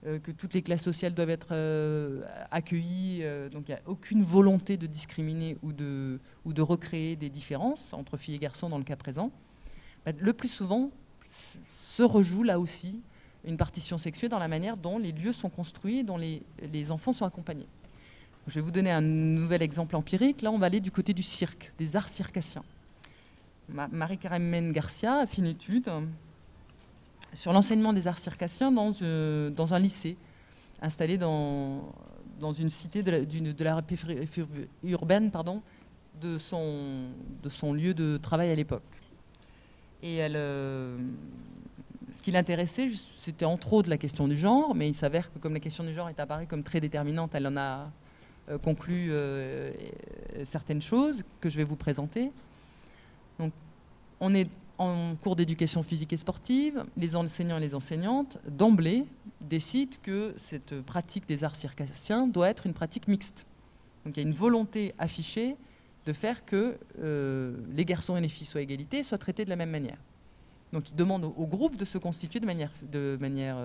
euh, 0.06 0.18
que 0.18 0.32
toutes 0.32 0.54
les 0.54 0.62
classes 0.62 0.82
sociales 0.82 1.14
doivent 1.14 1.30
être 1.30 1.48
euh, 1.52 2.22
accueillies, 2.50 3.22
donc 3.52 3.68
il 3.68 3.72
n'y 3.72 3.78
a 3.78 3.82
aucune 3.86 4.22
volonté 4.22 4.76
de 4.76 4.86
discriminer 4.86 5.58
ou 5.62 5.72
de, 5.72 6.18
ou 6.44 6.52
de 6.52 6.62
recréer 6.62 7.16
des 7.16 7.28
différences 7.28 7.92
entre 7.92 8.16
filles 8.16 8.36
et 8.36 8.38
garçons 8.38 8.70
dans 8.70 8.78
le 8.78 8.84
cas 8.84 8.96
présent, 8.96 9.30
bah, 10.06 10.12
le 10.18 10.32
plus 10.32 10.48
souvent 10.48 10.90
se 11.66 12.02
rejoue 12.02 12.42
là 12.42 12.58
aussi 12.58 13.00
une 13.46 13.56
partition 13.56 13.98
sexuée 13.98 14.28
dans 14.28 14.38
la 14.38 14.48
manière 14.48 14.76
dont 14.76 14.98
les 14.98 15.12
lieux 15.12 15.32
sont 15.32 15.50
construits, 15.50 16.04
dont 16.04 16.16
les, 16.16 16.90
enfants 16.90 17.12
sont 17.12 17.24
accompagnés. 17.24 17.66
Je 18.46 18.54
vais 18.54 18.60
vous 18.60 18.70
donner 18.70 18.90
un 18.90 19.00
nouvel 19.00 19.62
exemple 19.62 19.96
empirique. 19.96 20.42
Là, 20.42 20.50
on 20.50 20.58
va 20.58 20.66
aller 20.66 20.80
du 20.80 20.90
côté 20.90 21.12
du 21.14 21.22
cirque, 21.22 21.72
des 21.78 21.96
arts 21.96 22.08
circassiens. 22.08 22.64
Marie-Carmen 23.68 24.72
Garcia 24.72 25.20
a 25.20 25.26
fait 25.26 25.38
une 25.38 25.46
étude 25.46 25.90
sur 27.32 27.52
l'enseignement 27.52 27.92
des 27.92 28.06
arts 28.06 28.18
circassiens 28.18 28.70
dans, 28.70 28.92
euh, 29.02 29.50
un 29.58 29.78
lycée 29.78 30.16
installé 30.82 31.16
dans, 31.16 31.82
une 32.58 32.68
cité 32.68 33.02
de 33.02 33.10
la, 33.10 33.80
de 33.80 34.68
urbaine 34.82 35.30
pardon, 35.30 35.62
de, 36.20 36.36
son, 36.36 37.06
de 37.42 37.48
son 37.48 37.72
lieu 37.72 37.94
de 37.94 38.18
travail 38.18 38.50
à 38.50 38.54
l'époque. 38.54 38.82
Et 40.02 40.16
elle, 40.16 40.36
euh, 40.36 40.98
ce 42.14 42.22
qui 42.22 42.30
l'intéressait, 42.30 42.88
c'était 43.18 43.44
entre 43.44 43.72
autres 43.72 43.90
la 43.90 43.98
question 43.98 44.28
du 44.28 44.36
genre, 44.36 44.74
mais 44.74 44.88
il 44.88 44.94
s'avère 44.94 45.32
que 45.32 45.38
comme 45.38 45.52
la 45.52 45.60
question 45.60 45.82
du 45.84 45.92
genre 45.92 46.08
est 46.08 46.20
apparue 46.20 46.46
comme 46.46 46.62
très 46.62 46.80
déterminante, 46.80 47.34
elle 47.34 47.46
en 47.48 47.56
a 47.56 47.90
euh, 48.48 48.58
conclut 48.58 49.08
euh, 49.10 49.72
certaines 50.44 50.80
choses 50.80 51.22
que 51.40 51.48
je 51.48 51.56
vais 51.56 51.64
vous 51.64 51.76
présenter. 51.76 52.30
On 54.20 54.32
est 54.32 54.48
en 54.78 55.16
cours 55.16 55.36
d'éducation 55.36 55.82
physique 55.82 56.12
et 56.12 56.16
sportive, 56.16 56.84
les 56.96 57.16
enseignants 57.16 57.58
et 57.58 57.60
les 57.60 57.74
enseignantes, 57.74 58.38
d'emblée, 58.48 59.04
décident 59.40 59.96
que 60.02 60.34
cette 60.36 60.80
pratique 60.82 61.28
des 61.28 61.42
arts 61.44 61.56
circassiens 61.56 62.26
doit 62.26 62.48
être 62.48 62.66
une 62.66 62.74
pratique 62.74 63.08
mixte. 63.08 63.44
Donc 64.04 64.16
il 64.16 64.22
y 64.22 64.24
a 64.24 64.28
une 64.28 64.34
volonté 64.34 64.94
affichée 64.98 65.56
de 66.06 66.12
faire 66.12 66.44
que 66.44 66.76
euh, 67.00 67.56
les 67.74 67.84
garçons 67.84 68.16
et 68.16 68.20
les 68.20 68.28
filles 68.28 68.46
soient 68.46 68.62
égalité, 68.62 69.02
soient 69.02 69.18
traités 69.18 69.44
de 69.44 69.50
la 69.50 69.56
même 69.56 69.70
manière. 69.70 69.98
Donc 70.74 70.90
ils 70.90 70.96
demandent 70.96 71.24
au, 71.24 71.46
groupe 71.46 71.76
de 71.76 71.86
se 71.86 71.96
constituer 71.96 72.40
de 72.40 72.46
manière, 72.46 72.70
de 72.82 73.16
manière 73.20 73.56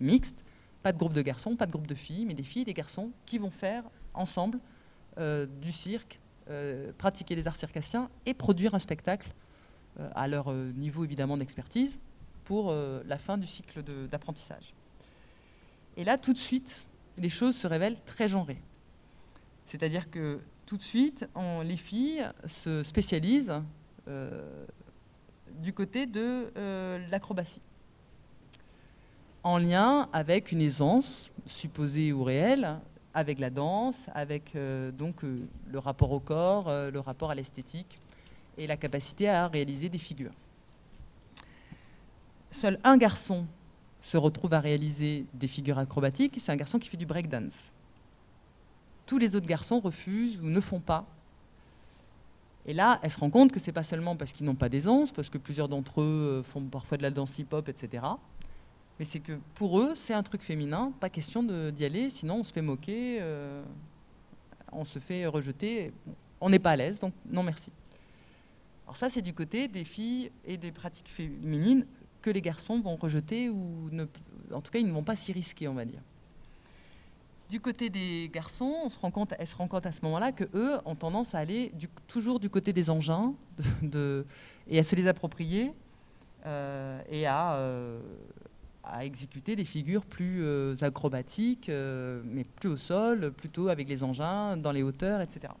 mixte, 0.00 0.42
pas 0.82 0.92
de 0.92 0.98
groupe 0.98 1.12
de 1.12 1.22
garçons, 1.22 1.54
pas 1.54 1.66
de 1.66 1.70
groupe 1.70 1.86
de 1.86 1.94
filles, 1.94 2.24
mais 2.24 2.34
des 2.34 2.42
filles 2.42 2.62
et 2.62 2.64
des 2.64 2.74
garçons 2.74 3.12
qui 3.26 3.38
vont 3.38 3.50
faire 3.50 3.84
ensemble 4.14 4.58
euh, 5.18 5.46
du 5.60 5.72
cirque, 5.72 6.20
euh, 6.48 6.92
pratiquer 6.96 7.34
des 7.34 7.48
arts 7.48 7.56
circassiens 7.56 8.08
et 8.24 8.34
produire 8.34 8.74
un 8.74 8.78
spectacle 8.78 9.32
euh, 9.98 10.08
à 10.14 10.28
leur 10.28 10.52
niveau 10.52 11.04
évidemment 11.04 11.36
d'expertise 11.36 11.98
pour 12.44 12.72
la 12.72 13.18
fin 13.18 13.36
du 13.36 13.46
cycle 13.46 13.82
d'apprentissage. 14.08 14.72
Et 15.98 16.04
là, 16.04 16.16
tout 16.16 16.32
de 16.32 16.38
suite, 16.38 16.86
les 17.18 17.28
choses 17.28 17.54
se 17.54 17.66
révèlent 17.66 18.00
très 18.06 18.26
genrées. 18.26 18.62
C'est-à-dire 19.66 20.10
que 20.10 20.40
tout 20.64 20.78
de 20.78 20.82
suite, 20.82 21.28
les 21.62 21.76
filles 21.76 22.26
se 22.46 22.82
spécialisent 22.82 23.52
du 25.62 25.72
côté 25.72 26.06
de 26.06 26.52
l'acrobatie, 27.10 27.60
en 29.42 29.58
lien 29.58 30.08
avec 30.12 30.52
une 30.52 30.60
aisance, 30.60 31.30
supposée 31.46 32.12
ou 32.12 32.24
réelle, 32.24 32.78
avec 33.14 33.40
la 33.40 33.50
danse, 33.50 34.08
avec 34.14 34.54
euh, 34.54 34.92
donc 34.92 35.24
euh, 35.24 35.40
le 35.70 35.78
rapport 35.78 36.12
au 36.12 36.20
corps, 36.20 36.68
euh, 36.68 36.90
le 36.90 37.00
rapport 37.00 37.30
à 37.30 37.34
l'esthétique 37.34 37.98
et 38.56 38.66
la 38.66 38.76
capacité 38.76 39.28
à 39.28 39.48
réaliser 39.48 39.88
des 39.88 39.98
figures. 39.98 40.34
Seul 42.50 42.78
un 42.84 42.96
garçon 42.96 43.46
se 44.02 44.16
retrouve 44.16 44.54
à 44.54 44.60
réaliser 44.60 45.26
des 45.34 45.48
figures 45.48 45.78
acrobatiques, 45.78 46.36
c'est 46.38 46.52
un 46.52 46.56
garçon 46.56 46.78
qui 46.78 46.88
fait 46.88 46.96
du 46.96 47.06
breakdance. 47.06 47.72
Tous 49.06 49.18
les 49.18 49.34
autres 49.34 49.48
garçons 49.48 49.80
refusent 49.80 50.38
ou 50.40 50.46
ne 50.46 50.60
font 50.60 50.80
pas. 50.80 51.04
Et 52.68 52.74
là, 52.74 53.00
elle 53.02 53.10
se 53.10 53.18
rend 53.18 53.30
compte 53.30 53.50
que 53.50 53.58
c'est 53.58 53.72
pas 53.72 53.82
seulement 53.82 54.14
parce 54.14 54.30
qu'ils 54.32 54.46
n'ont 54.46 54.54
pas 54.54 54.68
d'aisance, 54.68 55.10
parce 55.10 55.30
que 55.30 55.38
plusieurs 55.38 55.68
d'entre 55.68 56.02
eux 56.02 56.42
font 56.44 56.62
parfois 56.64 56.96
de 56.96 57.02
la 57.02 57.10
danse 57.10 57.36
hip-hop, 57.38 57.68
etc 57.68 58.02
mais 58.98 59.04
c'est 59.04 59.20
que 59.20 59.38
pour 59.54 59.78
eux, 59.80 59.94
c'est 59.94 60.14
un 60.14 60.22
truc 60.22 60.42
féminin, 60.42 60.92
pas 60.98 61.08
question 61.08 61.42
d'y 61.42 61.84
aller, 61.84 62.10
sinon 62.10 62.36
on 62.36 62.44
se 62.44 62.52
fait 62.52 62.62
moquer, 62.62 63.18
euh, 63.20 63.62
on 64.72 64.84
se 64.84 64.98
fait 64.98 65.26
rejeter, 65.26 65.92
on 66.40 66.50
n'est 66.50 66.58
pas 66.58 66.72
à 66.72 66.76
l'aise, 66.76 66.98
donc 66.98 67.12
non 67.30 67.42
merci. 67.42 67.70
Alors 68.84 68.96
ça, 68.96 69.10
c'est 69.10 69.22
du 69.22 69.34
côté 69.34 69.68
des 69.68 69.84
filles 69.84 70.32
et 70.44 70.56
des 70.56 70.72
pratiques 70.72 71.08
féminines 71.08 71.86
que 72.22 72.30
les 72.30 72.40
garçons 72.40 72.80
vont 72.80 72.96
rejeter 72.96 73.48
ou 73.48 73.88
ne, 73.92 74.04
en 74.52 74.60
tout 74.60 74.72
cas, 74.72 74.78
ils 74.78 74.86
ne 74.86 74.92
vont 74.92 75.04
pas 75.04 75.14
s'y 75.14 75.32
risquer, 75.32 75.68
on 75.68 75.74
va 75.74 75.84
dire. 75.84 76.00
Du 77.48 77.60
côté 77.60 77.88
des 77.88 78.30
garçons, 78.32 78.74
on 78.84 78.90
se 78.90 78.98
rend 78.98 79.10
compte, 79.10 79.32
elle 79.38 79.46
se 79.46 79.56
rend 79.56 79.68
compte 79.68 79.86
à 79.86 79.92
ce 79.92 80.00
moment-là 80.02 80.32
que 80.32 80.44
eux 80.54 80.76
ont 80.84 80.94
tendance 80.94 81.34
à 81.34 81.38
aller 81.38 81.72
toujours 82.06 82.40
du 82.40 82.50
côté 82.50 82.74
des 82.74 82.90
engins 82.90 83.32
et 84.68 84.78
à 84.78 84.82
se 84.82 84.94
les 84.94 85.08
approprier 85.08 85.72
euh, 86.44 87.00
et 87.10 87.26
à 87.26 87.54
euh, 87.54 88.00
à 88.84 89.04
exécuter 89.04 89.56
des 89.56 89.64
figures 89.64 90.04
plus 90.04 90.42
euh, 90.42 90.74
acrobatiques, 90.80 91.70
mais 92.24 92.44
plus 92.44 92.70
au 92.70 92.76
sol, 92.76 93.32
plutôt 93.32 93.68
avec 93.68 93.88
les 93.88 94.02
engins, 94.02 94.56
dans 94.56 94.72
les 94.72 94.82
hauteurs, 94.82 95.20
etc. 95.20 95.52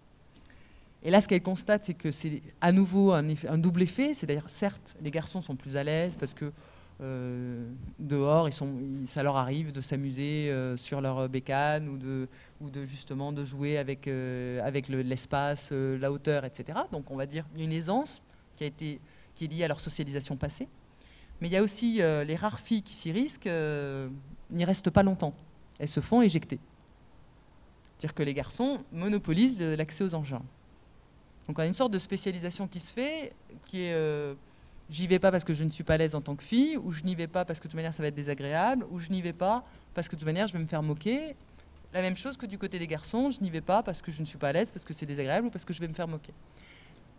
Et 1.02 1.10
là, 1.10 1.20
ce 1.20 1.28
qu'elle 1.28 1.42
constate, 1.42 1.84
c'est 1.84 1.94
que 1.94 2.10
c'est 2.10 2.42
à 2.60 2.72
nouveau 2.72 3.12
un, 3.12 3.26
un 3.48 3.58
double 3.58 3.82
effet. 3.82 4.14
C'est-à-dire, 4.14 4.44
certes, 4.48 4.96
les 5.02 5.10
garçons 5.10 5.42
sont 5.42 5.56
plus 5.56 5.76
à 5.76 5.84
l'aise 5.84 6.16
parce 6.16 6.32
que 6.32 6.52
euh, 7.00 7.70
dehors, 7.98 8.48
ils 8.48 8.52
sont, 8.52 8.74
ça 9.06 9.22
leur 9.22 9.36
arrive 9.36 9.72
de 9.72 9.80
s'amuser 9.80 10.52
sur 10.76 11.00
leur 11.00 11.28
bécane 11.28 11.88
ou 11.88 11.96
de, 11.96 12.28
ou 12.60 12.70
de 12.70 12.84
justement 12.84 13.32
de 13.32 13.44
jouer 13.44 13.78
avec, 13.78 14.08
avec 14.08 14.88
l'espace, 14.88 15.70
la 15.72 16.10
hauteur, 16.10 16.44
etc. 16.44 16.78
Donc, 16.92 17.10
on 17.10 17.16
va 17.16 17.26
dire 17.26 17.44
une 17.56 17.72
aisance 17.72 18.22
qui, 18.56 18.64
a 18.64 18.66
été, 18.66 18.98
qui 19.34 19.44
est 19.44 19.48
liée 19.48 19.64
à 19.64 19.68
leur 19.68 19.80
socialisation 19.80 20.36
passée. 20.36 20.68
Mais 21.40 21.48
il 21.48 21.52
y 21.52 21.56
a 21.56 21.62
aussi 21.62 22.02
euh, 22.02 22.24
les 22.24 22.34
rares 22.34 22.58
filles 22.58 22.82
qui 22.82 22.94
s'y 22.94 23.12
risquent, 23.12 23.46
euh, 23.46 24.08
n'y 24.50 24.64
restent 24.64 24.90
pas 24.90 25.02
longtemps. 25.02 25.34
Elles 25.78 25.88
se 25.88 26.00
font 26.00 26.22
éjecter. 26.22 26.58
C'est-à-dire 27.96 28.14
que 28.14 28.22
les 28.22 28.34
garçons 28.34 28.80
monopolisent 28.92 29.60
l'accès 29.60 30.04
aux 30.04 30.14
engins. 30.14 30.42
Donc 31.46 31.58
on 31.58 31.62
a 31.62 31.66
une 31.66 31.74
sorte 31.74 31.92
de 31.92 31.98
spécialisation 31.98 32.66
qui 32.66 32.80
se 32.80 32.92
fait, 32.92 33.32
qui 33.66 33.82
est 33.82 33.92
euh, 33.92 34.34
j'y 34.90 35.06
vais 35.06 35.18
pas 35.18 35.30
parce 35.30 35.44
que 35.44 35.54
je 35.54 35.64
ne 35.64 35.70
suis 35.70 35.84
pas 35.84 35.94
à 35.94 35.98
l'aise 35.98 36.14
en 36.14 36.20
tant 36.20 36.36
que 36.36 36.42
fille, 36.42 36.76
ou 36.76 36.92
je 36.92 37.02
n'y 37.02 37.14
vais 37.14 37.26
pas 37.26 37.44
parce 37.44 37.60
que 37.60 37.64
de 37.64 37.70
toute 37.70 37.76
manière 37.76 37.94
ça 37.94 38.02
va 38.02 38.08
être 38.08 38.14
désagréable, 38.14 38.86
ou 38.90 38.98
je 38.98 39.10
n'y 39.10 39.22
vais 39.22 39.32
pas 39.32 39.64
parce 39.94 40.08
que 40.08 40.14
de 40.14 40.20
toute 40.20 40.26
manière 40.26 40.46
je 40.46 40.52
vais 40.52 40.58
me 40.58 40.66
faire 40.66 40.82
moquer. 40.82 41.34
La 41.92 42.02
même 42.02 42.16
chose 42.16 42.36
que 42.36 42.46
du 42.46 42.58
côté 42.58 42.78
des 42.78 42.86
garçons, 42.86 43.30
je 43.30 43.40
n'y 43.40 43.50
vais 43.50 43.62
pas 43.62 43.82
parce 43.82 44.02
que 44.02 44.12
je 44.12 44.20
ne 44.20 44.26
suis 44.26 44.38
pas 44.38 44.48
à 44.48 44.52
l'aise, 44.52 44.70
parce 44.70 44.84
que 44.84 44.92
c'est 44.92 45.06
désagréable, 45.06 45.46
ou 45.46 45.50
parce 45.50 45.64
que 45.64 45.72
je 45.72 45.80
vais 45.80 45.88
me 45.88 45.94
faire 45.94 46.08
moquer. 46.08 46.34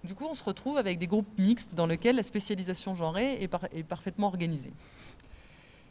Du 0.03 0.13
coup, 0.13 0.25
on 0.29 0.33
se 0.33 0.43
retrouve 0.43 0.77
avec 0.77 0.97
des 0.97 1.07
groupes 1.07 1.27
mixtes 1.37 1.75
dans 1.75 1.85
lesquels 1.85 2.15
la 2.15 2.23
spécialisation 2.23 2.93
genrée 2.93 3.41
est, 3.41 3.83
parfaitement 3.83 4.27
organisée. 4.27 4.71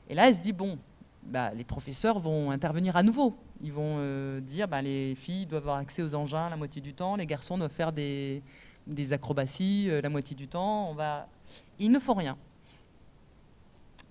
Et 0.08 0.14
là, 0.14 0.28
elle 0.28 0.34
se 0.34 0.40
dit, 0.40 0.52
bon, 0.52 0.78
bah, 1.24 1.52
les 1.54 1.64
professeurs 1.64 2.18
vont 2.18 2.50
intervenir 2.50 2.96
à 2.96 3.02
nouveau. 3.02 3.36
Ils 3.62 3.72
vont 3.72 3.96
euh, 3.98 4.40
dire, 4.40 4.66
bah, 4.68 4.80
les 4.80 5.14
filles 5.14 5.44
doivent 5.44 5.64
avoir 5.64 5.78
accès 5.78 6.02
aux 6.02 6.14
engins 6.14 6.48
la 6.48 6.56
moitié 6.56 6.80
du 6.80 6.94
temps, 6.94 7.16
les 7.16 7.26
garçons 7.26 7.58
doivent 7.58 7.72
faire 7.72 7.92
des, 7.92 8.42
acrobaties 9.10 9.88
euh, 9.90 10.00
la 10.00 10.08
moitié 10.08 10.34
du 10.36 10.48
temps. 10.48 10.88
On 10.88 10.94
va... 10.94 11.28
Ils 11.78 11.90
ne 11.90 11.98
font 11.98 12.14
rien. 12.14 12.36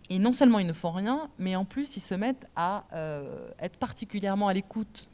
Et 0.09 0.19
non 0.19 0.31
seulement 0.31 0.59
ils 0.59 0.67
ne 0.67 0.73
font 0.73 0.91
rien, 0.91 1.29
mais 1.37 1.55
en 1.55 1.65
plus 1.65 1.97
ils 1.97 2.01
se 2.01 2.15
mettent 2.15 2.47
à 2.55 2.85
euh, 2.93 3.47
être 3.59 3.77
particulièrement 3.77 4.47
à 4.47 4.53
l'écoute 4.53 5.09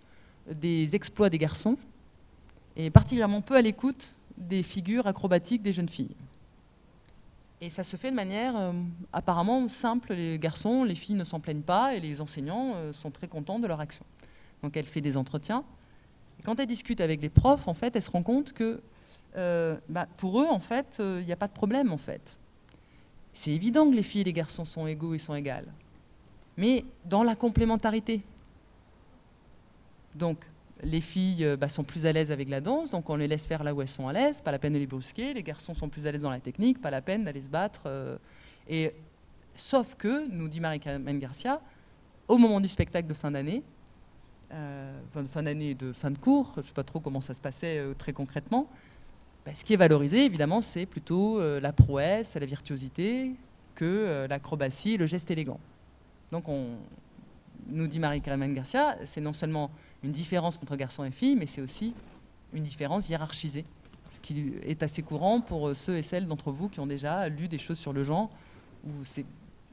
des 0.51 0.95
exploits 0.95 1.29
des 1.29 1.39
garçons, 1.39 1.77
et 2.75 2.89
particulièrement 2.89 3.41
peu 3.41 3.55
à 3.55 3.61
l'écoute 3.61 4.15
des 4.37 4.61
figures 4.61 5.07
acrobatiques 5.07 5.61
des 5.61 5.73
jeunes 5.73 5.89
filles. 5.89 6.15
Et 7.61 7.69
ça 7.69 7.83
se 7.83 7.95
fait 7.95 8.11
de 8.11 8.15
manière 8.15 8.57
euh, 8.57 8.73
apparemment 9.13 9.67
simple. 9.69 10.13
Les 10.13 10.37
garçons, 10.37 10.83
les 10.83 10.95
filles 10.95 11.15
ne 11.15 11.23
s'en 11.23 11.39
plaignent 11.39 11.61
pas 11.61 11.95
et 11.95 12.01
les 12.01 12.19
enseignants 12.19 12.73
euh, 12.75 12.91
sont 12.91 13.09
très 13.09 13.27
contents 13.27 13.57
de 13.57 13.67
leur 13.67 13.79
action. 13.79 14.03
Donc 14.61 14.75
elle 14.75 14.85
fait 14.85 14.99
des 14.99 15.15
entretiens. 15.15 15.63
Et 16.39 16.43
quand 16.43 16.59
elle 16.59 16.67
discute 16.67 16.99
avec 16.99 17.21
les 17.21 17.29
profs, 17.29 17.69
en 17.69 17.73
fait, 17.73 17.95
elle 17.95 18.01
se 18.01 18.11
rend 18.11 18.21
compte 18.21 18.51
que 18.51 18.81
euh, 19.35 19.77
bah, 19.89 20.07
pour 20.17 20.41
eux, 20.41 20.47
en 20.47 20.59
fait, 20.59 20.97
il 20.99 21.25
n'y 21.25 21.31
a 21.31 21.37
pas 21.37 21.47
de 21.47 21.53
problème, 21.53 21.91
en 21.91 21.97
fait. 21.97 22.37
C'est 23.33 23.51
évident 23.51 23.89
que 23.89 23.95
les 23.95 24.03
filles 24.03 24.21
et 24.21 24.25
les 24.25 24.33
garçons 24.33 24.65
sont 24.65 24.85
égaux 24.85 25.15
et 25.15 25.19
sont 25.19 25.33
égales. 25.33 25.71
Mais 26.57 26.85
dans 27.05 27.23
la 27.23 27.35
complémentarité. 27.35 28.21
Donc, 30.15 30.37
les 30.83 31.01
filles 31.01 31.45
euh, 31.45 31.57
bah, 31.57 31.69
sont 31.69 31.83
plus 31.83 32.05
à 32.05 32.11
l'aise 32.11 32.31
avec 32.31 32.49
la 32.49 32.61
danse, 32.61 32.91
donc 32.91 33.09
on 33.09 33.15
les 33.15 33.27
laisse 33.27 33.47
faire 33.47 33.63
là 33.63 33.73
où 33.73 33.81
elles 33.81 33.87
sont 33.87 34.07
à 34.07 34.13
l'aise, 34.13 34.41
pas 34.41 34.51
la 34.51 34.59
peine 34.59 34.73
de 34.73 34.77
les 34.77 34.87
brusquer. 34.87 35.33
Les 35.33 35.43
garçons 35.43 35.73
sont 35.73 35.89
plus 35.89 36.05
à 36.05 36.11
l'aise 36.11 36.21
dans 36.21 36.29
la 36.29 36.39
technique, 36.39 36.81
pas 36.81 36.91
la 36.91 37.01
peine 37.01 37.23
d'aller 37.23 37.41
se 37.41 37.49
battre. 37.49 37.83
Euh. 37.85 38.17
et, 38.67 38.93
sauf 39.55 39.95
que, 39.95 40.27
nous 40.29 40.47
dit 40.47 40.59
Marie-Carmen 40.59 41.19
Garcia, 41.19 41.61
au 42.27 42.37
moment 42.37 42.59
du 42.59 42.67
spectacle 42.67 43.07
de 43.07 43.13
fin 43.13 43.31
d'année, 43.31 43.63
euh, 44.51 44.99
fin 45.29 45.43
d'année 45.43 45.71
et 45.71 45.75
de 45.75 45.93
fin 45.93 46.11
de 46.11 46.17
cours, 46.17 46.51
je 46.55 46.61
ne 46.61 46.65
sais 46.65 46.73
pas 46.73 46.83
trop 46.83 46.99
comment 46.99 47.21
ça 47.21 47.33
se 47.33 47.41
passait 47.41 47.81
très 47.97 48.13
concrètement, 48.13 48.67
bah, 49.45 49.53
ce 49.53 49.63
qui 49.65 49.73
est 49.73 49.77
valorisé, 49.77 50.25
évidemment, 50.25 50.61
c'est 50.61 50.85
plutôt 50.85 51.39
la 51.59 51.73
prouesse, 51.73 52.35
la 52.35 52.45
virtuosité, 52.45 53.31
que 53.75 54.25
l'acrobatie 54.29 54.93
et 54.93 54.97
le 54.97 55.07
geste 55.07 55.29
élégant. 55.31 55.59
Donc, 56.31 56.47
on, 56.47 56.77
nous 57.67 57.87
dit 57.87 57.99
Marie-Carmen 57.99 58.53
Garcia, 58.53 58.97
c'est 59.05 59.21
non 59.21 59.33
seulement 59.33 59.71
une 60.03 60.11
différence 60.11 60.57
entre 60.61 60.75
garçons 60.75 61.03
et 61.03 61.11
filles, 61.11 61.35
mais 61.35 61.45
c'est 61.45 61.61
aussi 61.61 61.93
une 62.53 62.63
différence 62.63 63.09
hiérarchisée, 63.09 63.63
ce 64.11 64.19
qui 64.19 64.53
est 64.63 64.83
assez 64.83 65.01
courant 65.01 65.41
pour 65.41 65.69
euh, 65.69 65.73
ceux 65.73 65.97
et 65.97 66.03
celles 66.03 66.27
d'entre 66.27 66.51
vous 66.51 66.69
qui 66.69 66.79
ont 66.79 66.87
déjà 66.87 67.29
lu 67.29 67.47
des 67.47 67.57
choses 67.57 67.79
sur 67.79 67.93
le 67.93 68.03
genre, 68.03 68.29
où 68.85 69.03
c'est 69.03 69.25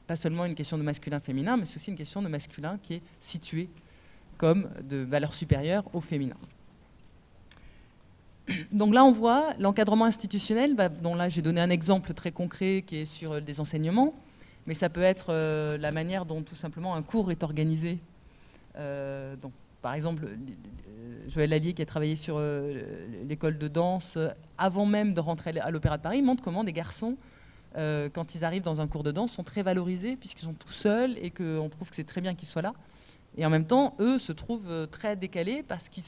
pas 0.07 0.15
seulement 0.15 0.45
une 0.45 0.55
question 0.55 0.77
de 0.77 0.83
masculin-féminin, 0.83 1.57
mais 1.57 1.65
c'est 1.65 1.77
aussi 1.77 1.91
une 1.91 1.97
question 1.97 2.21
de 2.21 2.27
masculin 2.27 2.79
qui 2.81 2.95
est 2.95 3.01
situé 3.19 3.69
comme 4.37 4.69
de 4.81 4.97
valeur 4.97 5.33
supérieure 5.33 5.83
au 5.93 6.01
féminin. 6.01 6.37
Donc 8.71 8.93
là, 8.93 9.03
on 9.03 9.11
voit 9.11 9.53
l'encadrement 9.59 10.05
institutionnel, 10.05 10.75
bah, 10.75 10.89
dont 10.89 11.15
là 11.15 11.29
j'ai 11.29 11.41
donné 11.41 11.61
un 11.61 11.69
exemple 11.69 12.13
très 12.13 12.31
concret 12.31 12.83
qui 12.85 12.97
est 12.97 13.05
sur 13.05 13.33
euh, 13.33 13.39
des 13.39 13.59
enseignements, 13.59 14.13
mais 14.65 14.73
ça 14.73 14.89
peut 14.89 15.03
être 15.03 15.27
euh, 15.29 15.77
la 15.77 15.91
manière 15.91 16.25
dont 16.25 16.41
tout 16.41 16.55
simplement 16.55 16.95
un 16.95 17.01
cours 17.01 17.31
est 17.31 17.43
organisé. 17.43 17.99
donc, 19.41 19.51
par 19.81 19.95
exemple, 19.95 20.27
Joël 21.27 21.49
Lallier, 21.49 21.73
qui 21.73 21.81
a 21.81 21.85
travaillé 21.85 22.15
sur 22.15 22.35
euh, 22.37 22.81
l'école 23.27 23.57
de 23.57 23.67
danse 23.67 24.15
euh, 24.17 24.29
avant 24.57 24.85
même 24.85 25.13
de 25.13 25.19
rentrer 25.19 25.57
à 25.59 25.71
l'Opéra 25.71 25.97
de 25.97 26.03
Paris, 26.03 26.21
montre 26.21 26.43
comment 26.43 26.63
des 26.63 26.73
garçons, 26.73 27.17
euh, 27.77 28.09
quand 28.11 28.35
ils 28.35 28.43
arrivent 28.43 28.63
dans 28.63 28.81
un 28.81 28.87
cours 28.87 29.03
de 29.03 29.11
danse, 29.11 29.31
sont 29.31 29.43
très 29.43 29.63
valorisés 29.63 30.15
puisqu'ils 30.15 30.45
sont 30.45 30.53
tout 30.53 30.71
seuls 30.71 31.17
et 31.17 31.31
qu'on 31.31 31.69
trouve 31.69 31.89
que 31.89 31.95
c'est 31.95 32.03
très 32.03 32.21
bien 32.21 32.35
qu'ils 32.35 32.47
soient 32.47 32.61
là. 32.61 32.73
Et 33.37 33.45
en 33.45 33.49
même 33.49 33.65
temps, 33.65 33.95
eux 33.99 34.19
se 34.19 34.31
trouvent 34.31 34.87
très 34.87 35.15
décalés 35.15 35.63
parce 35.63 35.87
qu'ils 35.87 36.03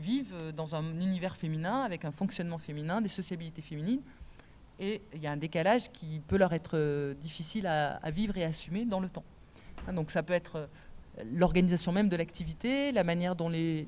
vivent 0.00 0.52
dans 0.56 0.74
un 0.74 0.98
univers 1.00 1.36
féminin, 1.36 1.82
avec 1.82 2.04
un 2.04 2.10
fonctionnement 2.10 2.58
féminin, 2.58 3.02
des 3.02 3.10
sociabilités 3.10 3.62
féminines. 3.62 4.00
Et 4.80 5.02
il 5.12 5.22
y 5.22 5.26
a 5.26 5.32
un 5.32 5.36
décalage 5.36 5.90
qui 5.92 6.20
peut 6.26 6.38
leur 6.38 6.52
être 6.52 7.12
difficile 7.20 7.66
à, 7.66 8.10
vivre 8.10 8.36
et 8.38 8.44
à 8.44 8.48
assumer 8.48 8.86
dans 8.86 9.00
le 9.00 9.10
temps. 9.10 9.24
Donc 9.92 10.10
ça 10.10 10.22
peut 10.22 10.32
être 10.32 10.68
l'organisation 11.34 11.92
même 11.92 12.08
de 12.08 12.16
l'activité, 12.16 12.92
la 12.92 13.04
manière 13.04 13.34
dont 13.34 13.48
les, 13.48 13.86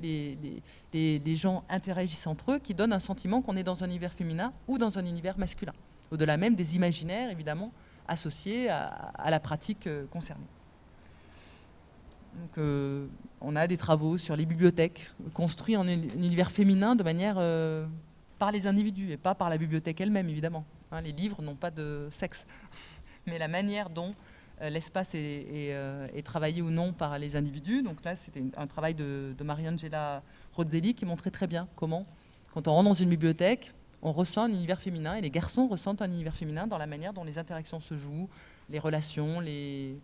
gens 1.36 1.64
interagissent 1.68 2.26
entre 2.26 2.52
eux, 2.52 2.58
qui 2.58 2.74
donne 2.74 2.92
un 2.92 3.00
sentiment 3.00 3.42
qu'on 3.42 3.56
est 3.56 3.62
dans 3.62 3.84
un 3.84 3.86
univers 3.86 4.12
féminin 4.12 4.52
ou 4.68 4.78
dans 4.78 4.98
un 4.98 5.06
univers 5.06 5.38
masculin. 5.38 5.74
Au-delà 6.10 6.36
même 6.36 6.54
des 6.54 6.76
imaginaires, 6.76 7.30
évidemment, 7.30 7.72
associés 8.08 8.68
à, 8.68 9.30
la 9.30 9.38
pratique 9.38 9.86
euh, 9.86 10.06
concernée. 10.06 10.46
Donc, 12.34 12.58
euh, 12.58 13.06
on 13.40 13.56
a 13.56 13.66
des 13.66 13.76
travaux 13.76 14.18
sur 14.18 14.36
les 14.36 14.46
bibliothèques, 14.46 15.10
construits 15.34 15.76
en 15.76 15.86
un 15.86 15.88
univers 15.88 16.50
féminin 16.50 16.94
de 16.94 17.02
manière 17.02 17.36
euh, 17.38 17.86
par 18.38 18.52
les 18.52 18.66
individus 18.66 19.10
et 19.10 19.16
pas 19.16 19.34
par 19.34 19.50
la 19.50 19.58
bibliothèque 19.58 20.00
elle-même, 20.00 20.28
évidemment. 20.28 20.64
Hein, 20.92 21.00
les 21.00 21.12
livres 21.12 21.42
n'ont 21.42 21.56
pas 21.56 21.70
de 21.70 22.08
sexe. 22.10 22.46
Mais 23.26 23.38
la 23.38 23.48
manière 23.48 23.90
dont 23.90 24.14
euh, 24.62 24.70
l'espace 24.70 25.14
est, 25.14 26.22
travaillé 26.24 26.62
ou 26.62 26.70
non 26.70 26.92
par 26.92 27.18
les 27.18 27.36
individus. 27.36 27.82
Donc 27.82 28.04
là, 28.04 28.14
c'était 28.14 28.42
un 28.56 28.66
travail 28.66 28.94
de, 28.94 29.34
de 29.36 29.44
Mariangela 29.44 30.22
Rozzelli 30.54 30.94
qui 30.94 31.04
montrait 31.04 31.30
très 31.30 31.46
bien 31.46 31.68
comment, 31.76 32.06
quand 32.54 32.68
on 32.68 32.72
rentre 32.72 32.88
dans 32.88 32.94
une 32.94 33.10
bibliothèque, 33.10 33.72
on 34.02 34.12
ressent 34.12 34.44
un 34.44 34.50
univers 34.50 34.80
féminin 34.80 35.14
et 35.14 35.20
les 35.20 35.30
garçons 35.30 35.66
ressentent 35.66 36.02
un 36.02 36.10
univers 36.10 36.34
féminin 36.34 36.66
dans 36.66 36.78
la 36.78 36.86
manière 36.86 37.12
dont 37.12 37.24
les 37.24 37.38
interactions 37.38 37.80
se 37.80 37.96
jouent, 37.96 38.28
les 38.70 38.78
relations, 38.78 39.40
les, 39.40 39.98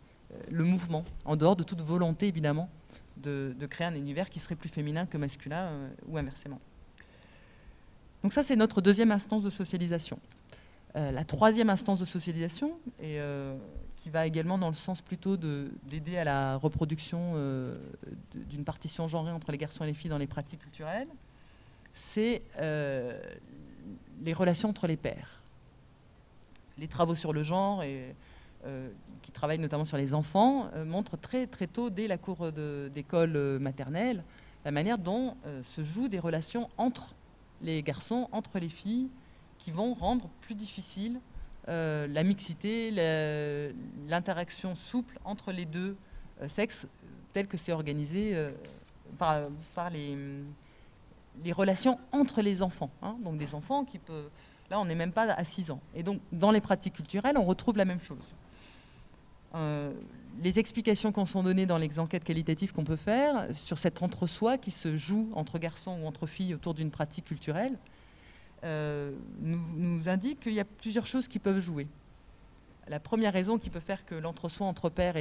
le 0.51 0.65
mouvement, 0.65 1.05
en 1.25 1.37
dehors 1.37 1.57
de 1.57 1.63
toute 1.63 1.81
volonté 1.81 2.27
évidemment 2.27 2.69
de, 3.17 3.55
créer 3.69 3.87
un 3.87 3.95
univers 3.95 4.29
qui 4.29 4.41
serait 4.41 4.57
plus 4.57 4.69
féminin 4.69 5.07
que 5.07 5.17
masculin 5.17 5.71
ou 6.07 6.19
inversement. 6.19 6.61
Donc 8.23 8.33
ça, 8.33 8.43
c'est 8.43 8.57
notre 8.57 8.81
deuxième 8.81 9.11
instance 9.11 9.43
de 9.43 9.51
socialisation. 9.51 10.19
la 10.95 11.25
troisième 11.25 11.71
instance 11.71 12.01
de 12.01 12.05
socialisation, 12.05 12.79
et 13.01 13.21
qui 14.07 14.11
va 14.11 14.25
également 14.25 14.57
dans 14.57 14.69
le 14.69 14.75
sens 14.75 15.03
plutôt 15.03 15.37
d'aider 15.37 16.17
à 16.17 16.23
la 16.23 16.57
reproduction 16.59 17.33
euh, 17.35 17.77
d'une 18.37 18.63
partition 18.63 19.09
genrée 19.09 19.33
entre 19.33 19.51
les 19.51 19.59
garçons 19.59 19.83
et 19.83 19.89
les 19.89 19.95
filles 19.95 20.11
dans 20.11 20.17
les 20.17 20.29
pratiques 20.29 20.61
culturelles, 20.61 21.09
c'est 21.93 22.41
euh, 22.61 23.21
les 24.23 24.33
relations 24.33 24.69
entre 24.69 24.87
les 24.87 24.97
pères. 24.97 25.43
Les 26.79 26.87
travaux 26.87 27.17
sur 27.17 27.33
le 27.33 27.43
genre, 27.43 27.83
et, 27.83 28.15
euh, 28.67 28.91
qui 29.23 29.33
travaillent 29.33 29.59
notamment 29.59 29.85
sur 29.85 29.97
les 29.97 30.15
enfants, 30.15 30.71
montrent 30.85 31.17
très 31.17 31.47
très 31.47 31.67
tôt, 31.67 31.91
dès 31.91 32.07
la 32.07 32.19
cour 32.19 32.53
d'école 32.53 33.59
maternelle, 33.59 34.23
la 34.65 34.71
manière 34.71 34.99
dont 34.99 35.37
se 35.63 35.83
jouent 35.83 36.09
des 36.09 36.21
relations 36.21 36.69
entre 36.77 37.15
les 37.61 37.83
garçons, 37.83 38.29
entre 38.31 38.59
les 38.59 38.69
filles, 38.69 39.09
qui 39.59 39.73
vont 39.73 39.95
rendre 39.95 40.29
plus 40.43 40.55
difficile 40.55 41.21
euh, 41.69 42.07
la 42.07 42.23
mixité, 42.23 42.93
l'interaction 44.09 44.77
souple 44.77 45.19
entre 45.25 45.51
les 45.51 45.65
deux 45.65 45.97
euh, 46.41 46.47
sexes, 46.47 46.87
tel 47.33 47.49
que 47.49 47.57
c'est 47.57 47.73
organisé 47.73 48.37
euh, 48.37 48.53
par, 49.19 49.91
les, 49.91 50.17
relations 51.53 51.99
entre 52.13 52.41
les 52.41 52.63
enfants. 52.63 52.91
Hein. 53.03 53.17
donc 53.23 53.37
des 53.39 53.55
enfants 53.55 53.85
qui 53.85 53.99
peuvent... 53.99 54.31
Là, 54.71 54.81
on 54.81 54.85
n'est 54.85 54.97
même 54.97 55.13
pas 55.13 55.33
à 55.33 55.45
6 55.45 55.71
ans. 55.71 55.81
Et 55.95 56.03
donc, 56.03 56.21
dans 56.33 56.51
les 56.51 56.61
pratiques 56.61 56.95
culturelles, 56.95 57.37
on 57.39 57.45
retrouve 57.45 57.77
la 57.77 57.85
même 57.85 58.01
chose. 58.01 58.35
Les 59.55 60.59
explications 60.59 61.13
qu'on 61.13 61.27
sont 61.27 61.43
données 61.43 61.67
dans 61.67 61.79
les 61.79 61.99
enquêtes 61.99 62.25
qualitatives 62.25 62.73
qu'on 62.73 62.85
peut 62.85 62.97
faire 62.97 63.49
sur 63.55 63.79
cet 63.79 64.03
entre-soi 64.03 64.59
qui 64.59 64.71
se 64.71 64.97
joue 64.97 65.31
entre 65.35 65.59
garçons 65.59 65.99
ou 66.03 66.07
entre 66.07 66.27
filles 66.27 66.55
autour 66.55 66.75
d'une 66.75 66.91
pratique 66.91 67.25
culturelle, 67.27 67.79
euh, 68.65 69.13
nous, 69.41 70.09
indique 70.09 70.41
qu'il 70.41 70.55
y 70.55 70.61
a 70.61 70.65
plusieurs 70.65 71.07
choses 71.07 71.29
qui 71.29 71.39
peuvent 71.39 71.61
jouer. 71.61 71.87
La 72.89 73.01
première 73.01 73.33
raison 73.33 73.59
qui 73.59 73.71
peut 73.71 73.81
faire 73.81 74.05
que 74.05 74.15
l'entre-soi 74.15 74.67
entre 74.67 74.89
pères 74.89 75.17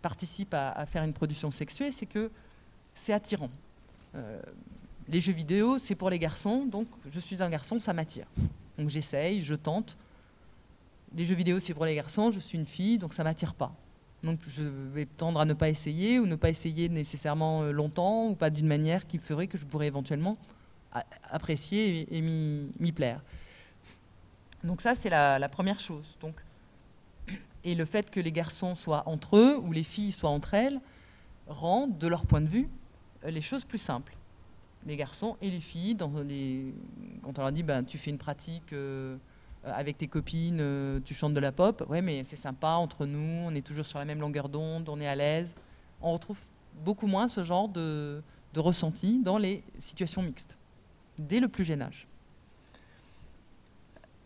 participe 0.00 0.54
à, 0.54 0.86
faire 0.86 1.02
une 1.02 1.12
production 1.12 1.50
sexuée, 1.50 1.90
c'est 1.90 2.06
que 2.06 2.30
c'est 2.94 3.12
attirant. 3.12 3.50
Euh, 4.14 4.40
les 5.08 5.20
jeux 5.20 5.32
vidéo, 5.32 5.78
c'est 5.78 5.94
pour 5.94 6.10
les 6.10 6.18
garçons, 6.18 6.64
donc 6.66 6.86
je 7.08 7.18
suis 7.18 7.42
un 7.42 7.50
garçon, 7.50 7.80
ça 7.80 7.92
m'attire. 7.92 8.26
Donc 8.78 8.88
j'essaye, 8.88 9.42
je 9.42 9.54
tente. 9.54 9.96
Les 11.14 11.26
jeux 11.26 11.34
vidéo, 11.34 11.60
c'est 11.60 11.74
pour 11.74 11.84
les 11.84 11.94
garçons, 11.94 12.30
je 12.30 12.40
suis 12.40 12.56
une 12.56 12.66
fille, 12.66 12.98
donc 12.98 13.12
ça 13.12 13.22
m'attire 13.22 13.54
pas. 13.54 13.74
Donc 14.22 14.38
je 14.48 14.62
vais 14.62 15.04
tendre 15.04 15.40
à 15.40 15.44
ne 15.44 15.52
pas 15.52 15.68
essayer, 15.68 16.18
ou 16.18 16.26
ne 16.26 16.36
pas 16.36 16.48
essayer 16.48 16.88
nécessairement 16.88 17.62
euh, 17.62 17.72
longtemps, 17.72 18.28
ou 18.28 18.34
pas 18.34 18.50
d'une 18.50 18.66
manière 18.66 19.06
qui 19.06 19.18
ferait 19.18 19.46
que 19.46 19.58
je 19.58 19.66
pourrais 19.66 19.88
éventuellement 19.88 20.38
apprécier 21.30 22.06
et, 22.14 22.20
m'y 22.20 22.92
plaire. 22.92 23.22
Donc 24.62 24.80
ça, 24.82 24.94
c'est 24.94 25.08
la, 25.08 25.48
première 25.48 25.80
chose. 25.80 26.16
Donc, 26.20 26.34
et 27.64 27.74
le 27.74 27.84
fait 27.84 28.10
que 28.10 28.20
les 28.20 28.32
garçons 28.32 28.74
soient 28.74 29.02
entre 29.06 29.36
eux 29.36 29.58
ou 29.58 29.72
les 29.72 29.84
filles 29.84 30.12
soient 30.12 30.30
entre 30.30 30.54
elles 30.54 30.80
rend, 31.46 31.86
de 31.86 32.06
leur 32.06 32.26
point 32.26 32.40
de 32.40 32.46
vue, 32.46 32.68
les 33.26 33.40
choses 33.40 33.64
plus 33.64 33.78
simples. 33.78 34.14
les 34.86 34.96
garçons 34.96 35.36
et 35.40 35.50
les 35.50 35.60
filles, 35.60 35.96
quand 35.96 37.38
on 37.38 37.42
leur 37.42 37.52
dit 37.52 37.62
ben, 37.62 37.84
tu 37.84 37.98
fais 37.98 38.10
une 38.10 38.18
pratique 38.18 38.72
euh, 38.72 39.16
avec 39.64 39.98
tes 39.98 40.08
copines, 40.08 40.58
euh, 40.60 41.00
tu 41.04 41.14
chantes 41.14 41.34
de 41.34 41.40
la 41.40 41.52
pop, 41.52 41.84
ouais 41.88 42.02
mais 42.02 42.24
c'est 42.24 42.36
sympa 42.36 42.70
entre 42.70 43.06
nous, 43.06 43.46
on 43.46 43.54
est 43.54 43.64
toujours 43.64 43.86
sur 43.86 43.98
la 43.98 44.04
même 44.04 44.20
longueur 44.20 44.48
d'onde, 44.48 44.88
on 44.88 45.00
est 45.00 45.06
à 45.06 45.14
l'aise. 45.14 45.54
On 46.00 46.12
retrouve 46.12 46.38
beaucoup 46.84 47.06
moins 47.06 47.28
ce 47.28 47.44
genre 47.44 47.68
de, 47.68 48.22
ressenti 48.56 49.20
dans 49.22 49.38
les 49.38 49.62
situations 49.78 50.22
mixtes, 50.22 50.56
dès 51.18 51.40
le 51.40 51.48
plus 51.48 51.64
jeune 51.64 51.82
âge. 51.82 52.06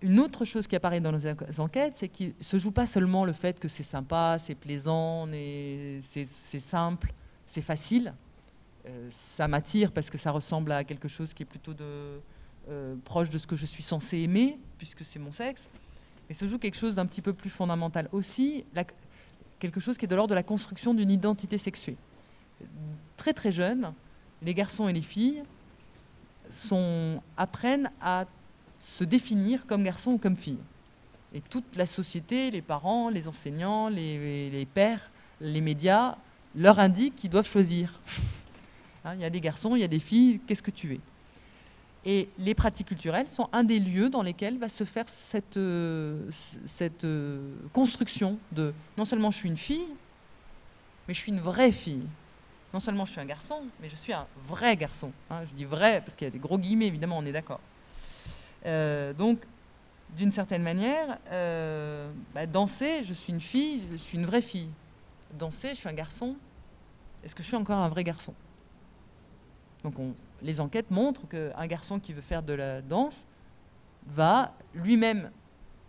Une 0.02 0.20
autre 0.20 0.44
chose 0.44 0.66
qui 0.66 0.76
apparaît 0.76 1.00
dans 1.00 1.12
nos 1.12 1.60
enquêtes, 1.60 1.94
c'est 1.96 2.08
qu'il 2.08 2.34
ne 2.38 2.44
se 2.44 2.58
joue 2.58 2.70
pas 2.70 2.86
seulement 2.86 3.24
le 3.24 3.32
fait 3.32 3.58
que 3.58 3.68
c'est 3.68 3.82
sympa, 3.82 4.36
c'est 4.38 4.54
plaisant, 4.54 5.26
c'est 6.00 6.60
simple, 6.60 7.12
c'est 7.46 7.62
facile. 7.62 8.14
Euh, 8.86 9.08
ça 9.10 9.48
m'attire 9.48 9.90
parce 9.90 10.10
que 10.10 10.18
ça 10.18 10.30
ressemble 10.30 10.70
à 10.70 10.84
quelque 10.84 11.08
chose 11.08 11.34
qui 11.34 11.42
est 11.42 11.46
plutôt 11.46 11.74
euh, 12.68 12.96
proche 13.04 13.30
de 13.30 13.38
ce 13.38 13.46
que 13.46 13.56
je 13.56 13.66
suis 13.66 13.82
censé 13.82 14.18
aimer, 14.18 14.58
puisque 14.78 15.04
c'est 15.04 15.18
mon 15.18 15.32
sexe. 15.32 15.68
Mais 16.28 16.34
se 16.34 16.46
joue 16.46 16.58
quelque 16.58 16.76
chose 16.76 16.94
d'un 16.94 17.06
petit 17.06 17.22
peu 17.22 17.32
plus 17.32 17.50
fondamental 17.50 18.08
aussi, 18.12 18.64
quelque 19.58 19.80
chose 19.80 19.96
qui 19.96 20.04
est 20.04 20.08
de 20.08 20.16
l'ordre 20.16 20.30
de 20.30 20.34
la 20.34 20.42
construction 20.42 20.94
d'une 20.94 21.10
identité 21.10 21.58
sexuée. 21.58 21.96
Très 23.16 23.32
très 23.32 23.52
jeune, 23.52 23.92
les 24.42 24.54
garçons 24.54 24.88
et 24.88 24.92
les 24.92 25.02
filles 25.02 25.42
apprennent 27.36 27.90
à 28.00 28.26
se 28.80 29.04
définir 29.04 29.66
comme 29.66 29.82
garçon 29.82 30.12
ou 30.12 30.18
comme 30.18 30.36
fille. 30.36 30.58
Et 31.34 31.40
toute 31.40 31.76
la 31.76 31.86
société, 31.86 32.50
les 32.50 32.62
parents, 32.62 33.08
les 33.08 33.28
enseignants, 33.28 33.88
les, 33.88 34.66
pères, 34.72 35.10
les 35.40 35.60
médias 35.60 36.16
leur 36.54 36.78
indiquent 36.78 37.16
qu'ils 37.16 37.30
doivent 37.30 37.48
choisir. 37.48 38.00
Hein, 39.04 39.14
il 39.14 39.20
y 39.20 39.24
a 39.24 39.30
des 39.30 39.40
garçons, 39.40 39.76
il 39.76 39.80
y 39.82 39.84
a 39.84 39.88
des 39.88 40.00
filles, 40.00 40.40
qu'est-ce 40.48 40.64
que 40.64 40.72
tu 40.72 40.94
es? 40.94 41.00
Et 42.08 42.28
les 42.38 42.54
pratiques 42.54 42.86
culturelles 42.86 43.26
sont 43.26 43.48
un 43.52 43.64
des 43.64 43.80
lieux 43.80 44.08
dans 44.08 44.22
lesquels 44.22 44.58
va 44.58 44.68
se 44.68 44.84
faire 44.84 45.08
cette, 45.08 45.56
euh, 45.56 46.30
euh, 47.02 47.54
construction 47.72 48.38
de 48.52 48.72
non 48.96 49.04
seulement 49.04 49.32
je 49.32 49.38
suis 49.38 49.48
une 49.48 49.56
fille, 49.56 49.88
mais 51.08 51.14
je 51.14 51.18
suis 51.18 51.32
une 51.32 51.40
vraie 51.40 51.72
fille. 51.72 52.06
Non 52.72 52.78
seulement 52.78 53.04
je 53.06 53.10
suis 53.10 53.20
un 53.20 53.26
garçon, 53.26 53.62
mais 53.80 53.90
je 53.90 53.96
suis 53.96 54.12
un 54.12 54.28
vrai 54.46 54.76
garçon. 54.76 55.10
Hein. 55.30 55.44
je 55.46 55.52
dis 55.52 55.64
vrai 55.64 56.00
parce 56.00 56.14
qu'il 56.14 56.26
y 56.26 56.28
a 56.28 56.30
des 56.30 56.38
gros 56.38 56.60
guillemets, 56.60 56.86
évidemment, 56.86 57.18
on 57.18 57.26
est 57.26 57.32
d'accord. 57.32 57.60
Euh, 58.66 59.12
donc, 59.12 59.40
d'une 60.16 60.30
certaine 60.30 60.62
manière, 60.62 61.18
bah, 62.32 62.46
danser, 62.46 63.02
je 63.02 63.14
suis 63.14 63.32
une 63.32 63.40
fille, 63.40 63.82
je 63.90 63.96
suis 63.96 64.16
une 64.16 64.26
vraie 64.26 64.42
fille. 64.42 64.70
Danser, 65.34 65.70
je 65.70 65.80
suis 65.80 65.88
un 65.88 65.92
garçon. 65.92 66.36
Est-ce 67.24 67.34
que 67.34 67.42
je 67.42 67.48
suis 67.48 67.56
encore 67.56 67.78
un 67.78 67.88
vrai 67.88 68.04
garçon? 68.04 68.32
Donc, 69.82 69.94
les 70.42 70.60
enquêtes 70.60 70.90
montrent 70.90 71.28
qu'un 71.28 71.66
garçon 71.66 71.98
qui 71.98 72.12
veut 72.12 72.22
faire 72.22 72.42
de 72.42 72.52
la 72.52 72.82
danse 72.82 73.26
va 74.06 74.54
lui-même 74.74 75.30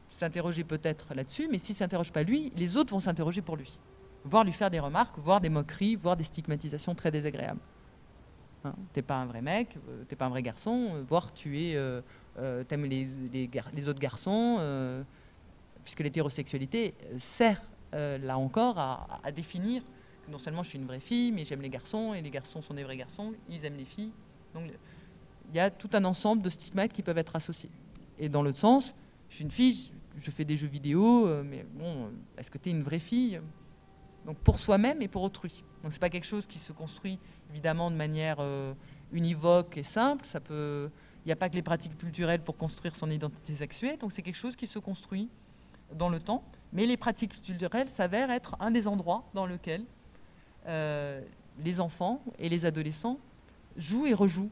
s'interroger 0.09 0.63
peut-être 0.63 1.13
là-dessus, 1.13 1.47
mais 1.51 1.59
s'il 1.59 1.73
ne 1.73 1.77
s'interroge 1.77 2.11
pas 2.11 2.23
lui, 2.23 2.51
les 2.55 2.77
autres 2.77 2.93
vont 2.93 2.99
s'interroger 2.99 3.41
pour 3.41 3.57
lui, 3.57 3.79
voire 4.23 4.43
lui 4.43 4.53
faire 4.53 4.71
des 4.71 4.79
remarques, 4.79 5.17
voire 5.19 5.41
des 5.41 5.49
moqueries, 5.49 5.95
voire 5.95 6.17
des 6.17 6.23
stigmatisations 6.23 6.95
très 6.95 7.11
désagréables. 7.11 7.59
Hein, 8.63 8.73
t'es 8.93 9.01
pas 9.01 9.17
un 9.17 9.25
vrai 9.25 9.41
mec, 9.41 9.77
euh, 9.89 10.03
t'es 10.07 10.15
pas 10.15 10.25
un 10.25 10.29
vrai 10.29 10.41
garçon, 10.41 11.03
voire 11.07 11.33
tu 11.33 11.59
es 11.59 11.77
les, 12.37 13.87
autres 13.87 13.99
garçons, 13.99 14.57
euh, 14.59 15.03
puisque 15.83 15.99
l'hétérosexualité 15.99 16.95
sert, 17.17 17.61
euh, 17.93 18.17
là 18.17 18.37
encore, 18.37 18.77
à, 18.79 19.31
définir 19.33 19.81
que 20.25 20.31
non 20.31 20.39
seulement 20.39 20.63
je 20.63 20.69
suis 20.69 20.79
une 20.79 20.85
vraie 20.85 20.99
fille, 20.99 21.31
mais 21.31 21.45
j'aime 21.45 21.61
les 21.61 21.69
garçons, 21.69 22.13
et 22.13 22.21
les 22.21 22.29
garçons 22.29 22.61
sont 22.61 22.73
des 22.73 22.83
vrais 22.83 22.97
garçons, 22.97 23.33
ils 23.49 23.63
aiment 23.65 23.77
les 23.77 23.85
filles. 23.85 24.11
Donc 24.59 24.71
il 25.49 25.55
y 25.55 25.59
a 25.59 25.69
tout 25.69 25.89
un 25.93 26.03
ensemble 26.03 26.41
de 26.41 26.49
stigmates 26.49 26.91
qui 26.91 27.01
peuvent 27.01 27.17
être 27.17 27.35
associés. 27.35 27.69
Et 28.19 28.29
dans 28.29 28.41
l'autre 28.41 28.57
sens, 28.57 28.95
je 29.29 29.35
suis 29.35 29.43
une 29.43 29.51
fille, 29.51 29.91
je 30.17 30.31
fais 30.31 30.45
des 30.45 30.57
jeux 30.57 30.67
vidéo, 30.67 31.27
mais 31.43 31.65
bon, 31.75 32.09
est-ce 32.37 32.49
que 32.49 32.57
tu 32.57 32.69
es 32.69 32.71
une 32.71 32.83
vraie 32.83 32.99
fille? 32.99 33.39
Donc 34.25 34.37
pour 34.39 34.59
soi-même 34.59 35.01
et 35.01 35.07
pour 35.07 35.21
autrui. 35.21 35.63
Donc 35.83 35.93
c'est 35.93 35.99
pas 35.99 36.09
quelque 36.09 36.25
chose 36.25 36.45
qui 36.45 36.59
se 36.59 36.73
construit 36.73 37.19
évidemment 37.51 37.91
de 37.91 37.95
manière 37.95 38.39
univoque 39.13 39.77
et 39.77 39.83
simple, 39.83 40.25
ça 40.25 40.39
peut 40.39 40.89
il 41.27 41.29
n'y 41.29 41.33
a 41.33 41.35
pas 41.35 41.49
que 41.49 41.55
les 41.55 41.61
pratiques 41.61 41.97
culturelles 41.97 42.39
pour 42.39 42.55
construire 42.55 42.95
son 42.95 43.11
identité 43.11 43.53
sexuée, 43.53 43.97
donc 43.97 44.13
c'est 44.13 44.21
quelque 44.21 44.37
chose 44.37 44.55
qui 44.55 44.65
se 44.65 44.79
construit 44.79 45.27
dans 45.93 46.07
le 46.07 46.21
temps. 46.21 46.41
Mais 46.71 46.85
les 46.85 46.95
pratiques 46.95 47.41
culturelles 47.41 47.89
s'avèrent 47.89 48.31
être 48.31 48.55
un 48.61 48.71
des 48.71 48.87
endroits 48.87 49.25
dans 49.33 49.45
lequel 49.45 49.83
euh, 50.67 51.21
les 51.59 51.81
enfants 51.81 52.21
et 52.39 52.47
les 52.47 52.65
adolescents 52.65 53.19
jouent 53.77 54.05
et 54.05 54.13
rejouent 54.13 54.51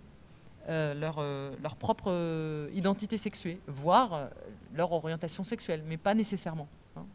euh, 0.70 0.94
leur, 0.94 1.18
euh, 1.20 1.54
leur, 1.62 1.76
propre 1.76 2.70
identité 2.74 3.18
sexuée, 3.18 3.60
voire 3.68 4.30
leur 4.74 4.92
orientation 4.92 5.44
sexuelle, 5.44 5.84
mais 5.86 5.98
pas 5.98 6.14
nécessairement. 6.14 6.68
Hein. 6.96 7.06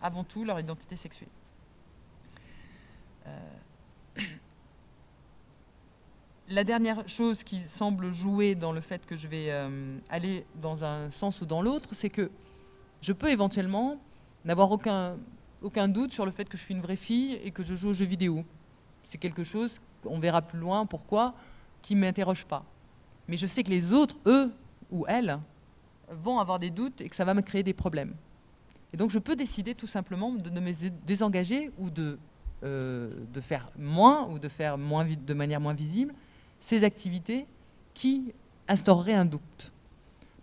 avant 0.00 0.24
tout, 0.24 0.44
leur 0.44 0.58
identité 0.58 0.96
sexuée. 0.96 1.28
la 6.50 6.64
dernière 6.64 7.06
chose 7.08 7.42
qui 7.44 7.60
semble 7.60 8.12
jouer 8.12 8.54
dans 8.54 8.72
le 8.72 8.80
fait 8.80 9.04
que 9.04 9.16
je 9.16 9.28
vais 9.28 9.50
euh, 9.50 9.98
aller 10.08 10.46
dans 10.56 10.84
un 10.84 11.10
sens 11.10 11.40
ou 11.40 11.46
dans 11.46 11.62
l'autre, 11.62 11.90
c'est 11.92 12.08
que 12.08 12.30
je 13.00 13.12
peux 13.12 13.28
éventuellement 13.28 13.98
n'avoir 14.44 14.70
aucun, 14.70 15.16
aucun 15.62 15.88
doute 15.88 16.12
sur 16.12 16.24
le 16.24 16.30
fait 16.30 16.48
que 16.48 16.56
je 16.56 16.62
suis 16.64 16.74
une 16.74 16.80
vraie 16.80 16.96
fille 16.96 17.34
et 17.44 17.50
que 17.50 17.62
je 17.62 17.74
joue 17.74 17.88
aux 17.88 17.94
jeux 17.94 18.06
vidéo. 18.06 18.44
C'est 19.04 19.18
quelque 19.18 19.44
chose, 19.44 19.80
on 20.04 20.18
verra 20.18 20.40
plus 20.42 20.58
loin 20.58 20.86
pourquoi, 20.86 21.34
qui 21.88 21.94
ne 21.94 22.02
m'interroge 22.02 22.44
pas. 22.44 22.66
Mais 23.28 23.38
je 23.38 23.46
sais 23.46 23.62
que 23.62 23.70
les 23.70 23.94
autres, 23.94 24.16
eux 24.26 24.52
ou 24.90 25.06
elles, 25.08 25.38
vont 26.10 26.38
avoir 26.38 26.58
des 26.58 26.68
doutes 26.68 27.00
et 27.00 27.08
que 27.08 27.16
ça 27.16 27.24
va 27.24 27.32
me 27.32 27.40
créer 27.40 27.62
des 27.62 27.72
problèmes. 27.72 28.14
Et 28.92 28.98
donc 28.98 29.08
je 29.08 29.18
peux 29.18 29.34
décider 29.34 29.74
tout 29.74 29.86
simplement 29.86 30.30
de 30.32 30.60
me 30.60 30.72
désengager 31.06 31.70
ou 31.78 31.88
de, 31.88 32.18
euh, 32.62 33.10
de 33.32 33.40
faire 33.40 33.70
moins 33.78 34.28
ou 34.28 34.38
de 34.38 34.48
faire 34.48 34.76
moins, 34.76 35.06
de 35.06 35.34
manière 35.34 35.60
moins 35.62 35.72
visible 35.72 36.12
ces 36.60 36.84
activités 36.84 37.46
qui 37.94 38.34
instaureraient 38.68 39.14
un 39.14 39.24
doute. 39.24 39.72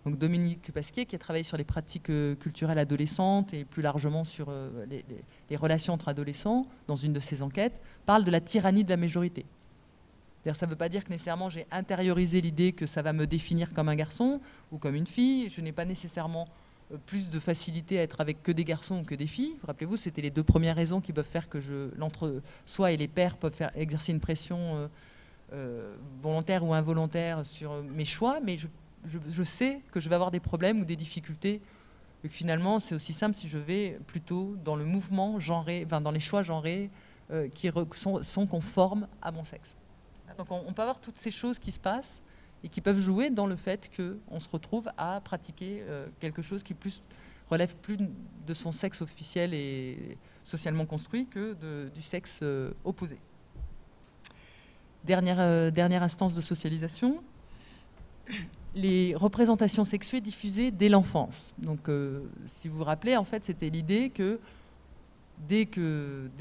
Donc 0.04 0.18
Dominique 0.18 0.72
Pasquier, 0.72 1.06
qui 1.06 1.16
a 1.16 1.20
travaillé 1.20 1.44
sur 1.44 1.58
les 1.58 1.64
pratiques 1.64 2.10
euh, 2.10 2.34
culturelles 2.34 2.80
adolescentes 2.80 3.54
et 3.54 3.66
plus 3.66 3.84
largement 3.84 4.24
sur 4.24 4.48
euh, 4.50 4.88
les, 4.90 5.56
relations 5.58 5.94
entre 5.94 6.08
adolescents, 6.08 6.66
dans 6.88 6.96
une 6.96 7.14
de 7.14 7.20
ses 7.20 7.44
enquêtes, 7.44 7.80
parle 8.08 8.24
de 8.24 8.32
la 8.32 8.42
tyrannie 8.42 8.84
de 8.84 8.90
la 8.90 8.98
majorité. 8.98 9.46
Ça 10.54 10.66
ne 10.66 10.72
veut 10.72 10.78
pas 10.78 10.90
dire 10.90 11.04
que 11.04 11.10
nécessairement 11.10 11.50
j'ai 11.50 11.66
intériorisé 11.72 12.42
l'idée 12.42 12.72
que 12.72 12.86
ça 12.86 13.02
va 13.02 13.14
me 13.14 13.26
définir 13.26 13.74
comme 13.74 13.90
un 13.90 13.96
garçon 13.96 14.42
ou 14.72 14.78
comme 14.78 14.96
une 14.96 15.08
fille. 15.08 15.50
Je 15.50 15.62
n'ai 15.62 15.72
pas 15.72 15.86
nécessairement 15.86 16.48
euh, 16.94 16.98
plus 17.06 17.30
de 17.30 17.40
facilité 17.40 18.00
à 18.00 18.04
être 18.04 18.22
avec 18.22 18.44
que 18.44 18.52
des 18.52 18.64
garçons 18.64 19.00
ou 19.00 19.04
que 19.04 19.16
des 19.16 19.28
filles. 19.28 19.56
Rappelez-vous, 19.66 19.98
c'était 19.98 20.22
les 20.22 20.30
deux 20.30 20.44
premières 20.44 20.76
raisons 20.76 21.02
qui 21.02 21.14
peuvent 21.14 21.26
faire 21.26 21.50
que 21.50 21.92
l'entre-soi 21.98 22.92
et 22.92 22.98
les 22.98 23.08
pères 23.08 23.38
peuvent 23.38 23.60
exercer 23.76 24.12
une 24.12 24.20
pression 24.20 24.90
euh, 25.54 25.96
volontaire 26.22 26.64
ou 26.64 26.74
involontaire 26.74 27.46
sur 27.46 27.84
mes 27.84 28.04
choix, 28.04 28.40
mais 28.44 28.58
je, 28.58 29.44
sais 29.44 29.80
que 29.92 30.00
je 30.00 30.10
vais 30.10 30.16
avoir 30.16 30.32
des 30.32 30.40
problèmes 30.40 30.82
ou 30.82 30.86
des 30.86 30.96
difficultés. 30.96 31.62
Et 32.24 32.28
que 32.28 32.34
finalement, 32.34 32.80
c'est 32.80 32.96
aussi 32.96 33.14
simple 33.14 33.36
si 33.36 33.48
je 33.48 33.60
vais 33.60 34.00
plutôt 34.08 34.56
dans 34.64 34.76
le 34.76 34.86
mouvement 34.86 35.38
dans 35.38 36.12
les 36.12 36.20
choix 36.20 36.42
genrés 36.42 36.90
euh, 37.32 37.48
qui 37.50 37.70
sont, 37.92 38.48
conformes 38.48 39.08
à 39.22 39.32
mon 39.32 39.44
sexe. 39.44 39.76
Donc 40.38 40.48
on, 40.52 40.74
peut 40.74 40.82
avoir 40.82 41.00
toutes 41.00 41.18
ces 41.20 41.32
choses 41.32 41.60
qui 41.60 41.72
se 41.72 41.80
passent 41.80 42.22
et 42.64 42.70
qui 42.70 42.82
peuvent 42.82 43.00
jouer 43.00 43.30
dans 43.30 43.48
le 43.48 43.56
fait 43.56 43.90
qu'on 43.96 44.40
se 44.40 44.50
retrouve 44.50 44.90
à 44.98 45.22
pratiquer 45.22 45.82
euh, 45.82 46.08
quelque 46.20 46.42
chose 46.42 46.64
qui 46.64 46.76
relève 47.50 47.76
plus 47.78 47.98
de 47.98 48.54
son 48.54 48.72
sexe 48.72 49.02
officiel 49.02 49.54
et 49.54 50.18
socialement 50.44 50.86
construit 50.86 51.28
que 51.28 51.56
du 51.90 52.02
sexe 52.02 52.44
opposé. 52.84 53.20
Dernière, 55.06 55.40
euh, 55.40 55.70
dernière 55.70 56.02
instance 56.02 56.34
de 56.34 56.42
socialisation, 56.42 57.24
les 58.74 59.14
représentations 59.16 59.86
sexuées 59.86 60.20
diffusées 60.20 60.72
dès 60.72 60.90
l'enfance. 60.90 61.54
Donc, 61.60 61.90
euh, 61.90 62.22
si 62.48 62.68
vous 62.68 62.80
vous 62.80 62.84
rappelez, 62.84 63.16
en 63.16 63.24
fait, 63.24 63.44
c'était 63.46 63.70
l'idée 63.70 64.10
que 64.10 64.40
dès, 65.48 65.68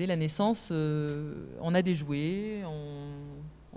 la 0.06 0.16
naissance, 0.16 0.68
euh, 0.70 1.34
on 1.60 1.74
a 1.74 1.82
des 1.82 1.94
jouets, 1.94 2.62
on, 2.64 3.10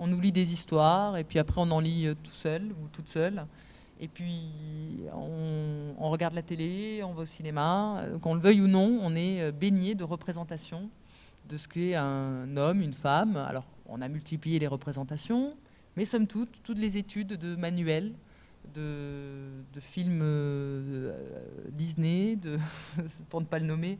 nous 0.06 0.20
lit 0.20 0.32
des 0.32 0.52
histoires, 0.52 1.16
et 1.16 1.24
puis 1.24 1.38
après, 1.38 1.60
on 1.60 1.70
en 1.70 1.80
lit 1.80 2.08
tout 2.22 2.32
seul 2.32 2.62
ou 2.64 2.88
toute 2.92 3.08
seule. 3.08 3.44
Et 4.00 4.06
puis, 4.06 4.50
on, 5.12 5.94
on, 5.98 6.10
regarde 6.10 6.34
la 6.34 6.42
télé, 6.42 7.02
on 7.02 7.12
va 7.12 7.22
au 7.22 7.26
cinéma. 7.26 8.04
Qu'on 8.22 8.34
le 8.34 8.40
veuille 8.40 8.60
ou 8.60 8.68
non, 8.68 9.00
on 9.02 9.16
est 9.16 9.50
baigné 9.50 9.96
de 9.96 10.04
représentations 10.04 10.88
de 11.48 11.56
ce 11.56 11.66
qu'est 11.66 11.94
un 11.94 12.56
homme, 12.56 12.82
une 12.82 12.92
femme. 12.92 13.36
Alors, 13.36 13.64
on 13.88 14.00
a 14.02 14.08
multiplié 14.08 14.58
les 14.58 14.66
représentations, 14.66 15.54
mais 15.96 16.04
somme 16.04 16.26
toute, 16.26 16.62
toutes 16.62 16.78
les 16.78 16.96
études 16.98 17.34
de 17.34 17.56
manuels, 17.56 18.12
de, 18.74 19.80
films 19.80 20.20
euh, 20.22 21.12
Disney, 21.70 22.36
de, 22.36 22.58
pour 23.30 23.40
ne 23.40 23.46
pas 23.46 23.58
le 23.58 23.66
nommer, 23.66 23.98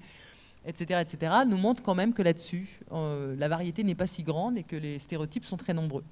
etc., 0.68 1.00
etc., 1.00 1.32
nous 1.46 1.56
montrent 1.56 1.82
quand 1.82 1.94
même 1.94 2.12
que 2.12 2.22
là-dessus, 2.22 2.80
euh, 2.92 3.34
la 3.36 3.48
variété 3.48 3.82
n'est 3.82 3.94
pas 3.94 4.06
si 4.06 4.22
grande 4.22 4.58
et 4.58 4.62
que 4.62 4.76
les 4.76 4.98
stéréotypes 4.98 5.46
sont 5.46 5.56
très 5.56 5.74
nombreux. 5.74 6.04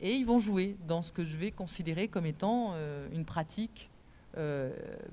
et 0.00 0.14
ils 0.14 0.24
vont 0.26 0.40
jouer 0.40 0.76
dans 0.88 1.02
ce 1.02 1.12
que 1.12 1.24
je 1.24 1.36
vais 1.36 1.50
considérer 1.50 2.08
comme 2.08 2.26
étant 2.26 2.74
une 3.12 3.24
pratique 3.24 3.88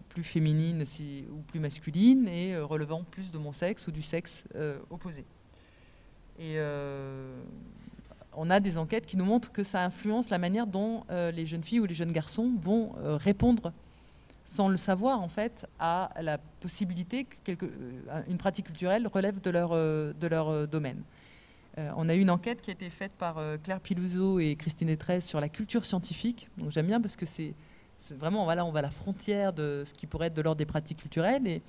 plus 0.09 0.23
féminine 0.23 0.83
ou 1.31 1.37
plus 1.47 1.61
masculine 1.61 2.27
et 2.27 2.57
relevant 2.57 3.03
plus 3.09 3.31
de 3.31 3.37
mon 3.37 3.53
sexe 3.53 3.87
ou 3.87 3.91
du 3.91 4.01
sexe 4.01 4.43
opposé. 4.89 5.23
Et 6.37 6.57
on 8.35 8.49
a 8.49 8.59
des 8.59 8.77
enquêtes 8.77 9.05
qui 9.05 9.15
nous 9.15 9.23
montrent 9.23 9.53
que 9.53 9.63
ça 9.63 9.85
influence 9.85 10.29
la 10.29 10.39
manière 10.39 10.67
dont 10.67 11.05
les 11.09 11.45
jeunes 11.45 11.63
filles 11.63 11.79
ou 11.79 11.85
les 11.85 11.95
jeunes 11.95 12.11
garçons 12.11 12.51
vont 12.61 12.91
répondre 13.17 13.71
sans 14.45 14.67
le 14.67 14.77
savoir 14.77 15.21
en 15.21 15.27
fait, 15.27 15.65
à 15.79 16.09
la 16.21 16.37
possibilité 16.37 17.23
qu'une 17.23 17.57
euh, 18.09 18.37
pratique 18.37 18.65
culturelle 18.65 19.07
relève 19.07 19.41
de 19.41 19.49
leur, 19.49 19.71
euh, 19.73 20.13
euh, 20.21 20.67
domaine. 20.67 21.01
on 21.77 22.09
a 22.09 22.15
eu 22.15 22.19
une 22.19 22.29
enquête 22.29 22.61
qui 22.61 22.69
a 22.69 22.73
été 22.73 22.89
faite 22.89 23.13
par 23.17 23.41
Claire 23.63 23.79
Pilouzeau 23.79 24.39
et 24.39 24.55
Christine 24.55 24.89
Etrez 24.89 25.21
sur 25.21 25.39
la 25.39 25.49
culture 25.49 25.85
scientifique. 25.85 26.47
J'aime 26.69 26.87
bien 26.87 27.01
parce 27.01 27.15
que 27.15 27.25
c'est 27.25 27.55
vraiment, 28.11 28.43
voilà, 28.43 28.65
on 28.65 28.71
va 28.71 28.79
à 28.79 28.83
la 28.83 28.91
frontière 28.91 29.53
de 29.53 29.83
ce 29.85 29.93
qui 29.93 30.05
pourrait 30.05 30.27
être 30.27 30.35
de 30.35 30.41
l'ordre 30.41 30.59
des 30.59 30.65
pratiques 30.65 30.99
culturelles. 30.99 31.47
Et 31.47 31.61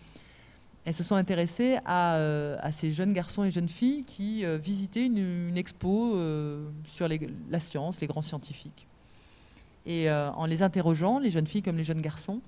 elles 0.84 0.94
se 0.94 1.02
sont 1.02 1.14
intéressées 1.14 1.78
à 1.86 2.70
ces 2.72 2.90
jeunes 2.90 3.14
garçons 3.14 3.44
et 3.44 3.50
jeunes 3.50 3.68
filles 3.68 4.04
qui 4.04 4.44
visitaient 4.58 5.06
une, 5.06 5.56
expo 5.56 6.18
sur 6.86 7.08
la 7.08 7.60
science, 7.60 8.00
les 8.02 8.06
grands 8.06 8.22
scientifiques. 8.22 8.86
Et 9.86 10.10
en 10.10 10.44
les 10.44 10.62
interrogeant, 10.62 11.18
les 11.18 11.30
jeunes 11.30 11.46
filles 11.46 11.62
comme 11.62 11.78
les 11.78 11.84
jeunes 11.84 12.02
garçons, 12.02 12.42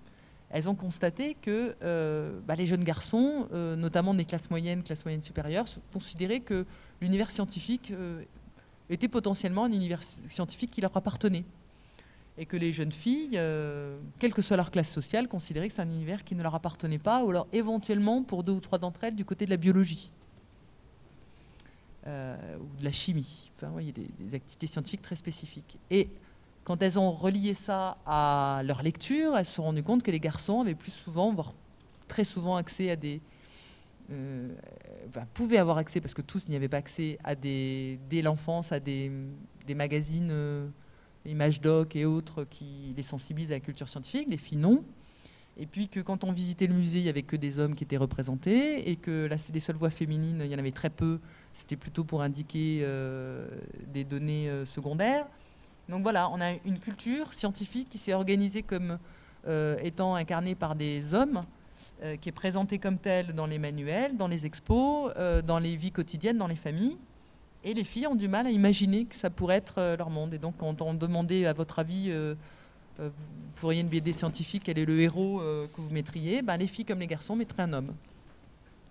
elles 0.50 0.68
ont 0.68 0.74
constaté 0.74 1.34
que 1.34 1.74
euh, 1.82 2.38
bah, 2.46 2.54
les 2.54 2.66
jeunes 2.66 2.84
garçons, 2.84 3.48
euh, 3.52 3.74
notamment 3.76 4.14
des 4.14 4.24
classes 4.24 4.50
moyennes, 4.50 4.82
classes 4.82 5.04
moyennes 5.04 5.22
supérieures, 5.22 5.66
considéraient 5.92 6.40
que 6.40 6.64
l'univers 7.00 7.30
scientifique 7.30 7.90
euh, 7.90 8.22
était 8.88 9.08
potentiellement 9.08 9.64
un 9.64 9.72
univers 9.72 10.02
scientifique 10.28 10.70
qui 10.70 10.80
leur 10.80 10.96
appartenait. 10.96 11.44
Et 12.38 12.44
que 12.44 12.58
les 12.58 12.70
jeunes 12.70 12.92
filles, 12.92 13.40
quelle 14.18 14.34
que 14.34 14.42
soit 14.42 14.58
leur 14.58 14.70
classe 14.70 14.90
sociale, 14.90 15.26
considéraient 15.26 15.68
que 15.68 15.74
c'est 15.74 15.80
un 15.80 15.90
univers 15.90 16.22
qui 16.22 16.34
ne 16.34 16.42
leur 16.42 16.54
appartenait 16.54 16.98
pas, 16.98 17.24
ou 17.24 17.30
alors 17.30 17.46
éventuellement, 17.50 18.22
pour 18.22 18.44
deux 18.44 18.52
ou 18.52 18.60
trois 18.60 18.76
d'entre 18.76 19.04
elles, 19.04 19.14
du 19.14 19.24
côté 19.24 19.46
de 19.46 19.50
la 19.50 19.56
biologie. 19.56 20.10
ou 22.04 22.08
de 22.78 22.84
la 22.84 22.92
chimie. 22.92 23.50
Enfin, 23.56 23.72
il 23.80 23.86
y 23.86 23.88
a 23.88 23.92
des, 23.92 24.10
des 24.20 24.36
activités 24.36 24.66
scientifiques 24.66 25.00
très 25.00 25.16
spécifiques. 25.16 25.78
Et 25.90 26.10
quand 26.66 26.82
elles 26.82 26.98
ont 26.98 27.12
relié 27.12 27.54
ça 27.54 27.96
à 28.06 28.60
leur 28.64 28.82
lecture, 28.82 29.36
elles 29.36 29.46
se 29.46 29.52
sont 29.52 29.62
rendues 29.62 29.84
compte 29.84 30.02
que 30.02 30.10
les 30.10 30.18
garçons 30.18 30.62
avaient 30.62 30.74
plus 30.74 30.90
souvent, 30.90 31.32
voire 31.32 31.54
très 32.08 32.24
souvent, 32.24 32.56
accès 32.56 32.90
à 32.90 32.96
des. 32.96 33.20
Euh, 34.10 34.48
pouvaient 35.32 35.58
avoir 35.58 35.78
accès, 35.78 36.00
parce 36.00 36.12
que 36.12 36.22
tous 36.22 36.48
n'y 36.48 36.56
avaient 36.56 36.68
pas 36.68 36.78
accès, 36.78 37.18
dès 37.40 38.20
l'enfance, 38.20 38.72
à 38.72 38.80
des, 38.80 39.12
magazines, 39.76 40.30
euh, 40.32 40.66
images 41.24 41.60
doc 41.60 41.94
et 41.94 42.04
autres 42.04 42.42
qui 42.42 42.92
les 42.96 43.04
sensibilisent 43.04 43.52
à 43.52 43.54
la 43.54 43.60
culture 43.60 43.88
scientifique, 43.88 44.26
les 44.28 44.36
filles 44.36 44.58
non. 44.58 44.84
Et 45.56 45.66
puis 45.66 45.86
que 45.88 46.00
quand 46.00 46.24
on 46.24 46.32
visitait 46.32 46.66
le 46.66 46.74
musée, 46.74 46.98
il 46.98 47.04
n'y 47.04 47.08
avait 47.08 47.22
que 47.22 47.36
des 47.36 47.60
hommes 47.60 47.76
qui 47.76 47.84
étaient 47.84 47.96
représentés, 47.96 48.90
et 48.90 48.96
que 48.96 49.28
là, 49.30 49.36
les 49.54 49.60
seules 49.60 49.76
voix 49.76 49.90
féminines, 49.90 50.40
il 50.44 50.50
y 50.50 50.54
en 50.56 50.58
avait 50.58 50.72
très 50.72 50.90
peu, 50.90 51.20
c'était 51.52 51.76
plutôt 51.76 52.02
pour 52.02 52.22
indiquer 52.22 52.80
euh, 52.82 53.46
des 53.86 54.02
données 54.02 54.50
secondaires. 54.64 55.28
Donc 55.88 56.02
voilà, 56.02 56.28
on 56.30 56.40
a 56.40 56.52
une 56.64 56.80
culture 56.80 57.32
scientifique 57.32 57.88
qui 57.88 57.98
s'est 57.98 58.12
organisée 58.14 58.62
comme 58.62 58.98
euh, 59.46 59.76
étant 59.82 60.16
incarnée 60.16 60.56
par 60.56 60.74
des 60.74 61.14
hommes, 61.14 61.44
euh, 62.02 62.16
qui 62.16 62.28
est 62.28 62.32
présentée 62.32 62.78
comme 62.78 62.98
telle 62.98 63.32
dans 63.34 63.46
les 63.46 63.58
manuels, 63.58 64.16
dans 64.16 64.26
les 64.26 64.44
expos, 64.44 65.12
euh, 65.16 65.42
dans 65.42 65.60
les 65.60 65.76
vies 65.76 65.92
quotidiennes, 65.92 66.38
dans 66.38 66.48
les 66.48 66.56
familles. 66.56 66.96
Et 67.62 67.72
les 67.72 67.84
filles 67.84 68.08
ont 68.08 68.16
du 68.16 68.26
mal 68.26 68.46
à 68.46 68.50
imaginer 68.50 69.04
que 69.04 69.14
ça 69.14 69.30
pourrait 69.30 69.56
être 69.56 69.96
leur 69.96 70.10
monde. 70.10 70.34
Et 70.34 70.38
donc 70.38 70.56
quand 70.58 70.82
on 70.82 70.94
demandait 70.94 71.46
à 71.46 71.52
votre 71.52 71.80
avis, 71.80 72.12
vous 72.98 73.10
feriez 73.54 73.80
une 73.80 73.88
BD 73.88 74.12
scientifique, 74.12 74.62
quel 74.66 74.78
est 74.78 74.84
le 74.84 75.00
héros 75.00 75.40
que 75.74 75.80
vous 75.80 75.90
mettriez? 75.90 76.42
Ben, 76.42 76.56
Les 76.56 76.68
filles 76.68 76.84
comme 76.84 77.00
les 77.00 77.08
garçons 77.08 77.34
mettraient 77.34 77.64
un 77.64 77.72
homme. 77.72 77.92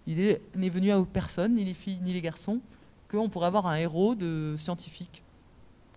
Il 0.08 0.38
n'est 0.56 0.70
venu 0.70 0.92
à 0.92 1.02
personne, 1.06 1.56
ni 1.56 1.64
les 1.64 1.74
filles 1.74 2.00
ni 2.02 2.12
les 2.12 2.22
garçons, 2.22 2.60
qu'on 3.10 3.30
pourrait 3.30 3.48
avoir 3.48 3.66
un 3.66 3.76
héros 3.76 4.14
de 4.14 4.56
scientifique 4.58 5.24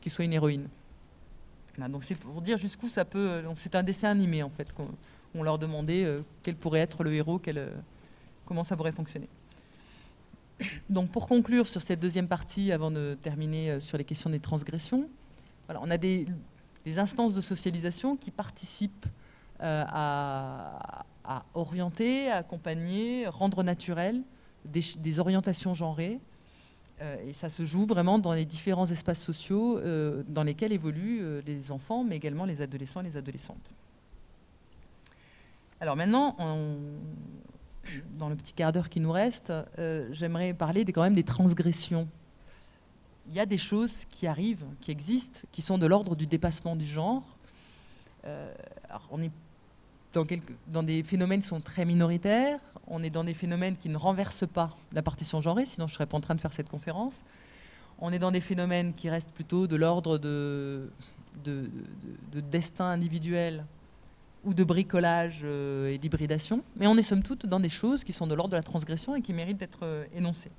qui 0.00 0.08
soit 0.08 0.24
une 0.24 0.34
héroïne 0.34 0.68
donc 1.86 2.02
c'est 2.02 2.16
pour 2.16 2.42
dire 2.42 2.58
jusqu'où 2.58 2.88
ça 2.88 3.04
peut. 3.04 3.44
C'est 3.56 3.76
un 3.76 3.84
dessin 3.84 4.10
animé 4.10 4.42
en 4.42 4.50
fait. 4.50 4.68
On, 5.34 5.42
leur 5.44 5.58
demandait 5.58 6.04
euh, 6.04 6.22
quel 6.42 6.56
pourrait 6.56 6.80
être 6.80 7.04
le 7.04 7.14
héros, 7.14 7.40
euh, 7.46 7.70
comment 8.44 8.64
ça 8.64 8.76
pourrait 8.76 8.92
fonctionner. 8.92 9.28
Donc 10.90 11.12
pour 11.12 11.28
conclure 11.28 11.68
sur 11.68 11.82
cette 11.82 12.00
deuxième 12.00 12.26
partie, 12.26 12.72
avant 12.72 12.90
de 12.90 13.16
terminer 13.22 13.70
euh, 13.70 13.80
sur 13.80 13.96
les 13.98 14.04
questions 14.04 14.30
des 14.30 14.40
transgressions, 14.40 15.08
on 15.68 15.90
a 15.90 15.98
des, 15.98 16.26
instances 16.96 17.34
de 17.34 17.42
socialisation 17.42 18.16
qui 18.16 18.30
participent 18.30 19.06
à, 19.60 21.04
orienter, 21.52 22.30
à 22.30 22.38
accompagner, 22.38 23.28
rendre 23.28 23.62
naturel 23.62 24.22
des 24.64 25.20
orientations 25.20 25.74
genrées 25.74 26.18
et 27.00 27.32
ça 27.32 27.48
se 27.48 27.64
joue 27.64 27.86
vraiment 27.86 28.18
dans 28.18 28.32
les 28.32 28.44
différents 28.44 28.86
espaces 28.86 29.22
sociaux 29.22 29.78
euh, 29.78 30.22
dans 30.26 30.42
lesquels 30.42 30.72
évoluent 30.72 31.20
euh, 31.22 31.42
les 31.46 31.70
enfants, 31.70 32.02
mais 32.02 32.16
également 32.16 32.44
les 32.44 32.60
adolescents 32.60 33.00
et 33.00 33.04
les 33.04 33.16
adolescentes. 33.16 33.74
Alors 35.80 35.94
maintenant, 35.94 36.34
dans 38.18 38.28
le 38.28 38.34
petit 38.34 38.52
quart 38.52 38.72
d'heure 38.72 38.88
qui 38.88 38.98
nous 38.98 39.12
reste, 39.12 39.52
j'aimerais 40.10 40.52
parler 40.52 40.84
quand 40.84 41.02
même 41.02 41.14
des 41.14 41.22
transgressions. 41.22 42.08
Il 43.28 43.34
y 43.36 43.38
a 43.38 43.46
des 43.46 43.58
choses 43.58 44.04
qui 44.06 44.26
arrivent, 44.26 44.64
qui 44.80 44.90
existent, 44.90 45.42
qui 45.52 45.62
sont 45.62 45.78
de 45.78 45.86
l'ordre 45.86 46.16
du 46.16 46.26
dépassement 46.26 46.74
du 46.74 46.84
genre. 46.84 47.22
alors 48.24 49.06
on 49.12 49.22
est 49.22 49.30
dans, 50.66 50.82
des 50.82 51.02
phénomènes 51.02 51.40
qui 51.40 51.48
sont 51.48 51.60
très 51.60 51.84
minoritaires, 51.84 52.60
on 52.86 53.02
est 53.02 53.10
dans 53.10 53.24
des 53.24 53.34
phénomènes 53.34 53.76
qui 53.76 53.88
ne 53.88 53.96
renversent 53.96 54.46
pas 54.46 54.70
la 54.92 55.02
partition 55.02 55.40
genrée, 55.40 55.66
sinon 55.66 55.86
je 55.86 55.92
ne 55.92 55.94
serais 55.94 56.06
pas 56.06 56.16
en 56.16 56.20
train 56.20 56.34
de 56.34 56.40
faire 56.40 56.52
cette 56.52 56.68
conférence. 56.68 57.14
On 57.98 58.12
est 58.12 58.18
dans 58.18 58.30
des 58.30 58.40
phénomènes 58.40 58.94
qui 58.94 59.10
restent 59.10 59.32
plutôt 59.32 59.66
de 59.66 59.76
l'ordre 59.76 60.18
de, 60.18 60.90
de, 61.44 61.68
destin 62.40 62.86
individuel 62.86 63.64
ou 64.44 64.54
de 64.54 64.64
bricolage 64.64 65.40
euh, 65.44 65.92
et 65.92 65.98
d'hybridation, 65.98 66.62
mais 66.76 66.86
on 66.86 66.96
est 66.96 67.02
somme 67.02 67.22
toute 67.22 67.46
dans 67.46 67.60
des 67.60 67.68
choses 67.68 68.04
qui 68.04 68.12
sont 68.12 68.26
de 68.26 68.34
l'ordre 68.34 68.52
de 68.52 68.56
la 68.56 68.62
transgression 68.62 69.16
et 69.16 69.20
qui 69.20 69.32
méritent 69.32 69.58
d'être 69.58 69.80
euh, 69.82 70.04
énoncées. 70.14 70.52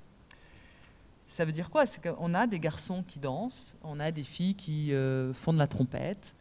Ça 1.27 1.45
veut 1.45 1.51
dire 1.51 1.69
quoi? 1.69 1.85
C'est 1.85 2.01
qu'on 2.01 2.33
a 2.33 2.47
des 2.47 2.59
garçons 2.59 3.03
qui 3.07 3.19
dansent, 3.19 3.73
on 3.83 3.99
a 3.99 4.11
des 4.11 4.23
filles 4.23 4.55
qui 4.55 4.93
euh, 4.93 5.33
font 5.33 5.53
de 5.53 5.59
la 5.59 5.67
trompette, 5.67 6.33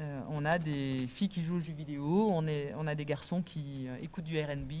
euh, 0.00 0.20
on 0.28 0.44
a 0.44 0.58
des 0.58 1.06
filles 1.06 1.28
qui 1.28 1.42
jouent 1.44 1.58
aux 1.58 1.60
jeux 1.60 1.72
vidéo, 1.72 2.28
on, 2.32 2.86
a 2.86 2.94
des 2.96 3.04
garçons 3.04 3.42
qui 3.42 3.86
euh, 3.86 3.96
écoutent 4.02 4.24
du 4.24 4.36
RB, 4.40 4.72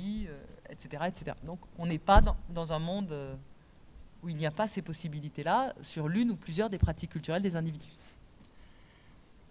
etc., 0.68 1.04
etc. 1.06 1.36
Donc 1.44 1.60
on 1.78 1.86
n'est 1.86 1.98
pas 1.98 2.20
dans, 2.50 2.72
un 2.72 2.80
monde 2.80 3.12
euh, 3.12 3.34
où 4.24 4.28
il 4.28 4.36
n'y 4.36 4.46
a 4.46 4.50
pas 4.50 4.66
ces 4.66 4.82
possibilités-là 4.82 5.72
sur 5.82 6.08
l'une 6.08 6.32
ou 6.32 6.36
plusieurs 6.36 6.68
des 6.68 6.78
pratiques 6.78 7.10
culturelles 7.10 7.42
des 7.42 7.54
individus. 7.54 7.92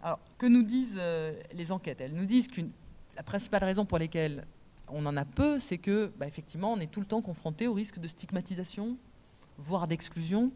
Alors, 0.02 0.20
que 0.38 0.48
nous 0.48 0.64
disent 0.64 1.00
les 1.54 1.72
enquêtes? 1.72 2.02
Elles 2.02 2.14
nous 2.14 2.26
disent 2.26 2.50
que 2.50 2.60
la 3.16 3.24
principale 3.24 3.64
raison 3.64 3.86
pour 3.86 4.00
laquelle 4.00 4.46
on 4.90 5.06
en 5.06 5.16
a 5.16 5.24
peu, 5.24 5.60
c'est 5.60 5.78
que, 5.78 6.12
bah, 6.18 6.28
effectivement, 6.28 6.74
on 6.74 6.80
est 6.82 6.92
tout 6.92 7.00
le 7.00 7.06
temps 7.06 7.22
confronté 7.22 7.68
au 7.68 7.74
risque 7.74 8.00
de 8.00 8.08
stigmatisation, 8.10 8.98
voire 9.58 9.88
d'exclusion, 9.88 10.52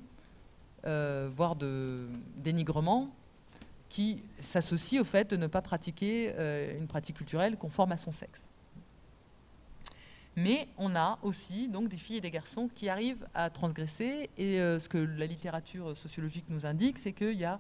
voire 0.84 1.56
de 1.56 2.10
dénigrement, 2.36 3.10
qui 3.90 4.24
s'associe 4.40 5.02
au 5.02 5.06
fait 5.06 5.30
de 5.30 5.38
ne 5.38 5.48
pas 5.48 5.62
pratiquer 5.62 6.34
euh, 6.36 6.78
une 6.78 6.88
pratique 6.88 7.18
culturelle 7.18 7.58
conforme 7.58 7.92
à 7.92 7.98
son 7.98 8.12
sexe. 8.12 8.48
Mais 10.36 10.68
on 10.78 10.96
a 10.96 11.18
aussi 11.24 11.68
donc 11.68 11.88
des 11.88 11.98
filles 11.98 12.18
et 12.18 12.22
des 12.22 12.30
garçons 12.30 12.70
qui 12.74 12.90
arrivent 12.90 13.28
à 13.34 13.50
transgresser. 13.50 14.30
Et 14.38 14.60
euh, 14.60 14.80
ce 14.80 14.88
que 14.88 14.98
la 14.98 15.26
littérature 15.26 15.98
sociologique 15.98 16.46
nous 16.50 16.66
indique, 16.66 17.00
c'est 17.00 17.14
qu'il 17.14 17.38
y 17.38 17.46
a 17.46 17.60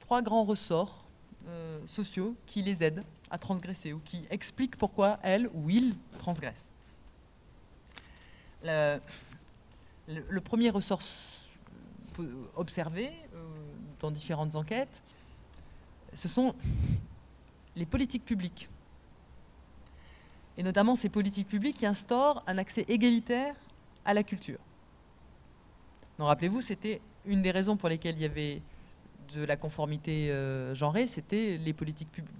trois 0.00 0.20
grands 0.20 0.44
ressorts 0.44 1.04
euh, 1.46 1.78
sociaux 1.86 2.34
qui 2.46 2.62
les 2.62 2.82
aident 2.82 3.04
à 3.30 3.38
transgresser 3.38 3.92
ou 3.92 4.00
qui 4.04 4.24
expliquent 4.30 4.76
pourquoi 4.76 5.18
elles 5.22 5.48
ou 5.54 5.70
ils 5.70 5.94
transgressent. 6.18 6.70
Le, 8.64 8.98
le 10.08 10.40
premier 10.40 10.70
ressort 10.70 11.02
observé 12.56 13.10
dans 14.00 14.10
différentes 14.10 14.54
enquêtes, 14.54 15.02
ce 16.14 16.28
sont 16.28 16.54
les 17.76 17.86
politiques 17.86 18.24
publiques. 18.24 18.68
Et 20.58 20.62
notamment 20.62 20.94
ces 20.94 21.08
politiques 21.08 21.48
publiques 21.48 21.78
qui 21.78 21.86
instaurent 21.86 22.42
un 22.46 22.58
accès 22.58 22.84
égalitaire 22.88 23.54
à 24.04 24.12
la 24.14 24.22
culture. 24.22 24.58
Rappelez-vous, 26.18 26.60
c'était 26.60 27.00
une 27.26 27.42
des 27.42 27.50
raisons 27.50 27.76
pour 27.76 27.88
lesquelles 27.88 28.14
il 28.16 28.22
y 28.22 28.26
avait 28.26 28.62
de 29.34 29.44
la 29.44 29.56
conformité 29.56 30.30
euh, 30.30 30.74
genrée, 30.74 31.06
c'était 31.06 31.58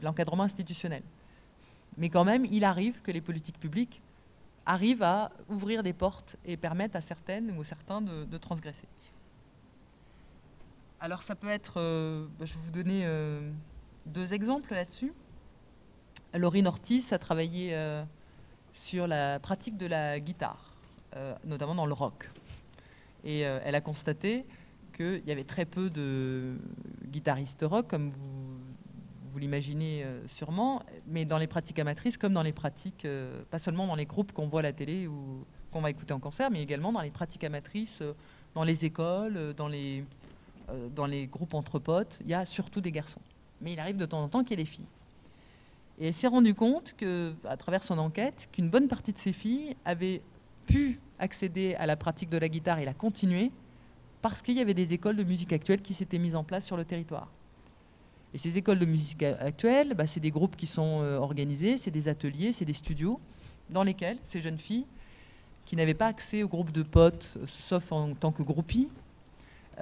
l'encadrement 0.03 0.45
institutionnel. 0.45 1.03
Mais 1.97 2.09
quand 2.09 2.25
même, 2.25 2.45
il 2.45 2.65
arrive 2.65 3.01
que 3.03 3.11
les 3.11 3.21
politiques 3.21 3.59
publiques 3.59 4.01
arrivent 4.67 5.03
à 5.03 5.33
ouvrir 5.49 5.83
des 5.83 5.93
portes 5.93 6.37
et 6.45 6.57
permettent 6.57 6.95
à 6.95 7.01
certaines 7.01 7.51
ou 7.59 7.65
certains 7.65 8.01
de 8.01 8.39
transgresser. 8.39 8.87
Alors 11.03 11.25
ça 11.25 11.35
peut 11.35 11.49
être, 11.49 11.81
euh, 11.81 12.29
bah, 12.39 12.45
je 12.45 12.55
vais 12.55 12.61
vous 12.61 12.71
donner 12.71 13.03
euh, 13.05 13.51
deux 14.07 14.33
exemples 14.35 14.73
là-dessus. 14.73 15.13
Laurine 16.33 16.69
Ortiz 16.69 17.13
a 17.13 17.19
travaillé 17.19 17.75
euh, 17.75 18.05
sur 18.73 19.09
la 19.09 19.41
pratique 19.41 19.77
de 19.77 19.87
la 19.87 20.21
guitare, 20.21 20.77
notamment 21.45 21.75
dans 21.75 21.87
le 21.87 21.93
rock. 21.93 22.31
Et 23.25 23.41
elle 23.41 23.75
a 23.75 23.81
constaté 23.81 24.47
qu'il 24.97 25.23
y 25.27 25.33
avait 25.33 25.45
très 25.45 25.65
peu 25.65 25.91
de 25.91 26.55
guitaristes 27.07 27.65
rock, 27.69 27.89
comme 27.89 28.09
vous, 28.09 28.59
vous 29.25 29.39
l'imaginez 29.39 30.07
sûrement, 30.29 30.83
mais 31.07 31.25
dans 31.25 31.39
les 31.39 31.49
pratiques 31.49 31.81
amatrices 31.81 32.17
comme 32.17 32.33
dans 32.33 32.43
les 32.43 32.53
pratiques, 32.53 33.07
pas 33.51 33.59
seulement 33.59 33.87
dans 33.87 33.97
les 33.97 34.07
groupes 34.07 34.33
qu'on 34.33 34.49
voit 34.49 34.61
à 34.61 34.63
la 34.63 34.73
télé 34.73 35.07
ou 35.07 35.45
qu'on 35.71 35.83
va 35.83 35.91
écouter 35.91 36.15
en 36.15 36.21
concert, 36.21 36.51
mais 36.51 36.63
également 36.63 36.93
dans 36.93 37.03
les 37.03 37.11
pratiques 37.11 37.45
amatrices, 37.45 38.03
dans 38.55 38.65
les 38.65 38.87
écoles, 38.87 39.53
dans 39.55 39.69
les, 39.69 40.05
dans 40.95 41.07
les 41.07 41.27
groupes 41.27 41.55
entre 41.55 41.79
potes, 41.79 42.19
il 42.23 42.31
y 42.31 42.35
a 42.35 42.45
surtout 42.45 42.81
des 42.81 42.93
garçons. 42.93 43.21
Mais 43.61 43.73
il 43.73 43.81
arrive 43.81 43.97
de 43.97 44.07
temps 44.07 44.23
en 44.23 44.29
temps 44.29 44.43
qu'il 44.43 44.51
y 44.51 44.61
ait 44.61 44.65
des 44.65 44.71
filles. 44.71 44.87
Et 45.99 46.09
elle 46.09 46.15
s'est 46.15 46.27
rendue 46.27 46.55
compte, 46.55 46.95
que, 46.97 47.35
à 47.45 47.57
travers 47.57 47.85
son 47.85 47.99
enquête, 47.99 48.49
qu'une 48.53 48.71
bonne 48.71 48.89
partie 48.89 49.13
de 49.13 49.19
ces 49.19 49.33
filles 49.33 49.77
avaient 49.85 50.23
pu 50.67 51.01
accéder 51.19 51.75
à 51.75 51.87
la 51.87 51.97
pratique 51.97 52.31
de 52.31 52.39
la 52.39 52.49
guitare 52.49 52.79
et 52.79 52.85
la 52.85 52.95
continuer 52.95 53.51
parce 54.23 54.41
qu'il 54.41 54.57
y 54.57 54.61
avait 54.61 54.75
des 54.75 54.93
écoles 54.93 55.17
de 55.17 55.25
musique 55.25 55.53
actuelle 55.53 55.83
qui 55.83 55.95
s'étaient 55.95 56.19
mises 56.19 56.37
en 56.37 56.45
place 56.45 56.65
sur 56.65 56.77
le 56.77 56.85
territoire. 56.85 57.29
Et 58.33 58.39
ces 58.39 58.57
écoles 58.57 58.79
de 58.79 58.87
musique 58.87 59.23
actuelle, 59.25 59.95
bah, 59.95 60.07
c'est 60.07 60.21
des 60.21 60.31
groupes 60.31 60.57
qui 60.57 60.67
sont 60.67 61.01
euh, 61.03 61.19
organisés, 61.19 61.77
c'est 61.77 61.91
des 61.91 62.09
ateliers, 62.09 62.53
c'est 62.53 62.65
des 62.65 62.73
studios 62.73 63.21
dans 63.69 63.83
lesquels 63.83 64.17
ces 64.23 64.41
jeunes 64.41 64.59
filles, 64.59 64.87
qui 65.67 65.77
n'avaient 65.77 65.95
pas 65.95 66.07
accès 66.07 66.43
au 66.43 66.49
groupe 66.49 66.73
de 66.73 66.83
potes, 66.83 67.37
sauf 67.45 67.93
en 67.93 68.15
tant 68.15 68.33
que 68.33 68.43
groupies, 68.43 68.89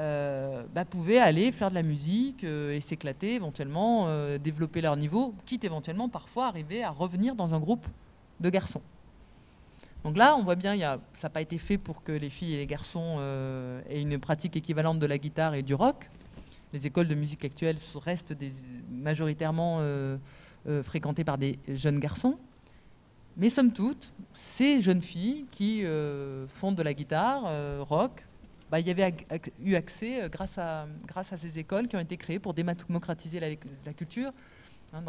euh, 0.00 0.62
bah, 0.74 0.86
pouvaient 0.86 1.18
aller 1.18 1.52
faire 1.52 1.68
de 1.68 1.74
la 1.74 1.82
musique 1.82 2.44
euh, 2.44 2.72
et 2.72 2.80
s'éclater, 2.80 3.34
éventuellement 3.34 4.06
euh, 4.06 4.38
développer 4.38 4.80
leur 4.80 4.96
niveau, 4.96 5.34
quitte 5.44 5.62
éventuellement 5.62 6.08
parfois 6.08 6.46
arriver 6.46 6.82
à 6.82 6.88
revenir 6.88 7.34
dans 7.34 7.52
un 7.52 7.58
groupe 7.58 7.86
de 8.40 8.48
garçons. 8.48 8.80
Donc 10.02 10.16
là, 10.16 10.36
on 10.36 10.42
voit 10.42 10.54
bien, 10.54 10.72
a, 10.80 10.98
ça 11.12 11.28
n'a 11.28 11.30
pas 11.30 11.42
été 11.42 11.58
fait 11.58 11.76
pour 11.76 12.02
que 12.02 12.12
les 12.12 12.30
filles 12.30 12.54
et 12.54 12.56
les 12.56 12.66
garçons 12.66 13.20
aient 13.90 14.00
une 14.00 14.18
pratique 14.18 14.56
équivalente 14.56 14.98
de 14.98 15.04
la 15.04 15.18
guitare 15.18 15.54
et 15.54 15.62
du 15.62 15.74
rock. 15.74 16.08
Les 16.72 16.86
écoles 16.86 17.06
de 17.06 17.14
musique 17.14 17.44
actuelles 17.44 17.76
restent 18.02 18.34
majoritairement 18.90 19.82
fréquentées 20.82 21.24
par 21.24 21.36
des 21.36 21.58
jeunes 21.68 22.00
garçons. 22.00 22.38
Mais 23.36 23.50
somme 23.50 23.74
toute, 23.74 24.14
ces 24.32 24.80
jeunes 24.80 25.02
filles 25.02 25.44
qui 25.50 25.84
font 26.48 26.72
de 26.72 26.82
la 26.82 26.94
guitare, 26.94 27.42
rock, 27.86 28.24
bah, 28.70 28.78
il 28.78 28.86
y 28.86 28.90
avait 28.90 29.14
eu 29.62 29.74
accès 29.74 30.22
euh, 30.22 30.28
grâce 30.28 30.58
à, 30.58 30.86
ces 31.36 31.58
écoles 31.58 31.88
qui 31.88 31.96
ont 31.96 32.00
été 32.00 32.16
créées 32.16 32.38
pour 32.38 32.54
démocratiser 32.54 33.40
la, 33.40 33.92
culture. 33.92 34.32
Hein, 34.92 35.02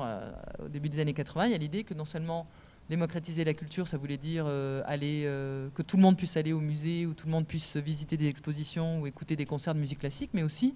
au 0.63 0.67
début 0.67 0.89
des 0.89 0.99
années 0.99 1.13
80, 1.13 1.45
il 1.45 1.51
y 1.51 1.55
a 1.55 1.57
l'idée 1.57 1.83
que 1.83 1.93
non 1.93 2.05
seulement 2.05 2.47
démocratiser 2.89 3.43
la 3.45 3.53
culture, 3.53 3.87
ça 3.87 3.97
voulait 3.97 4.17
dire 4.17 4.45
euh, 4.47 4.81
aller, 4.85 5.23
euh, 5.25 5.69
que 5.75 5.81
tout 5.83 5.95
le 5.95 6.01
monde 6.01 6.17
puisse 6.17 6.35
aller 6.37 6.53
au 6.53 6.59
musée, 6.59 7.05
ou 7.05 7.13
tout 7.13 7.27
le 7.27 7.31
monde 7.31 7.47
puisse 7.47 7.77
visiter 7.77 8.17
des 8.17 8.27
expositions 8.27 9.01
ou 9.01 9.07
écouter 9.07 9.35
des 9.35 9.45
concerts 9.45 9.75
de 9.75 9.79
musique 9.79 9.99
classique, 9.99 10.31
mais 10.33 10.43
aussi 10.43 10.75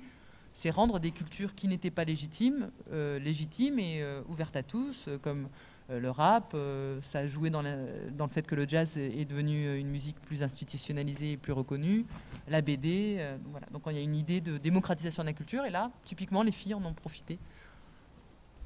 c'est 0.54 0.70
rendre 0.70 1.00
des 1.00 1.12
cultures 1.12 1.54
qui 1.54 1.68
n'étaient 1.68 1.92
pas 1.92 2.06
légitimes, 2.06 2.70
légitimes 2.90 3.78
et 3.78 4.02
ouvertes 4.30 4.56
à 4.56 4.64
tous, 4.64 5.10
comme 5.22 5.50
le 5.90 6.10
rap, 6.10 6.54
euh, 6.56 7.00
ça 7.02 7.20
a 7.20 7.28
joué 7.28 7.50
dans, 7.50 7.62
dans, 7.62 8.26
le 8.26 8.32
fait 8.32 8.48
que 8.48 8.56
le 8.56 8.68
jazz 8.68 8.98
est 8.98 9.26
devenu 9.26 9.68
euh, 9.68 9.80
une 9.80 9.90
musique 9.90 10.20
plus 10.22 10.42
institutionnalisée 10.42 11.34
et 11.34 11.38
plus 11.38 11.54
reconnue, 11.54 12.06
la 12.48 12.62
BD, 12.62 13.24
voilà. 13.52 13.68
Donc 13.72 13.84
il 13.88 13.94
y 13.94 14.00
a 14.00 14.02
une 14.02 14.16
idée 14.16 14.42
de 14.42 14.58
démocratisation 14.58 15.24
de 15.24 15.28
la 15.28 15.34
culture, 15.34 15.66
et 15.66 15.70
là, 15.70 15.92
typiquement, 16.04 16.44
les 16.44 16.52
filles 16.52 16.74
en 16.74 16.84
ont 16.84 16.94
profité 16.94 17.38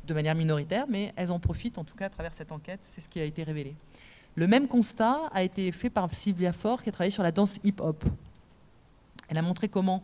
de 0.07 0.13
manière 0.13 0.35
minoritaire, 0.35 0.85
mais 0.89 1.13
elles 1.15 1.31
en 1.31 1.39
profitent 1.39 1.77
en 1.77 1.83
tout 1.83 1.95
cas 1.95 2.05
à 2.05 2.09
travers 2.09 2.33
cette 2.33 2.51
enquête, 2.51 2.79
c'est 2.83 3.01
ce 3.01 3.09
qui 3.09 3.19
a 3.19 3.23
été 3.23 3.43
révélé. 3.43 3.75
Le 4.35 4.47
même 4.47 4.67
constat 4.67 5.27
a 5.31 5.43
été 5.43 5.71
fait 5.71 5.89
par 5.89 6.13
Sylvia 6.13 6.53
Faure 6.53 6.81
qui 6.83 6.89
a 6.89 6.91
travaillé 6.91 7.11
sur 7.11 7.23
la 7.23 7.31
danse 7.31 7.59
hip-hop. 7.63 8.03
Elle 9.27 9.37
a 9.37 9.41
montré 9.41 9.67
comment 9.67 10.03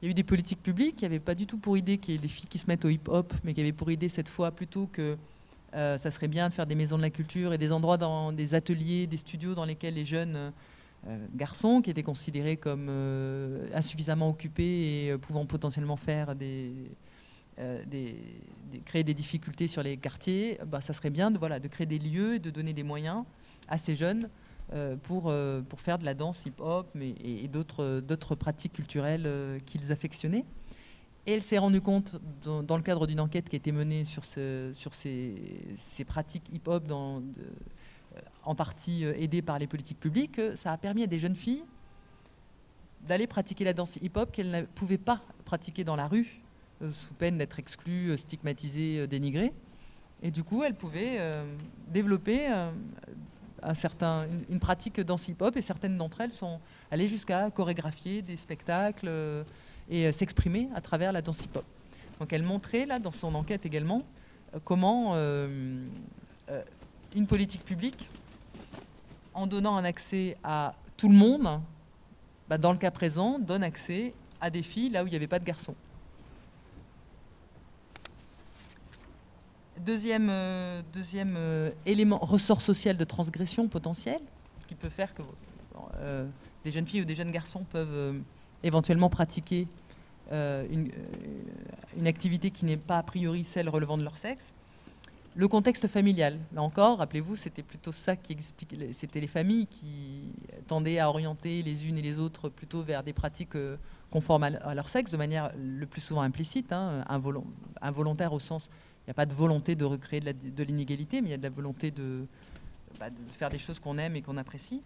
il 0.00 0.06
y 0.06 0.08
a 0.08 0.10
eu 0.10 0.14
des 0.14 0.24
politiques 0.24 0.62
publiques 0.62 0.96
qui 0.96 1.04
n'avaient 1.04 1.20
pas 1.20 1.34
du 1.34 1.46
tout 1.46 1.56
pour 1.56 1.76
idée 1.76 1.96
qu'il 1.98 2.14
y 2.14 2.16
ait 2.16 2.20
des 2.20 2.28
filles 2.28 2.48
qui 2.48 2.58
se 2.58 2.66
mettent 2.66 2.84
au 2.84 2.88
hip-hop, 2.88 3.32
mais 3.44 3.54
qui 3.54 3.60
avaient 3.60 3.72
pour 3.72 3.90
idée 3.90 4.08
cette 4.08 4.28
fois 4.28 4.50
plutôt 4.50 4.86
que 4.88 5.16
euh, 5.74 5.98
ça 5.98 6.10
serait 6.10 6.28
bien 6.28 6.48
de 6.48 6.54
faire 6.54 6.66
des 6.66 6.74
maisons 6.74 6.96
de 6.96 7.02
la 7.02 7.10
culture 7.10 7.52
et 7.52 7.58
des 7.58 7.72
endroits 7.72 7.96
dans 7.96 8.32
des 8.32 8.54
ateliers, 8.54 9.06
des 9.06 9.16
studios 9.16 9.54
dans 9.54 9.64
lesquels 9.64 9.94
les 9.94 10.04
jeunes 10.04 10.52
euh, 11.06 11.26
garçons 11.34 11.82
qui 11.82 11.90
étaient 11.90 12.02
considérés 12.02 12.56
comme 12.56 12.86
euh, 12.88 13.68
insuffisamment 13.74 14.30
occupés 14.30 15.06
et 15.06 15.18
pouvant 15.18 15.44
potentiellement 15.44 15.96
faire 15.96 16.34
des, 16.34 16.72
créer 18.84 19.04
des 19.04 19.14
difficultés 19.14 19.66
sur 19.66 19.82
les 19.82 19.96
quartiers, 19.96 20.58
bah, 20.66 20.80
ça 20.80 20.92
serait 20.92 21.10
bien 21.10 21.30
de, 21.30 21.68
créer 21.68 21.86
des 21.86 21.98
lieux 21.98 22.36
et 22.36 22.38
de 22.38 22.50
donner 22.50 22.72
des 22.72 22.82
moyens 22.82 23.24
à 23.68 23.78
ces 23.78 23.94
jeunes 23.94 24.28
pour, 25.04 25.32
pour 25.68 25.80
faire 25.80 25.98
de 25.98 26.04
la 26.04 26.14
danse 26.14 26.44
hip-hop 26.44 26.88
et, 27.00 27.44
et 27.44 27.48
d'autres 27.48 28.34
pratiques 28.34 28.74
culturelles 28.74 29.60
qu'ils 29.64 29.90
affectionnaient. 29.90 30.44
Et 31.26 31.32
elle 31.32 31.42
s'est 31.42 31.58
rendue 31.58 31.80
compte, 31.80 32.20
dans, 32.44 32.76
le 32.76 32.82
cadre 32.82 33.06
d'une 33.08 33.18
enquête 33.18 33.48
qui 33.48 33.56
a 33.56 33.58
été 33.58 33.72
menée 33.72 34.04
sur, 34.04 34.24
ces, 34.24 34.72
pratiques 36.06 36.48
hip-hop, 36.52 36.84
euh, 36.88 37.20
en 38.44 38.54
partie 38.54 39.04
euh, 39.04 39.12
aidées 39.16 39.42
par 39.42 39.58
les 39.58 39.66
politiques 39.66 39.98
publiques, 39.98 40.32
que 40.32 40.54
ça 40.54 40.72
a 40.72 40.76
permis 40.76 41.02
à 41.02 41.08
des 41.08 41.18
jeunes 41.18 41.34
filles 41.34 41.64
d'aller 43.08 43.26
pratiquer 43.26 43.64
la 43.64 43.72
danse 43.72 43.96
hip-hop 43.96 44.32
qu'elles 44.32 44.50
ne 44.50 44.62
pouvaient 44.62 44.98
pas 44.98 45.20
pratiquer 45.44 45.82
dans 45.82 45.96
la 45.96 46.06
rue, 46.06 46.40
euh, 46.82 46.92
sous 46.92 47.14
peine 47.14 47.38
d'être 47.38 47.58
exclues, 47.58 48.16
stigmatisées, 48.16 49.08
dénigrées. 49.08 49.52
Et 50.22 50.30
du 50.30 50.44
coup, 50.44 50.62
elles 50.62 50.74
pouvaient 50.74 51.20
développer 51.88 52.48
une, 53.62 54.60
pratique 54.60 55.00
danse 55.00 55.28
hip-hop, 55.28 55.56
et 55.56 55.62
certaines 55.62 55.98
d'entre 55.98 56.22
elles 56.22 56.32
sont 56.32 56.58
allées 56.90 57.08
jusqu'à 57.08 57.50
chorégraphier 57.50 58.22
des 58.22 58.36
spectacles 58.36 59.08
et 59.88 60.06
euh, 60.06 60.12
s'exprimer 60.12 60.68
à 60.74 60.80
travers 60.80 61.12
la 61.12 61.22
danse 61.22 61.44
hip-hop. 61.44 61.64
Donc 62.20 62.32
elle 62.32 62.42
montrait 62.42 62.86
là 62.86 62.98
dans 62.98 63.10
son 63.10 63.34
enquête 63.34 63.66
également 63.66 64.02
euh, 64.54 64.58
comment 64.64 65.12
euh, 65.14 65.86
une 67.14 67.26
politique 67.26 67.64
publique, 67.64 68.08
en 69.34 69.46
donnant 69.46 69.76
un 69.76 69.84
accès 69.84 70.36
à 70.42 70.74
tout 70.96 71.08
le 71.08 71.14
monde, 71.14 71.60
bah, 72.48 72.58
dans 72.58 72.72
le 72.72 72.78
cas 72.78 72.90
présent, 72.90 73.38
donne 73.38 73.62
accès 73.62 74.14
à 74.40 74.50
des 74.50 74.62
filles 74.62 74.90
là 74.90 75.02
où 75.02 75.06
il 75.06 75.10
n'y 75.10 75.16
avait 75.16 75.26
pas 75.26 75.38
de 75.38 75.44
garçons. 75.44 75.74
Deuxième, 79.78 80.32
deuxième 80.94 81.38
élément, 81.84 82.18
ressort 82.18 82.62
social 82.62 82.96
de 82.96 83.04
transgression 83.04 83.68
potentielle, 83.68 84.22
qui 84.66 84.74
peut 84.74 84.88
faire 84.88 85.14
que 85.14 85.22
des 86.66 86.72
jeunes 86.72 86.86
filles 86.86 87.02
ou 87.02 87.04
des 87.04 87.14
jeunes 87.14 87.30
garçons 87.30 87.64
peuvent 87.70 88.20
éventuellement 88.64 89.08
pratiquer 89.08 89.68
euh, 90.32 90.66
une, 90.68 90.88
euh, 90.88 91.96
une, 91.96 92.06
activité 92.08 92.50
qui 92.50 92.64
n'est 92.64 92.76
pas 92.76 92.98
a 92.98 93.02
priori 93.04 93.44
celle 93.44 93.68
relevant 93.68 93.96
de 93.96 94.02
leur 94.02 94.16
sexe. 94.16 94.52
Le 95.36 95.46
contexte 95.46 95.86
familial, 95.86 96.40
là 96.52 96.62
encore, 96.62 96.98
rappelez-vous, 96.98 97.36
c'était 97.36 97.62
plutôt 97.62 97.92
ça 97.92 98.16
qui 98.16 98.32
expliquait, 98.32 98.92
c'était 98.92 99.20
les 99.20 99.28
familles 99.28 99.66
qui 99.66 100.32
tendaient 100.66 100.98
à 100.98 101.08
orienter 101.08 101.62
les 101.62 101.86
unes 101.86 101.98
et 101.98 102.02
les 102.02 102.18
autres 102.18 102.48
plutôt 102.48 102.82
vers 102.82 103.04
des 103.04 103.12
pratiques 103.12 103.54
euh, 103.54 103.76
conformes 104.10 104.42
à 104.44 104.74
leur 104.74 104.88
sexe, 104.88 105.12
de 105.12 105.16
manière 105.16 105.52
le 105.56 105.86
plus 105.86 106.00
souvent 106.00 106.22
implicite, 106.22 106.72
hein, 106.72 107.04
involontaire 107.80 108.32
au 108.32 108.40
sens, 108.40 108.68
il 109.04 109.10
n'y 109.10 109.12
a 109.12 109.14
pas 109.14 109.26
de 109.26 109.34
volonté 109.34 109.76
de 109.76 109.84
recréer 109.84 110.20
de 110.20 110.62
l'inégalité, 110.64 111.20
mais 111.20 111.28
il 111.28 111.30
y 111.32 111.34
a 111.34 111.38
de 111.38 111.42
la 111.42 111.50
volonté 111.50 111.92
de, 111.92 112.26
bah, 112.98 113.10
de 113.10 113.16
faire 113.30 113.50
des 113.50 113.58
choses 113.58 113.78
qu'on 113.78 113.98
aime 113.98 114.16
et 114.16 114.22
qu'on 114.22 114.38
apprécie. 114.38 114.80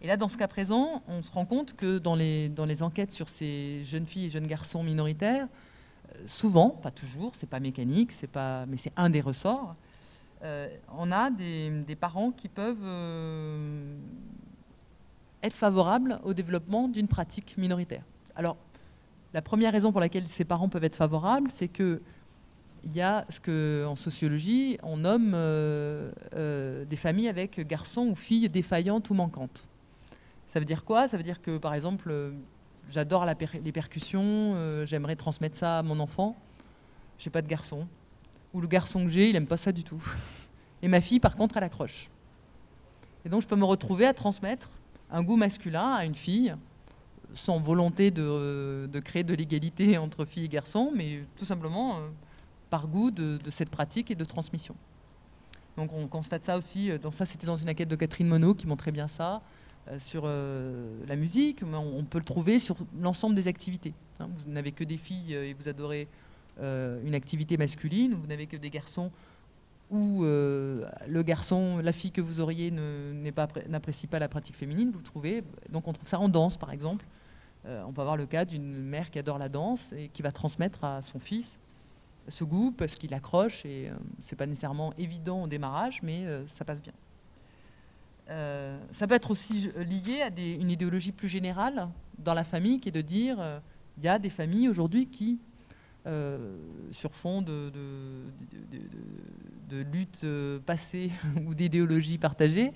Et 0.00 0.06
là, 0.06 0.16
dans 0.16 0.28
ce 0.28 0.36
cas 0.36 0.46
présent, 0.46 1.02
on 1.08 1.22
se 1.22 1.32
rend 1.32 1.44
compte 1.44 1.74
que 1.74 1.98
dans 1.98 2.14
les, 2.14 2.82
enquêtes 2.82 3.10
sur 3.10 3.28
ces 3.28 3.82
jeunes 3.82 4.06
filles 4.06 4.26
et 4.26 4.30
jeunes 4.30 4.46
garçons 4.46 4.84
minoritaires, 4.84 5.48
euh, 6.14 6.22
souvent, 6.26 6.70
pas 6.70 6.92
toujours, 6.92 7.34
c'est 7.34 7.48
pas 7.48 7.58
mécanique, 7.58 8.12
c'est 8.12 8.28
pas, 8.28 8.64
mais 8.66 8.76
c'est 8.76 8.92
un 8.96 9.10
des 9.10 9.20
ressorts, 9.20 9.74
euh, 10.44 10.68
on 10.96 11.10
a 11.10 11.30
des, 11.30 11.96
parents 12.00 12.30
qui 12.30 12.48
peuvent 12.48 12.76
euh, 12.84 13.96
être 15.42 15.56
favorables 15.56 16.20
au 16.22 16.32
développement 16.32 16.86
d'une 16.86 17.08
pratique 17.08 17.56
minoritaire. 17.58 18.04
Alors, 18.36 18.56
la 19.34 19.42
première 19.42 19.72
raison 19.72 19.90
pour 19.90 20.00
laquelle 20.00 20.28
ces 20.28 20.44
parents 20.44 20.68
peuvent 20.68 20.84
être 20.84 20.96
favorables, 20.96 21.50
c'est 21.52 21.68
que 21.68 22.00
il 22.84 22.94
y 22.94 23.00
a 23.00 23.26
ce 23.28 23.40
qu'en 23.40 23.96
sociologie 23.96 24.78
on 24.84 24.98
nomme 24.98 25.32
des 26.32 26.96
familles 26.96 27.28
avec 27.28 27.58
garçons 27.66 28.06
ou 28.06 28.14
filles 28.14 28.48
défaillantes 28.48 29.10
ou 29.10 29.14
manquantes. 29.14 29.66
Ça 30.48 30.58
veut 30.58 30.64
dire 30.64 30.84
quoi? 30.84 31.08
Ça 31.08 31.16
veut 31.16 31.22
dire 31.22 31.42
que, 31.42 31.58
par 31.58 31.74
exemple, 31.74 32.08
euh, 32.10 32.32
j'adore 32.88 33.26
les 33.26 33.72
percussions, 33.72 34.54
euh, 34.56 34.86
j'aimerais 34.86 35.14
transmettre 35.14 35.56
ça 35.56 35.78
à 35.78 35.82
mon 35.82 36.00
enfant. 36.00 36.36
J'ai 37.18 37.30
pas 37.30 37.42
de 37.42 37.46
garçon. 37.46 37.86
Ou 38.54 38.62
le 38.62 38.66
garçon 38.66 39.04
que 39.04 39.10
j'ai, 39.10 39.28
il 39.28 39.36
aime 39.36 39.46
pas 39.46 39.58
ça 39.58 39.72
du 39.72 39.84
tout. 39.84 40.02
Et 40.82 40.88
ma 40.88 41.02
fille, 41.02 41.20
par 41.20 41.36
contre, 41.36 41.58
elle 41.58 41.64
accroche. 41.64 42.08
Et 43.26 43.28
donc, 43.28 43.42
je 43.42 43.46
peux 43.46 43.56
me 43.56 43.64
retrouver 43.64 44.06
à 44.06 44.14
transmettre 44.14 44.70
un 45.10 45.22
goût 45.22 45.36
masculin 45.36 45.92
à 45.92 46.04
une 46.06 46.14
fille 46.14 46.54
sans 47.34 47.60
volonté 47.60 48.10
de, 48.10 49.00
créer 49.04 49.24
de 49.24 49.34
l'égalité 49.34 49.98
entre 49.98 50.24
filles 50.24 50.46
et 50.46 50.48
garçons, 50.48 50.92
mais 50.94 51.24
tout 51.36 51.44
simplement 51.44 52.00
par 52.70 52.86
goût 52.86 53.10
de, 53.10 53.38
cette 53.50 53.68
pratique 53.68 54.10
et 54.10 54.14
de 54.14 54.24
transmission. 54.24 54.74
Donc 55.76 55.92
on 55.92 56.06
constate 56.06 56.44
ça 56.44 56.56
aussi, 56.56 56.90
dans 56.98 57.10
ça 57.10 57.26
c'était 57.26 57.46
dans 57.46 57.56
une 57.56 57.68
enquête 57.68 57.88
de 57.88 57.96
Catherine 57.96 58.28
Monod 58.28 58.56
qui 58.56 58.66
montrait 58.66 58.92
bien 58.92 59.08
ça, 59.08 59.42
sur 59.98 60.26
la 60.26 61.16
musique, 61.16 61.62
on, 61.62 62.04
peut 62.04 62.18
le 62.18 62.24
trouver 62.24 62.58
sur 62.58 62.76
l'ensemble 63.00 63.34
des 63.34 63.48
activités. 63.48 63.94
Hein. 64.20 64.28
Vous 64.36 64.50
n'avez 64.50 64.72
que 64.72 64.84
des 64.84 64.96
filles 64.96 65.34
et 65.34 65.54
vous 65.54 65.68
adorez 65.68 66.08
une 66.60 67.14
activité 67.14 67.56
masculine, 67.56 68.14
vous 68.14 68.26
n'avez 68.26 68.46
que 68.46 68.56
des 68.56 68.70
garçons 68.70 69.10
où 69.90 70.24
euh, 70.24 70.86
le 71.06 71.22
garçon, 71.22 71.78
la 71.78 71.92
fille 71.92 72.10
que 72.10 72.20
vous 72.20 72.40
auriez 72.40 72.70
n'apprécie 72.70 74.06
pas, 74.06 74.18
la 74.18 74.28
pratique 74.28 74.56
féminine, 74.56 74.90
vous 74.90 75.00
trouvez. 75.02 75.42
Donc 75.70 75.88
on 75.88 75.92
trouve 75.92 76.08
ça 76.08 76.18
en 76.18 76.28
danse, 76.28 76.56
par 76.56 76.72
exemple. 76.72 77.06
Euh, 77.66 77.82
on 77.86 77.92
peut 77.92 78.00
avoir 78.00 78.16
le 78.16 78.26
cas 78.26 78.44
d'une 78.44 78.82
mère 78.82 79.10
qui 79.10 79.18
adore 79.18 79.38
la 79.38 79.48
danse 79.48 79.92
et 79.92 80.08
qui 80.08 80.22
va 80.22 80.32
transmettre 80.32 80.84
à 80.84 81.02
son 81.02 81.18
fils 81.18 81.58
ce 82.28 82.44
goût 82.44 82.72
parce 82.76 82.96
qu'il 82.96 83.14
accroche 83.14 83.64
et 83.64 83.88
euh, 83.88 83.94
c'est 84.20 84.36
pas 84.36 84.46
nécessairement 84.46 84.92
évident 84.98 85.44
au 85.44 85.46
démarrage, 85.46 86.00
mais 86.02 86.26
ça 86.46 86.64
passe 86.64 86.82
bien. 86.82 86.92
Ça 88.28 89.06
peut 89.06 89.14
être 89.14 89.30
aussi 89.30 89.70
lié 89.76 90.22
à 90.22 90.28
une 90.28 90.70
idéologie 90.70 91.12
plus 91.12 91.28
générale 91.28 91.88
dans 92.18 92.34
la 92.34 92.44
famille 92.44 92.78
qui 92.78 92.90
est 92.90 92.92
de 92.92 93.00
dire 93.00 93.38
il 93.96 94.04
y 94.04 94.08
a 94.08 94.18
des 94.18 94.30
familles 94.30 94.68
aujourd'hui 94.68 95.06
qui 95.06 95.38
sur 96.92 97.14
fond 97.14 97.42
de, 97.42 97.70
de 99.68 99.82
lutte 99.92 100.22
euh, 100.24 100.58
passée 100.58 101.10
ou 101.46 101.54
d'idéologie 101.54 102.18
partagée, 102.18 102.72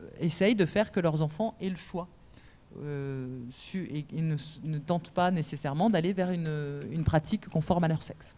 euh, 0.00 0.08
essayent 0.20 0.54
de 0.54 0.66
faire 0.66 0.92
que 0.92 1.00
leurs 1.00 1.22
enfants 1.22 1.54
aient 1.60 1.70
le 1.70 1.76
choix. 1.76 2.08
Euh, 2.82 3.40
et, 3.74 4.04
ne, 4.12 4.78
tentent 4.78 5.10
pas 5.10 5.30
nécessairement 5.30 5.88
d'aller 5.90 6.12
vers 6.12 6.30
une, 6.30 7.04
pratique 7.04 7.48
conforme 7.48 7.84
à 7.84 7.88
leur 7.88 8.02
sexe. 8.02 8.36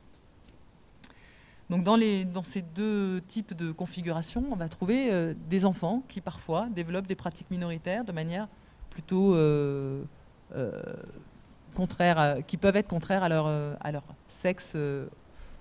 Donc 1.70 1.84
dans, 1.84 1.96
ces 2.42 2.62
deux 2.62 3.22
types 3.28 3.54
de 3.54 3.70
configurations, 3.70 4.44
on 4.50 4.56
va 4.56 4.68
trouver 4.68 5.34
des 5.48 5.64
enfants 5.64 6.02
qui 6.08 6.20
parfois 6.20 6.68
développent 6.74 7.06
des 7.06 7.14
pratiques 7.14 7.50
minoritaires 7.50 8.04
de 8.04 8.10
manière 8.10 8.48
plutôt 8.90 9.36
contraire, 11.74 12.38
qui 12.48 12.56
peuvent 12.56 12.74
être 12.74 12.88
contraires 12.88 13.22
à 13.22 13.28
leur, 13.28 14.02
sexe 14.28 14.76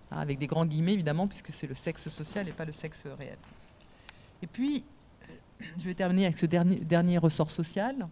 avec 0.09 0.39
des 0.39 0.47
grands 0.47 0.65
guillemets 0.65 0.93
évidemment, 0.93 1.27
puisque 1.27 1.51
c'est 1.51 1.67
le 1.67 1.75
sexe 1.75 2.09
social 2.09 2.47
et 2.47 2.53
pas 2.53 2.65
le 2.65 2.73
sexe 2.73 3.03
réel. 3.19 3.37
Et 4.41 4.47
puis, 4.47 4.83
je 5.77 5.85
vais 5.85 5.93
terminer 5.93 6.25
avec 6.25 6.37
ce 6.37 6.45
dernier 6.45 7.17
ressort 7.17 7.51
social. 7.51 8.07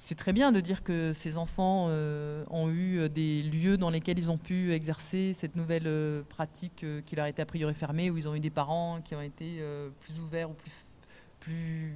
C'est 0.00 0.14
très 0.14 0.32
bien 0.32 0.52
de 0.52 0.60
dire 0.60 0.84
que 0.84 1.12
ces 1.12 1.36
enfants 1.36 1.86
euh, 1.88 2.44
ont 2.50 2.70
eu 2.70 3.08
des 3.10 3.42
lieux 3.42 3.76
dans 3.76 3.90
lesquels 3.90 4.18
ils 4.18 4.30
ont 4.30 4.38
pu 4.38 4.72
exercer 4.72 5.34
cette 5.34 5.56
nouvelle 5.56 5.86
euh, 5.86 6.22
pratique 6.22 6.84
euh, 6.84 7.02
qui 7.04 7.16
leur 7.16 7.26
était 7.26 7.42
a 7.42 7.46
priori 7.46 7.74
fermée, 7.74 8.08
où 8.08 8.16
ils 8.16 8.28
ont 8.28 8.34
eu 8.34 8.40
des 8.40 8.48
parents 8.48 9.00
qui 9.02 9.14
ont 9.16 9.20
été 9.20 9.60
plus 10.00 10.20
ouverts 10.20 10.50
ou 10.50 10.54
plus, 10.54 11.94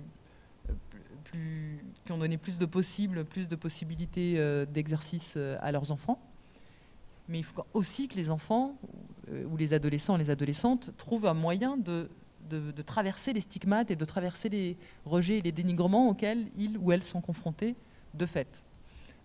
plus, 1.24 1.78
qui 2.05 2.12
ont 2.12 2.18
donné 2.18 2.36
plus 2.36 2.59
de 2.59 2.66
possibles, 2.66 3.24
plus 3.24 3.48
de 3.48 3.57
possibilités 3.57 4.66
d'exercice 4.66 5.38
à 5.61 5.72
leurs 5.72 5.90
enfants. 5.92 6.20
Mais 7.28 7.38
il 7.38 7.44
faut 7.44 7.64
aussi 7.72 8.09
que 8.09 8.16
les 8.16 8.30
enfants 8.30 8.76
euh, 9.30 9.44
ou 9.46 9.57
les 9.57 9.72
adolescents 9.72 10.16
et 10.16 10.18
les 10.18 10.30
adolescentes 10.30 10.90
trouvent 10.96 11.26
un 11.26 11.34
moyen 11.34 11.76
de, 11.76 12.11
de, 12.50 12.82
traverser 12.82 13.32
les 13.32 13.40
stigmates 13.40 13.90
et 13.90 13.96
de 13.96 14.05
traverser 14.05 14.48
les 14.48 14.76
rejets 15.07 15.38
et 15.38 15.42
les 15.42 15.53
dénigrements 15.53 16.09
auxquels 16.09 16.48
ils 16.59 16.76
ou 16.76 16.92
elles 16.92 17.03
sont 17.03 17.20
confrontés 17.20 17.76
de 18.14 18.26
fait. 18.26 18.62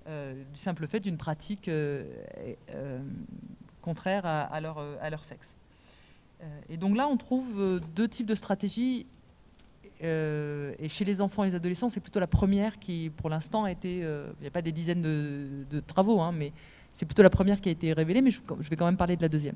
Euh, 0.08 0.42
du 0.54 0.60
simple 0.60 0.88
fait 0.88 1.00
d'une 1.00 1.18
pratique 1.18 1.68
euh, 1.68 2.06
contraire 3.82 4.26
à, 4.26 4.60
leur, 4.62 5.24
sexe. 5.24 5.56
et 6.70 6.78
donc 6.78 6.96
là, 6.96 7.08
on 7.08 7.18
trouve 7.18 7.82
deux 7.96 8.08
types 8.08 8.26
de 8.26 8.36
stratégies. 8.36 9.06
et 10.02 10.90
chez 10.90 11.06
les 11.06 11.22
enfants 11.22 11.44
et 11.44 11.50
les 11.50 11.56
adolescents, 11.56 11.90
c'est 11.90 12.00
plutôt 12.00 12.20
la 12.20 12.28
première 12.28 12.80
qui, 12.80 13.12
pour 13.16 13.30
l'instant, 13.30 13.64
a 13.64 13.72
été. 13.72 14.00
Il 14.00 14.42
n'y 14.42 14.48
a 14.48 14.52
pas 14.52 14.62
des 14.62 14.72
dizaines 14.74 15.02
de, 15.02 15.80
travaux, 15.80 16.20
hein, 16.22 16.32
mais 16.34 16.52
c'est 16.94 17.06
plutôt 17.06 17.24
la 17.24 17.30
première 17.30 17.62
qui 17.62 17.70
a 17.70 17.72
été 17.72 17.94
révélée, 17.94 18.22
mais 18.22 18.32
je, 18.32 18.40
vais 18.70 18.76
quand 18.76 18.86
même 18.86 18.98
parler 18.98 19.16
de 19.16 19.22
la 19.22 19.30
deuxième. 19.30 19.56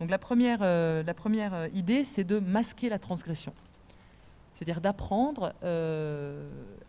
Donc 0.00 0.10
la 0.10 0.18
première, 0.18 0.58
euh, 0.62 1.02
euh, 1.02 1.68
idée, 1.74 2.04
c'est 2.04 2.24
de 2.24 2.38
masquer 2.38 2.88
la 2.88 2.98
transgression. 2.98 3.54
C'est-à-dire 4.56 4.80
d'apprendre 4.80 5.52
euh, 5.62 6.48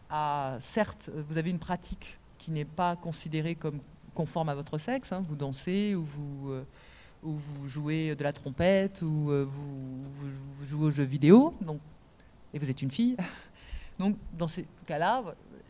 à, 0.09 0.57
certes, 0.59 1.11
vous 1.27 1.37
avez 1.37 1.49
une 1.49 1.59
pratique 1.59 2.17
qui 2.37 2.51
n'est 2.51 2.65
pas 2.65 2.95
considérée 2.95 3.55
comme 3.55 3.79
conforme 4.15 4.49
à 4.49 4.55
votre 4.55 4.77
sexe, 4.77 5.11
hein, 5.11 5.23
vous 5.27 5.35
dansez 5.35 5.93
ou 5.93 6.03
vous, 6.03 6.53
ou 7.23 7.33
vous 7.33 7.67
jouez 7.67 8.15
de 8.15 8.23
la 8.23 8.33
trompette 8.33 9.01
ou 9.03 9.29
vous, 9.29 10.65
jouez 10.65 10.87
aux 10.87 10.91
jeux 10.91 11.03
vidéo, 11.03 11.53
donc, 11.61 11.79
et 12.53 12.59
vous 12.59 12.69
êtes 12.69 12.81
une 12.81 12.89
fille. 12.89 13.15
Donc 13.99 14.15
dans 14.37 14.47
ces 14.47 14.65
cas-là, 14.85 15.23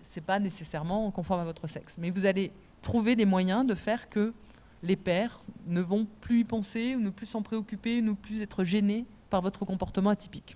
ce 0.04 0.20
n'est 0.20 0.26
pas 0.26 0.39
nécessairement 0.39 1.10
conforme 1.12 1.41
à 1.41 1.45
votre 1.45 1.68
sexe. 1.68 1.95
Mais 1.98 2.10
vous 2.10 2.26
allez 2.26 2.52
trouver 2.82 3.16
des 3.16 3.26
moyens 3.26 3.66
de 3.66 3.76
faire 3.76 4.10
que 4.10 4.34
les 4.84 4.95
pères 4.95 5.41
ne 5.66 5.82
vont 5.82 6.08
plus 6.22 6.41
y 6.41 6.43
penser, 6.43 6.95
ou 6.95 7.00
ne 7.00 7.10
plus 7.10 7.26
s'en 7.26 7.41
préoccuper, 7.41 8.00
ou 8.00 8.04
ne 8.04 8.12
plus 8.14 8.41
être 8.41 8.64
gênés 8.64 9.06
par 9.30 9.41
votre 9.41 9.66
comportement 9.66 10.12
atypique. 10.12 10.56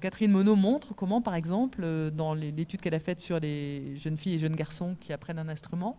Catherine 0.00 0.30
Monod 0.30 0.58
montre 0.58 0.94
comment, 0.94 1.22
par 1.22 1.34
exemple, 1.34 1.80
euh, 1.82 2.10
dans 2.10 2.34
l'étude 2.34 2.80
qu'elle 2.80 2.94
a 2.94 3.00
faite 3.00 3.20
sur 3.20 3.40
les 3.40 3.96
jeunes 3.96 4.16
filles 4.18 4.34
et 4.34 4.38
jeunes 4.38 4.54
garçons 4.54 4.96
qui 5.00 5.12
apprennent 5.12 5.38
un 5.38 5.48
instrument, 5.48 5.96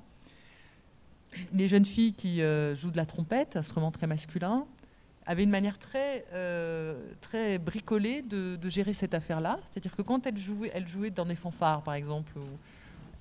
les 1.54 1.68
jeunes 1.68 1.86
filles 1.86 2.14
qui 2.14 2.42
euh, 2.42 2.76
jouent 2.76 2.92
de 2.92 2.98
la 2.98 3.06
trompette, 3.06 3.56
instrument 3.56 3.92
très 3.92 4.08
masculin, 4.08 4.66
avaient 5.26 5.44
une 5.44 5.50
manière 5.50 5.78
très, 5.78 6.26
euh, 6.34 7.12
très 7.22 7.58
bricolée 7.58 8.22
de, 8.22 8.58
gérer 8.70 8.94
cette 8.94 9.14
affaire-là. 9.14 9.60
C'est-à-dire 9.66 9.96
que 9.96 10.02
quand 10.02 10.26
elles 10.26 10.38
jouaient, 10.38 10.72
elles 10.74 10.88
jouaient 10.88 11.12
dans 11.12 11.26
des 11.26 11.36
fanfares, 11.36 11.84
par 11.84 11.94
exemple, 11.94 12.34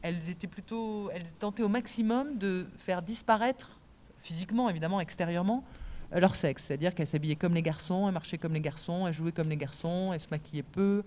elles 0.02 0.30
étaient 0.30 0.46
plutôt, 0.46 1.10
elles 1.12 1.30
tentaient 1.38 1.62
au 1.62 1.68
maximum 1.68 2.38
de 2.38 2.66
faire 2.76 3.02
disparaître 3.02 3.78
physiquement, 4.18 4.70
évidemment, 4.70 5.00
extérieurement, 5.00 5.64
leur 6.12 6.34
sexe. 6.34 6.64
C'est-à-dire 6.64 6.94
qu'elles 6.94 7.06
s'habillaient 7.06 7.36
comme 7.36 7.54
les 7.54 7.62
garçons, 7.62 8.06
elles 8.08 8.14
marchaient 8.14 8.38
comme 8.38 8.54
les 8.54 8.60
garçons, 8.60 9.06
elles 9.06 9.14
jouaient 9.14 9.32
comme 9.32 9.48
les 9.48 9.56
garçons, 9.56 10.12
elles 10.12 10.20
se 10.20 10.28
maquillaient 10.30 10.62
peu. 10.62 11.02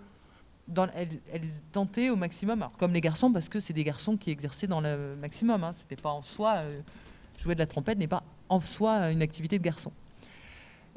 Elles, 0.96 1.10
tentaient 1.72 2.10
au 2.10 2.16
maximum, 2.16 2.68
comme 2.78 2.94
les 2.94 3.02
garçons, 3.02 3.32
parce 3.32 3.50
que 3.50 3.60
c'est 3.60 3.74
des 3.74 3.84
garçons 3.84 4.16
qui 4.16 4.32
exerçaient 4.32 4.68
dans 4.68 4.80
le 4.80 5.16
maximum. 5.20 5.64
Hein. 5.64 5.74
C'était 5.74 6.02
pas 6.02 6.12
en 6.12 6.22
soi, 6.22 6.58
euh, 6.58 6.80
jouer 7.38 7.56
de 7.56 7.60
la 7.60 7.66
trompette 7.66 7.98
n'est 7.98 8.08
pas 8.08 8.24
en 8.48 8.62
soi 8.62 9.12
une 9.12 9.22
activité 9.22 9.58
de 9.58 9.64
garçon. 9.64 9.92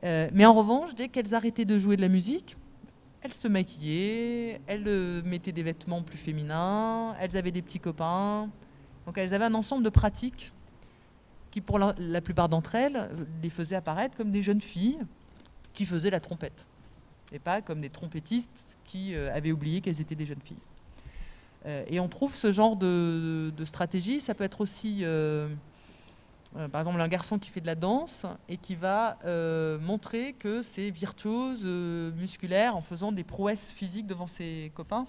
Euh, 0.04 0.28
mais 0.32 0.44
en 0.44 0.54
revanche, 0.54 0.94
dès 0.94 1.08
qu'elles 1.08 1.34
arrêtaient 1.34 1.64
de 1.64 1.78
jouer 1.78 1.96
de 1.96 2.02
la 2.02 2.08
musique, 2.08 2.56
elles 3.22 3.34
se 3.34 3.48
maquillaient, 3.48 4.60
elles 4.66 4.84
euh, 4.86 5.22
mettaient 5.24 5.52
des 5.52 5.62
vêtements 5.62 6.02
plus 6.02 6.18
féminins, 6.18 7.16
elles 7.18 7.36
avaient 7.36 7.52
des 7.52 7.62
petits 7.62 7.80
copains. 7.80 8.50
Donc 9.06 9.18
elles 9.18 9.32
avaient 9.34 9.46
un 9.46 9.54
ensemble 9.54 9.82
de 9.82 9.88
pratiques 9.88 10.52
qui, 11.54 11.60
pour 11.60 11.78
la, 11.78 12.20
plupart 12.20 12.48
d'entre 12.48 12.74
elles, 12.74 13.08
les 13.40 13.48
faisaient 13.48 13.76
apparaître 13.76 14.16
comme 14.16 14.32
des 14.32 14.42
jeunes 14.42 14.60
filles 14.60 14.98
qui 15.72 15.86
faisaient 15.86 16.10
la 16.10 16.18
trompette. 16.18 16.66
Et 17.30 17.38
pas 17.38 17.62
comme 17.62 17.80
des 17.80 17.90
trompettistes 17.90 18.66
qui 18.84 19.14
euh, 19.14 19.32
avaient 19.32 19.52
oublié 19.52 19.80
qu'elles 19.80 20.00
étaient 20.00 20.16
des 20.16 20.26
jeunes 20.26 20.40
filles. 20.42 20.56
Euh, 21.66 21.84
et 21.86 22.00
on 22.00 22.08
trouve 22.08 22.34
ce 22.34 22.50
genre 22.52 22.74
de, 22.74 23.52
stratégie. 23.62 24.20
Ça 24.20 24.34
peut 24.34 24.42
être 24.42 24.60
aussi 24.60 25.04
euh, 26.56 26.68
par 26.68 26.80
exemple 26.80 27.00
un 27.00 27.08
garçon 27.08 27.38
qui 27.38 27.50
fait 27.50 27.60
de 27.60 27.66
la 27.66 27.74
danse 27.74 28.26
et 28.48 28.56
qui 28.56 28.76
va 28.76 29.18
euh, 29.24 29.78
montrer 29.80 30.34
que 30.34 30.62
c'est 30.62 30.90
virtuose 30.90 31.62
euh, 31.64 32.12
musculaire 32.12 32.76
en 32.76 32.80
faisant 32.80 33.10
des 33.10 33.24
prouesses 33.24 33.72
physiques 33.72 34.06
devant 34.06 34.28
ses 34.28 34.70
copains 34.74 35.06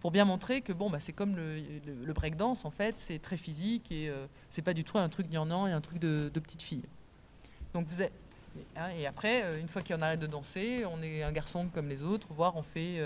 pour 0.00 0.10
bien 0.10 0.24
montrer 0.24 0.60
que 0.62 0.72
bon 0.72 0.90
bah 0.90 0.98
c'est 1.00 1.12
comme 1.12 1.36
le, 1.36 2.12
breakdance 2.12 2.64
en 2.64 2.70
fait 2.70 2.98
c'est 2.98 3.18
très 3.18 3.36
physique 3.36 3.92
et 3.92 4.10
c'est 4.50 4.62
pas 4.62 4.74
du 4.74 4.82
tout 4.82 4.98
un 4.98 5.08
truc 5.08 5.28
gnangnan 5.28 5.66
et 5.66 5.72
un 5.72 5.80
truc 5.80 5.98
de, 5.98 6.30
petite 6.34 6.62
fille 6.62 6.84
donc 7.74 7.86
vous 7.86 8.02
hein, 8.02 8.88
et 8.98 9.06
après 9.06 9.60
une 9.60 9.68
fois 9.68 9.82
qu'on 9.82 10.02
arrête 10.02 10.20
de 10.20 10.26
danser 10.26 10.84
on 10.90 11.02
est 11.02 11.22
un 11.22 11.32
garçon 11.32 11.68
comme 11.72 11.88
les 11.88 12.02
autres 12.02 12.28
voire 12.32 12.56
on 12.56 12.62
fait 12.62 12.98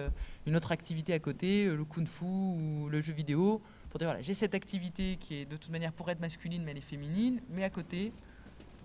une 0.47 0.57
autre 0.57 0.72
activité 0.72 1.12
à 1.12 1.18
côté 1.18 1.66
le 1.66 1.84
kung-fu 1.84 2.24
ou 2.24 2.88
le 2.88 3.01
jeu 3.01 3.12
vidéo 3.12 3.61
pour 3.95 4.01
dire 4.01 4.09
voilà, 4.09 4.22
j'ai 4.22 4.34
cette 4.34 4.57
activité 4.57 5.16
qui 5.20 5.36
est 5.36 5.45
de 5.45 5.57
toute 5.57 5.70
manière 5.70 5.92
pour 5.92 6.11
être 6.11 6.18
masculine, 6.18 6.64
mais 6.64 6.72
elle 6.72 6.78
est 6.78 6.80
féminine, 6.80 7.40
mais 7.49 7.62
à 7.62 7.70
côté, 7.70 8.12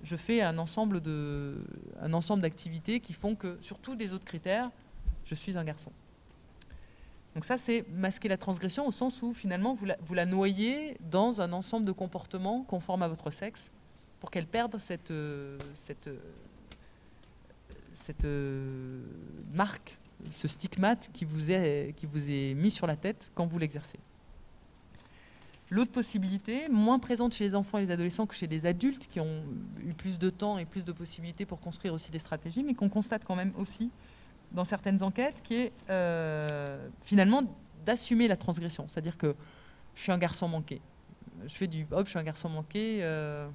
je 0.03 0.16
fais 0.16 0.43
un 0.43 0.60
ensemble 0.60 1.01
de, 1.01 1.66
un 1.99 2.14
ensemble 2.14 2.43
d'activités 2.43 2.99
qui 2.99 3.14
font 3.14 3.34
que, 3.34 3.57
sur 3.60 3.80
tous 3.80 3.95
les 3.95 4.14
autres 4.14 4.26
critères, 4.26 4.70
je 5.26 5.34
suis 5.34 5.57
un 5.57 5.64
garçon. 5.64 5.91
Donc 7.36 7.46
ça, 7.46 7.58
c'est 7.58 7.86
masquer 7.92 8.28
la 8.28 8.38
transgression 8.38 8.88
au 8.88 8.92
sens 8.92 9.22
où 9.22 9.34
finalement 9.34 9.76
vous 9.76 10.14
la, 10.14 10.26
noyez 10.26 10.98
dans 11.12 11.42
un 11.42 11.54
ensemble 11.54 11.86
de 11.86 11.92
comportements 11.92 12.64
conformes 12.64 13.04
à 13.04 13.08
votre 13.08 13.32
sexe 13.32 13.72
pour 14.20 14.32
qu'elle 14.32 14.48
perde 14.48 14.78
cette, 14.80 15.14
cette, 15.76 16.10
cette 17.94 18.28
marque, 19.54 19.98
ce 20.32 20.48
stigmate 20.48 21.10
qui 21.14 21.24
vous, 21.24 21.52
est, 21.52 21.94
qui 21.96 22.06
vous 22.06 22.30
est 22.30 22.54
mis 22.56 22.72
sur 22.72 22.88
la 22.88 22.96
tête 22.96 23.32
quand 23.36 23.46
vous 23.46 23.60
l'exercez. 23.60 24.00
L'autre 25.72 25.92
possibilité, 25.92 26.68
moins 26.68 26.98
présente 26.98 27.34
chez 27.34 27.44
les 27.44 27.54
enfants 27.54 27.78
et 27.78 27.86
les 27.86 27.92
adolescents 27.92 28.26
que 28.26 28.34
chez 28.34 28.48
les 28.48 28.66
adultes, 28.66 29.08
qui 29.08 29.20
ont 29.20 29.44
eu 29.86 29.94
plus 29.94 30.18
de 30.18 30.32
temps 30.32 30.58
et 30.58 30.66
plus 30.66 30.84
de 30.84 30.92
possibilités 30.92 31.46
pour 31.46 31.60
construire 31.60 31.94
aussi 31.94 32.10
des 32.10 32.18
stratégies, 32.18 32.64
mais 32.64 32.74
qu'on 32.74 32.90
constate 32.90 33.24
quand 33.24 33.36
même 33.36 33.54
aussi 33.56 33.92
dans 34.52 34.66
certaines 34.66 35.04
enquêtes, 35.04 35.41
qui 35.43 35.56
est 35.56 35.74
euh, 35.89 36.88
finalement 37.04 37.43
d'assumer 37.86 38.28
la 38.28 38.38
transgression. 38.38 38.88
C'est-à-dire 38.88 39.18
que 39.18 39.36
je 39.95 40.02
suis 40.02 40.12
un 40.12 40.18
garçon 40.18 40.47
manqué. 40.47 40.82
Je 41.45 41.56
fais 41.56 41.68
du 41.68 41.86
hop, 41.91 42.06
je 42.06 42.10
suis 42.12 42.20
un 42.20 42.24
garçon 42.24 42.50
manqué. 42.50 43.00
Euh, 43.02 43.47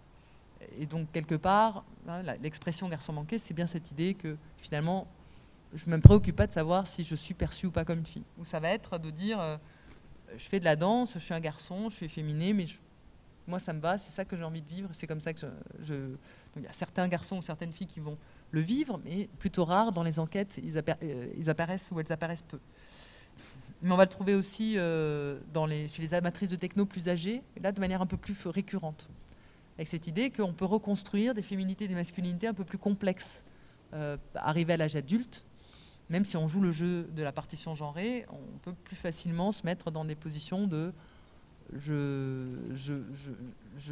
et 0.79 0.87
donc, 0.87 1.11
quelque 1.13 1.35
part, 1.35 1.85
hein, 2.09 2.23
l'expression 2.43 2.89
garçon 2.89 3.13
manqué, 3.13 3.39
c'est 3.39 3.55
bien 3.55 3.67
cette 3.67 3.91
idée 3.91 4.15
que 4.15 4.37
finalement, 4.59 5.07
je 5.75 5.91
ne 5.91 5.97
me 5.97 6.01
préoccupe 6.01 6.37
pas 6.37 6.47
de 6.47 6.53
savoir 6.53 6.87
si 6.87 7.05
je 7.05 7.15
suis 7.15 7.35
perçue 7.35 7.67
ou 7.67 7.71
pas 7.71 7.85
comme 7.85 7.99
une 7.99 8.07
fille. 8.07 8.25
Ou 8.39 8.45
ça 8.45 8.61
va 8.61 8.71
être 8.71 8.99
de 8.99 9.11
dire 9.11 9.41
euh, 9.41 9.57
je 10.37 10.45
fais 10.45 10.61
de 10.61 10.65
la 10.65 10.77
danse, 10.77 11.15
je 11.15 11.19
suis 11.19 11.35
un 11.35 11.41
garçon, 11.41 11.91
je 11.91 11.97
suis 11.97 12.07
efféminé, 12.07 12.53
mais 12.53 12.67
moi 13.47 13.59
ça 13.59 13.73
me 13.73 13.81
va, 13.81 13.99
c'est 13.99 14.13
ça 14.13 14.25
que 14.25 14.37
j'ai 14.37 14.45
envie 14.45 14.63
de 14.63 14.69
vivre, 14.69 14.89
c'est 14.93 15.07
comme 15.07 15.21
ça 15.21 15.33
que 15.33 15.41
je. 15.83 15.95
Il 16.57 16.63
y 16.63 16.67
a 16.67 16.73
certains 16.73 17.09
garçons 17.09 17.39
ou 17.39 17.43
certaines 17.43 17.73
filles 17.73 17.89
qui 17.89 17.99
vont 18.01 18.17
le 18.55 18.61
vivre, 18.61 19.01
mais 19.05 19.29
plutôt 19.39 19.65
rare 19.65 19.93
dans 19.93 20.03
les 20.03 20.19
enquêtes, 20.19 20.61
ils, 20.63 20.79
euh, 20.79 21.51
apparaissent 21.51 21.91
ou 21.91 22.01
elles 22.01 22.13
apparaissent 22.13 22.45
peu. 22.47 22.61
Mais 23.83 23.93
on 23.93 23.97
va 23.97 24.05
le 24.05 24.11
trouver 24.11 24.35
aussi 24.35 24.79
euh, 24.79 25.39
chez 25.89 26.01
les 26.01 26.15
amatrices 26.15 26.49
de 26.49 26.57
techno 26.57 26.87
plus 26.87 27.09
âgées, 27.09 27.43
là 27.61 27.73
de 27.73 27.81
manière 27.81 28.01
un 28.01 28.07
peu 28.07 28.17
plus 28.17 28.37
récurrente. 28.47 29.11
Avec 29.77 29.89
cette 29.89 30.07
idée 30.07 30.31
qu'on 30.31 30.53
peut 30.53 30.65
reconstruire 30.65 31.35
des 31.35 31.43
féminités, 31.43 31.89
des 31.89 31.95
masculinités 31.95 32.47
un 32.47 32.55
peu 32.55 32.65
plus 32.65 32.79
complexes, 32.79 33.45
euh, 33.93 34.17
arriver 34.37 34.75
à 34.75 34.77
l'âge 34.77 34.97
adulte, 34.97 35.45
même 36.09 36.25
si 36.25 36.37
on 36.37 36.47
joue 36.47 36.61
le 36.61 36.71
jeu 36.71 37.09
de 37.13 37.23
la 37.23 37.33
partition 37.33 37.75
genrée, 37.75 38.25
on 38.31 38.59
peut 38.59 38.75
plus 38.85 38.97
facilement 38.97 39.51
se 39.51 39.65
mettre 39.65 39.91
dans 39.91 40.05
des 40.05 40.15
positions 40.15 40.69
de 40.69 40.93
je, 41.77 43.01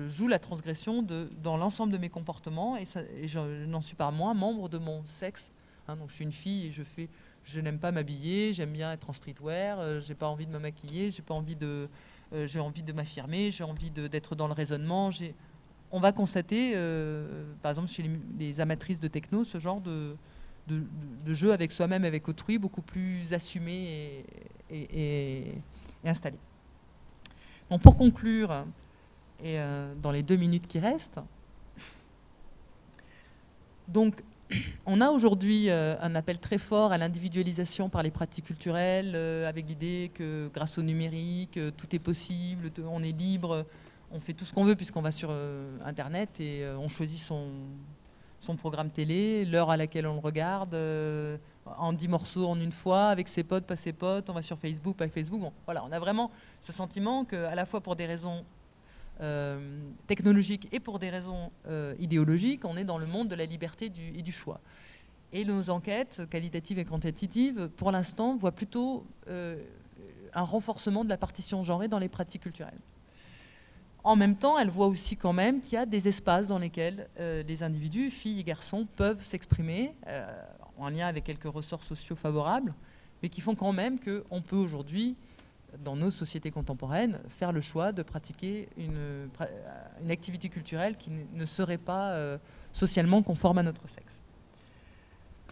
joue 0.08 0.28
la 0.28 0.38
transgression 0.38 1.04
dans 1.42 1.56
l'ensemble 1.56 1.92
de 1.92 1.98
mes 1.98 2.08
comportements 2.08 2.76
et, 2.76 2.84
je 3.26 3.66
n'en 3.66 3.80
suis 3.80 3.96
pas 3.96 4.10
moins 4.10 4.34
membre 4.34 4.68
de 4.68 4.78
mon 4.78 5.04
sexe. 5.04 5.50
Hein. 5.88 5.96
donc 5.96 6.10
je 6.10 6.14
suis 6.14 6.24
une 6.24 6.32
fille 6.32 6.66
et 6.66 6.70
je 6.70 6.84
fais, 6.84 7.08
je 7.44 7.60
n'aime 7.60 7.78
pas 7.78 7.90
m'habiller, 7.90 8.52
j'aime 8.52 8.72
bien 8.72 8.92
être 8.92 9.10
en 9.10 9.12
streetwear, 9.12 9.80
euh, 9.80 10.00
j'ai 10.00 10.14
pas 10.14 10.28
envie 10.28 10.46
de 10.46 10.52
me 10.52 10.60
maquiller, 10.60 11.10
j'ai 11.10 11.22
pas 11.22 11.34
envie 11.34 11.56
de, 11.56 11.88
euh, 12.32 12.46
j'ai 12.46 12.60
envie 12.60 12.84
de 12.84 12.92
m'affirmer, 12.92 13.50
j'ai 13.50 13.64
envie 13.64 13.90
d'être 13.90 14.36
dans 14.36 14.46
le 14.46 14.54
raisonnement. 14.54 15.10
On 15.90 16.00
va 16.00 16.12
constater, 16.12 16.72
euh, 16.76 17.44
par 17.62 17.70
exemple 17.70 17.88
chez 17.88 18.04
les, 18.38 18.60
amatrices 18.60 19.00
de 19.00 19.08
techno, 19.08 19.44
ce 19.44 19.58
genre 19.58 19.80
de, 19.80 20.16
jeu 21.26 21.52
avec 21.52 21.72
soi-même, 21.72 22.04
avec 22.04 22.28
autrui, 22.28 22.58
beaucoup 22.58 22.82
plus 22.82 23.32
assumé 23.32 24.24
et 24.70 25.52
installé 26.04 26.38
pour 27.78 27.96
conclure, 27.96 28.64
et 29.42 29.58
euh, 29.58 29.92
dans 30.00 30.12
les 30.12 30.22
deux 30.22 30.36
minutes 30.36 30.66
qui 30.66 30.78
restent, 30.78 31.20
donc 33.88 34.22
on 34.86 35.00
a 35.00 35.10
aujourd'hui 35.10 35.70
euh, 35.70 35.96
un 36.00 36.14
appel 36.14 36.38
très 36.38 36.58
fort 36.58 36.92
à 36.92 36.98
l'individualisation 36.98 37.88
par 37.88 38.02
les 38.02 38.10
pratiques 38.10 38.46
culturelles, 38.46 39.12
euh, 39.14 39.48
avec 39.48 39.66
l'idée 39.68 40.10
que 40.14 40.50
grâce 40.52 40.78
au 40.78 40.82
numérique, 40.82 41.58
tout 41.76 41.94
est 41.94 41.98
possible, 41.98 42.70
on 42.86 43.02
est 43.02 43.12
libre, 43.12 43.66
on 44.12 44.20
fait 44.20 44.34
tout 44.34 44.44
ce 44.44 44.52
qu'on 44.52 44.64
veut 44.64 44.76
puisqu'on 44.76 45.02
va 45.02 45.10
sur 45.10 45.34
Internet 45.84 46.38
et 46.40 46.66
on 46.78 46.88
choisit 46.88 47.18
son, 47.18 47.48
son 48.40 48.56
programme 48.56 48.90
télé, 48.90 49.46
l'heure 49.46 49.70
à 49.70 49.78
laquelle 49.78 50.06
on 50.06 50.14
le 50.14 50.20
regarde, 50.20 50.76
en 51.66 51.92
dix 51.92 52.08
morceaux 52.08 52.46
en 52.48 52.58
une 52.58 52.72
fois, 52.72 53.08
avec 53.08 53.28
ses 53.28 53.44
potes, 53.44 53.64
pas 53.64 53.76
ses 53.76 53.92
potes, 53.92 54.28
on 54.30 54.32
va 54.32 54.42
sur 54.42 54.58
Facebook, 54.58 54.96
pas 54.96 55.08
Facebook. 55.08 55.40
Bon, 55.40 55.52
voilà, 55.64 55.84
on 55.84 55.92
a 55.92 55.98
vraiment 55.98 56.30
ce 56.60 56.72
sentiment 56.72 57.24
qu'à 57.24 57.54
la 57.54 57.64
fois 57.66 57.80
pour 57.80 57.96
des 57.96 58.06
raisons 58.06 58.44
euh, 59.20 59.78
technologiques 60.08 60.68
et 60.72 60.80
pour 60.80 60.98
des 60.98 61.10
raisons 61.10 61.52
euh, 61.68 61.94
idéologiques, 62.00 62.64
on 62.64 62.76
est 62.76 62.84
dans 62.84 62.98
le 62.98 63.06
monde 63.06 63.28
de 63.28 63.36
la 63.36 63.46
liberté 63.46 63.92
et 64.14 64.22
du 64.22 64.32
choix. 64.32 64.60
Et 65.32 65.44
nos 65.44 65.70
enquêtes, 65.70 66.22
qualitatives 66.28 66.78
et 66.78 66.84
quantitatives, 66.84 67.68
pour 67.76 67.92
l'instant, 67.92 68.36
voient 68.36 68.52
plutôt 68.52 69.06
euh, 69.28 69.62
un 70.34 70.42
renforcement 70.42 71.04
de 71.04 71.08
la 71.08 71.16
partition 71.16 71.62
genrée 71.62 71.88
dans 71.88 71.98
les 71.98 72.08
pratiques 72.08 72.42
culturelles. 72.42 72.80
En 74.02 74.16
même 74.16 74.34
temps, 74.34 74.58
elles 74.58 74.70
voient 74.70 74.88
aussi 74.88 75.16
quand 75.16 75.32
même 75.32 75.60
qu'il 75.60 75.74
y 75.74 75.76
a 75.76 75.86
des 75.86 76.08
espaces 76.08 76.48
dans 76.48 76.58
lesquels 76.58 77.08
les 77.18 77.62
individus, 77.62 78.10
filles 78.10 78.40
et 78.40 78.42
garçons, 78.42 78.84
peuvent 78.96 79.22
s'exprimer 79.22 79.94
en 80.78 80.88
lien 80.88 81.06
avec 81.06 81.24
quelques 81.24 81.52
ressorts 81.52 81.82
sociaux 81.82 82.16
favorables, 82.16 82.74
mais 83.22 83.28
qui 83.28 83.40
font 83.40 83.54
quand 83.54 83.72
même 83.72 83.98
qu'on 83.98 84.42
peut 84.42 84.56
aujourd'hui, 84.56 85.16
dans 85.78 85.96
nos 85.96 86.10
sociétés 86.10 86.50
contemporaines, 86.50 87.18
faire 87.28 87.52
le 87.52 87.60
choix 87.60 87.92
de 87.92 88.02
pratiquer 88.02 88.68
une, 88.76 89.30
activité 90.10 90.48
culturelle 90.48 90.96
qui 90.96 91.10
ne 91.32 91.46
serait 91.46 91.78
pas 91.78 92.10
euh, 92.10 92.38
socialement 92.72 93.22
conforme 93.22 93.58
à 93.58 93.62
notre 93.62 93.88
sexe. 93.88 94.22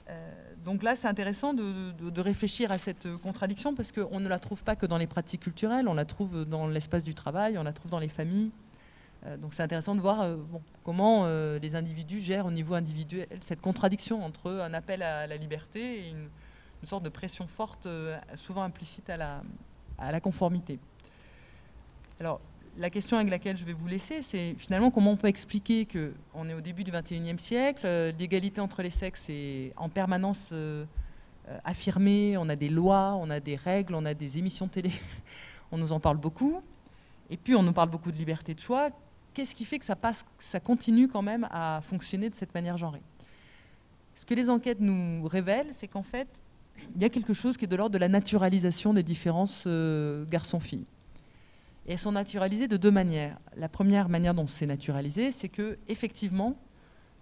Euh, 0.08 0.50
donc 0.64 0.82
là, 0.82 0.94
c'est 0.94 1.08
intéressant 1.08 1.54
de, 1.54 2.20
réfléchir 2.20 2.70
à 2.70 2.78
cette 2.78 3.08
contradiction 3.22 3.74
parce 3.74 3.92
qu'on 3.92 4.20
ne 4.20 4.28
la 4.28 4.38
trouve 4.38 4.62
pas 4.62 4.76
que 4.76 4.84
dans 4.86 4.98
les 4.98 5.06
pratiques 5.06 5.42
culturelles, 5.42 5.88
on 5.88 5.94
la 5.94 6.04
trouve 6.04 6.44
dans 6.44 6.66
l'espace 6.66 7.04
du 7.04 7.14
travail, 7.14 7.56
on 7.56 7.62
la 7.62 7.72
trouve 7.72 7.90
dans 7.90 7.98
les 7.98 8.08
familles, 8.08 8.50
donc 9.38 9.52
c'est 9.52 9.62
intéressant 9.62 9.94
de 9.94 10.00
voir 10.00 10.22
euh, 10.22 10.36
comment 10.82 11.22
euh, 11.24 11.58
les 11.58 11.76
individus 11.76 12.20
gèrent 12.20 12.46
au 12.46 12.50
niveau 12.50 12.74
individuel 12.74 13.26
cette 13.40 13.60
contradiction 13.60 14.24
entre 14.24 14.50
un 14.50 14.72
appel 14.72 15.02
à 15.02 15.26
la 15.26 15.36
liberté 15.36 15.98
et 15.98 16.10
une, 16.10 16.28
sorte 16.84 17.02
de 17.04 17.10
pression 17.10 17.46
forte, 17.46 17.86
souvent 18.36 18.62
implicite 18.62 19.10
à 19.10 19.18
la, 19.18 20.20
conformité. 20.20 20.78
Alors, 22.18 22.40
la 22.78 22.88
question 22.88 23.18
avec 23.18 23.28
laquelle 23.28 23.58
je 23.58 23.66
vais 23.66 23.74
vous 23.74 23.86
laisser, 23.86 24.22
c'est 24.22 24.54
finalement 24.54 24.90
comment 24.90 25.10
on 25.10 25.16
peut 25.18 25.28
expliquer 25.28 25.86
qu'on 25.86 26.48
est 26.48 26.54
au 26.54 26.62
début 26.62 26.82
du 26.82 26.90
XXIe 26.90 27.38
siècle, 27.38 27.86
l'égalité 28.18 28.62
entre 28.62 28.80
les 28.80 28.88
sexes 28.88 29.26
est 29.28 29.74
en 29.76 29.90
permanence 29.90 30.54
affirmée, 31.64 32.38
on 32.38 32.48
a 32.48 32.56
des 32.56 32.70
lois, 32.70 33.14
on 33.20 33.28
a 33.28 33.40
des 33.40 33.56
règles, 33.56 33.94
on 33.94 34.06
a 34.06 34.14
des 34.14 34.38
émissions 34.38 34.66
télé, 34.66 34.90
on 35.72 35.76
nous 35.76 35.92
en 35.92 36.00
parle 36.00 36.16
beaucoup, 36.16 36.62
et 37.28 37.36
puis 37.36 37.54
on 37.54 37.62
nous 37.62 37.74
parle 37.74 37.90
beaucoup 37.90 38.10
de 38.10 38.16
liberté 38.16 38.54
de 38.54 38.60
choix 38.60 38.88
qu'est-ce 39.34 39.54
qui 39.54 39.64
fait 39.64 39.78
que 39.78 39.84
ça, 39.84 40.60
continue 40.60 41.08
quand 41.08 41.22
même 41.22 41.46
à 41.50 41.80
fonctionner 41.82 42.30
de 42.30 42.34
cette 42.34 42.54
manière 42.54 42.76
genrée? 42.76 43.02
Ce 44.14 44.26
que 44.26 44.34
les 44.34 44.50
enquêtes 44.50 44.80
nous 44.80 45.26
révèlent, 45.26 45.72
c'est 45.72 45.88
qu'en 45.88 46.02
fait, 46.02 46.28
il 46.94 47.02
y 47.02 47.04
a 47.04 47.08
quelque 47.08 47.34
chose 47.34 47.56
qui 47.56 47.64
est 47.64 47.68
de 47.68 47.76
l'ordre 47.76 47.92
de 47.92 47.98
la 47.98 48.08
naturalisation 48.08 48.92
des 48.92 49.02
différences 49.02 49.64
euh, 49.66 50.24
garçons-filles. 50.26 50.86
Et 51.86 51.92
elles 51.92 51.98
sont 51.98 52.12
naturalisées 52.12 52.68
de 52.68 52.76
deux 52.76 52.90
manières. 52.90 53.38
La 53.56 53.68
première 53.68 54.08
manière 54.08 54.34
dont 54.34 54.46
c'est 54.46 54.66
naturalisé, 54.66 55.32
c'est 55.32 55.48
que 55.48 55.78
effectivement, 55.88 56.56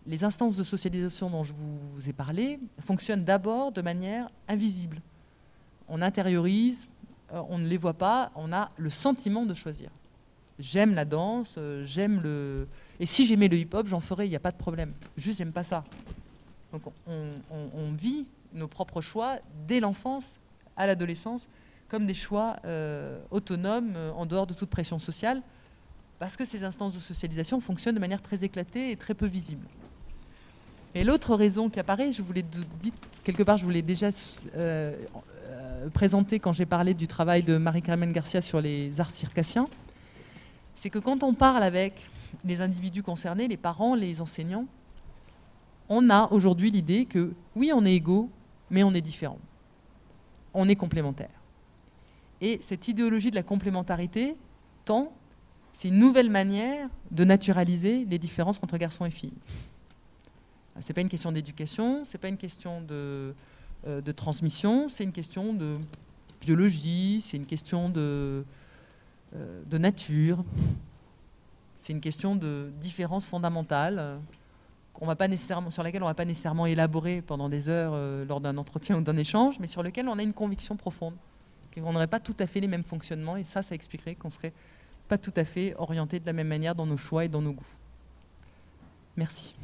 les 0.06 0.24
instances 0.24 0.56
de 0.56 0.64
socialisation 0.64 1.30
dont 1.30 1.44
je 1.44 1.52
vous 1.52 2.08
ai 2.08 2.12
parlé 2.12 2.58
fonctionnent 2.80 3.24
d'abord 3.24 3.72
de 3.72 3.82
manière 3.82 4.30
invisible. 4.48 5.00
On 5.88 6.02
intériorise, 6.02 6.86
euh, 7.32 7.42
on 7.48 7.58
ne 7.58 7.66
les 7.66 7.76
voit 7.76 7.94
pas, 7.94 8.32
on 8.34 8.52
a 8.52 8.70
le 8.76 8.90
sentiment 8.90 9.44
de 9.44 9.54
choisir 9.54 9.90
j'aime 10.58 10.94
la 10.94 11.04
danse, 11.04 11.56
euh, 11.58 11.84
j'aime 11.84 12.20
le... 12.20 12.66
Et 13.00 13.06
si 13.06 13.26
j'aimais 13.26 13.48
le 13.48 13.56
hip-hop, 13.58 13.86
j'en 13.86 14.00
ferais, 14.00 14.26
il 14.26 14.30
n'y 14.30 14.36
a 14.36 14.40
pas 14.40 14.50
de 14.50 14.56
problème. 14.56 14.92
Juste, 15.16 15.38
j'aime 15.38 15.52
pas 15.52 15.62
ça. 15.62 15.84
Donc 16.72 16.82
on, 17.06 17.92
vit 17.92 18.28
nos 18.52 18.68
propres 18.68 19.00
choix 19.00 19.38
dès 19.66 19.80
l'enfance 19.80 20.38
à 20.76 20.86
l'adolescence 20.86 21.48
comme 21.88 22.04
des 22.04 22.14
choix 22.14 22.56
euh, 22.66 23.18
autonomes, 23.30 23.94
euh, 23.96 24.10
en 24.12 24.26
dehors 24.26 24.46
de 24.46 24.52
toute 24.52 24.68
pression 24.68 24.98
sociale, 24.98 25.40
parce 26.18 26.36
que 26.36 26.44
ces 26.44 26.64
instances 26.64 26.94
de 26.94 27.00
socialisation 27.00 27.60
fonctionnent 27.60 27.94
de 27.94 28.00
manière 28.00 28.20
très 28.20 28.44
éclatée 28.44 28.90
et 28.90 28.96
très 28.96 29.14
peu 29.14 29.24
visible. 29.24 29.66
Et 30.94 31.04
l'autre 31.04 31.34
raison 31.34 31.70
qui 31.70 31.80
apparaît, 31.80 32.12
je 32.12 32.20
vous 32.20 32.32
l'ai 32.34 32.42
dit 32.42 32.92
quelque 33.24 33.42
part, 33.42 33.56
je 33.56 33.64
vous 33.64 33.72
déjà 33.72 34.10
présenté 35.94 36.40
quand 36.40 36.52
j'ai 36.52 36.66
parlé 36.66 36.92
du 36.92 37.06
travail 37.06 37.42
de 37.42 37.56
Marie-Carmen 37.56 38.12
Garcia 38.12 38.42
sur 38.42 38.60
les 38.60 39.00
arts 39.00 39.10
circassiens, 39.10 39.66
c'est 40.78 40.90
que 40.90 41.00
quand 41.00 41.24
on 41.24 41.34
parle 41.34 41.64
avec 41.64 42.08
les 42.44 42.60
individus 42.60 43.02
concernés, 43.02 43.48
les 43.48 43.56
parents, 43.56 43.96
les 43.96 44.20
enseignants, 44.20 44.66
on 45.88 46.08
a 46.08 46.28
aujourd'hui 46.30 46.70
l'idée 46.70 47.04
que 47.04 47.32
oui, 47.56 47.72
on 47.74 47.84
est 47.84 47.94
égaux, 47.94 48.30
mais 48.70 48.84
on 48.84 48.94
est 48.94 49.00
différents. 49.00 49.40
On 50.54 50.68
est 50.68 50.76
complémentaires. 50.76 51.42
Et 52.40 52.60
cette 52.62 52.86
idéologie 52.86 53.32
de 53.32 53.34
la 53.34 53.42
complémentarité 53.42 54.36
tend, 54.84 55.12
c'est 55.72 55.88
une 55.88 55.98
nouvelle 55.98 56.30
manière 56.30 56.88
de 57.10 57.24
naturaliser 57.24 58.04
les 58.08 58.20
différences 58.20 58.60
entre 58.62 58.78
garçons 58.78 59.04
et 59.04 59.10
filles. 59.10 59.32
Ce 60.80 60.86
n'est 60.86 60.94
pas 60.94 61.00
une 61.00 61.08
question 61.08 61.32
d'éducation, 61.32 62.04
ce 62.04 62.12
n'est 62.12 62.20
pas 62.20 62.28
une 62.28 62.36
question 62.36 62.82
de, 62.82 63.34
euh, 63.88 64.00
de 64.00 64.12
transmission, 64.12 64.88
c'est 64.88 65.02
une 65.02 65.12
question 65.12 65.54
de 65.54 65.76
biologie, 66.40 67.20
c'est 67.26 67.36
une 67.36 67.46
question 67.46 67.88
de, 67.88 68.44
de 69.34 69.78
nature. 69.78 70.44
C'est 71.78 71.92
une 71.92 72.00
question 72.00 72.36
de 72.36 72.70
différence 72.80 73.24
fondamentale 73.24 73.98
euh, 73.98 74.18
va 75.06 75.16
pas 75.16 75.28
nécessairement, 75.28 75.70
sur 75.70 75.82
laquelle 75.82 76.02
on 76.02 76.06
ne 76.06 76.10
va 76.10 76.14
pas 76.14 76.24
nécessairement 76.24 76.66
élaborer 76.66 77.22
pendant 77.22 77.48
des 77.48 77.68
heures 77.68 77.92
euh, 77.94 78.24
lors 78.24 78.40
d'un 78.40 78.56
entretien 78.58 78.98
ou 78.98 79.00
d'un 79.00 79.16
échange, 79.16 79.58
mais 79.60 79.66
sur 79.66 79.82
lequel 79.82 80.08
on 80.08 80.18
a 80.18 80.22
une 80.22 80.32
conviction 80.32 80.76
profonde, 80.76 81.14
qu'on 81.74 81.92
n'aurait 81.92 82.08
pas 82.08 82.20
tout 82.20 82.36
à 82.40 82.46
fait 82.46 82.60
les 82.60 82.66
mêmes 82.66 82.84
fonctionnements, 82.84 83.36
et 83.36 83.44
ça, 83.44 83.62
ça 83.62 83.74
expliquerait 83.74 84.16
qu'on 84.16 84.30
serait 84.30 84.52
pas 85.06 85.18
tout 85.18 85.32
à 85.36 85.44
fait 85.44 85.74
orientés 85.78 86.20
de 86.20 86.26
la 86.26 86.32
même 86.32 86.48
manière 86.48 86.74
dans 86.74 86.86
nos 86.86 86.96
choix 86.96 87.24
et 87.24 87.28
dans 87.28 87.42
nos 87.42 87.52
goûts. 87.52 87.76
Merci. 89.16 89.54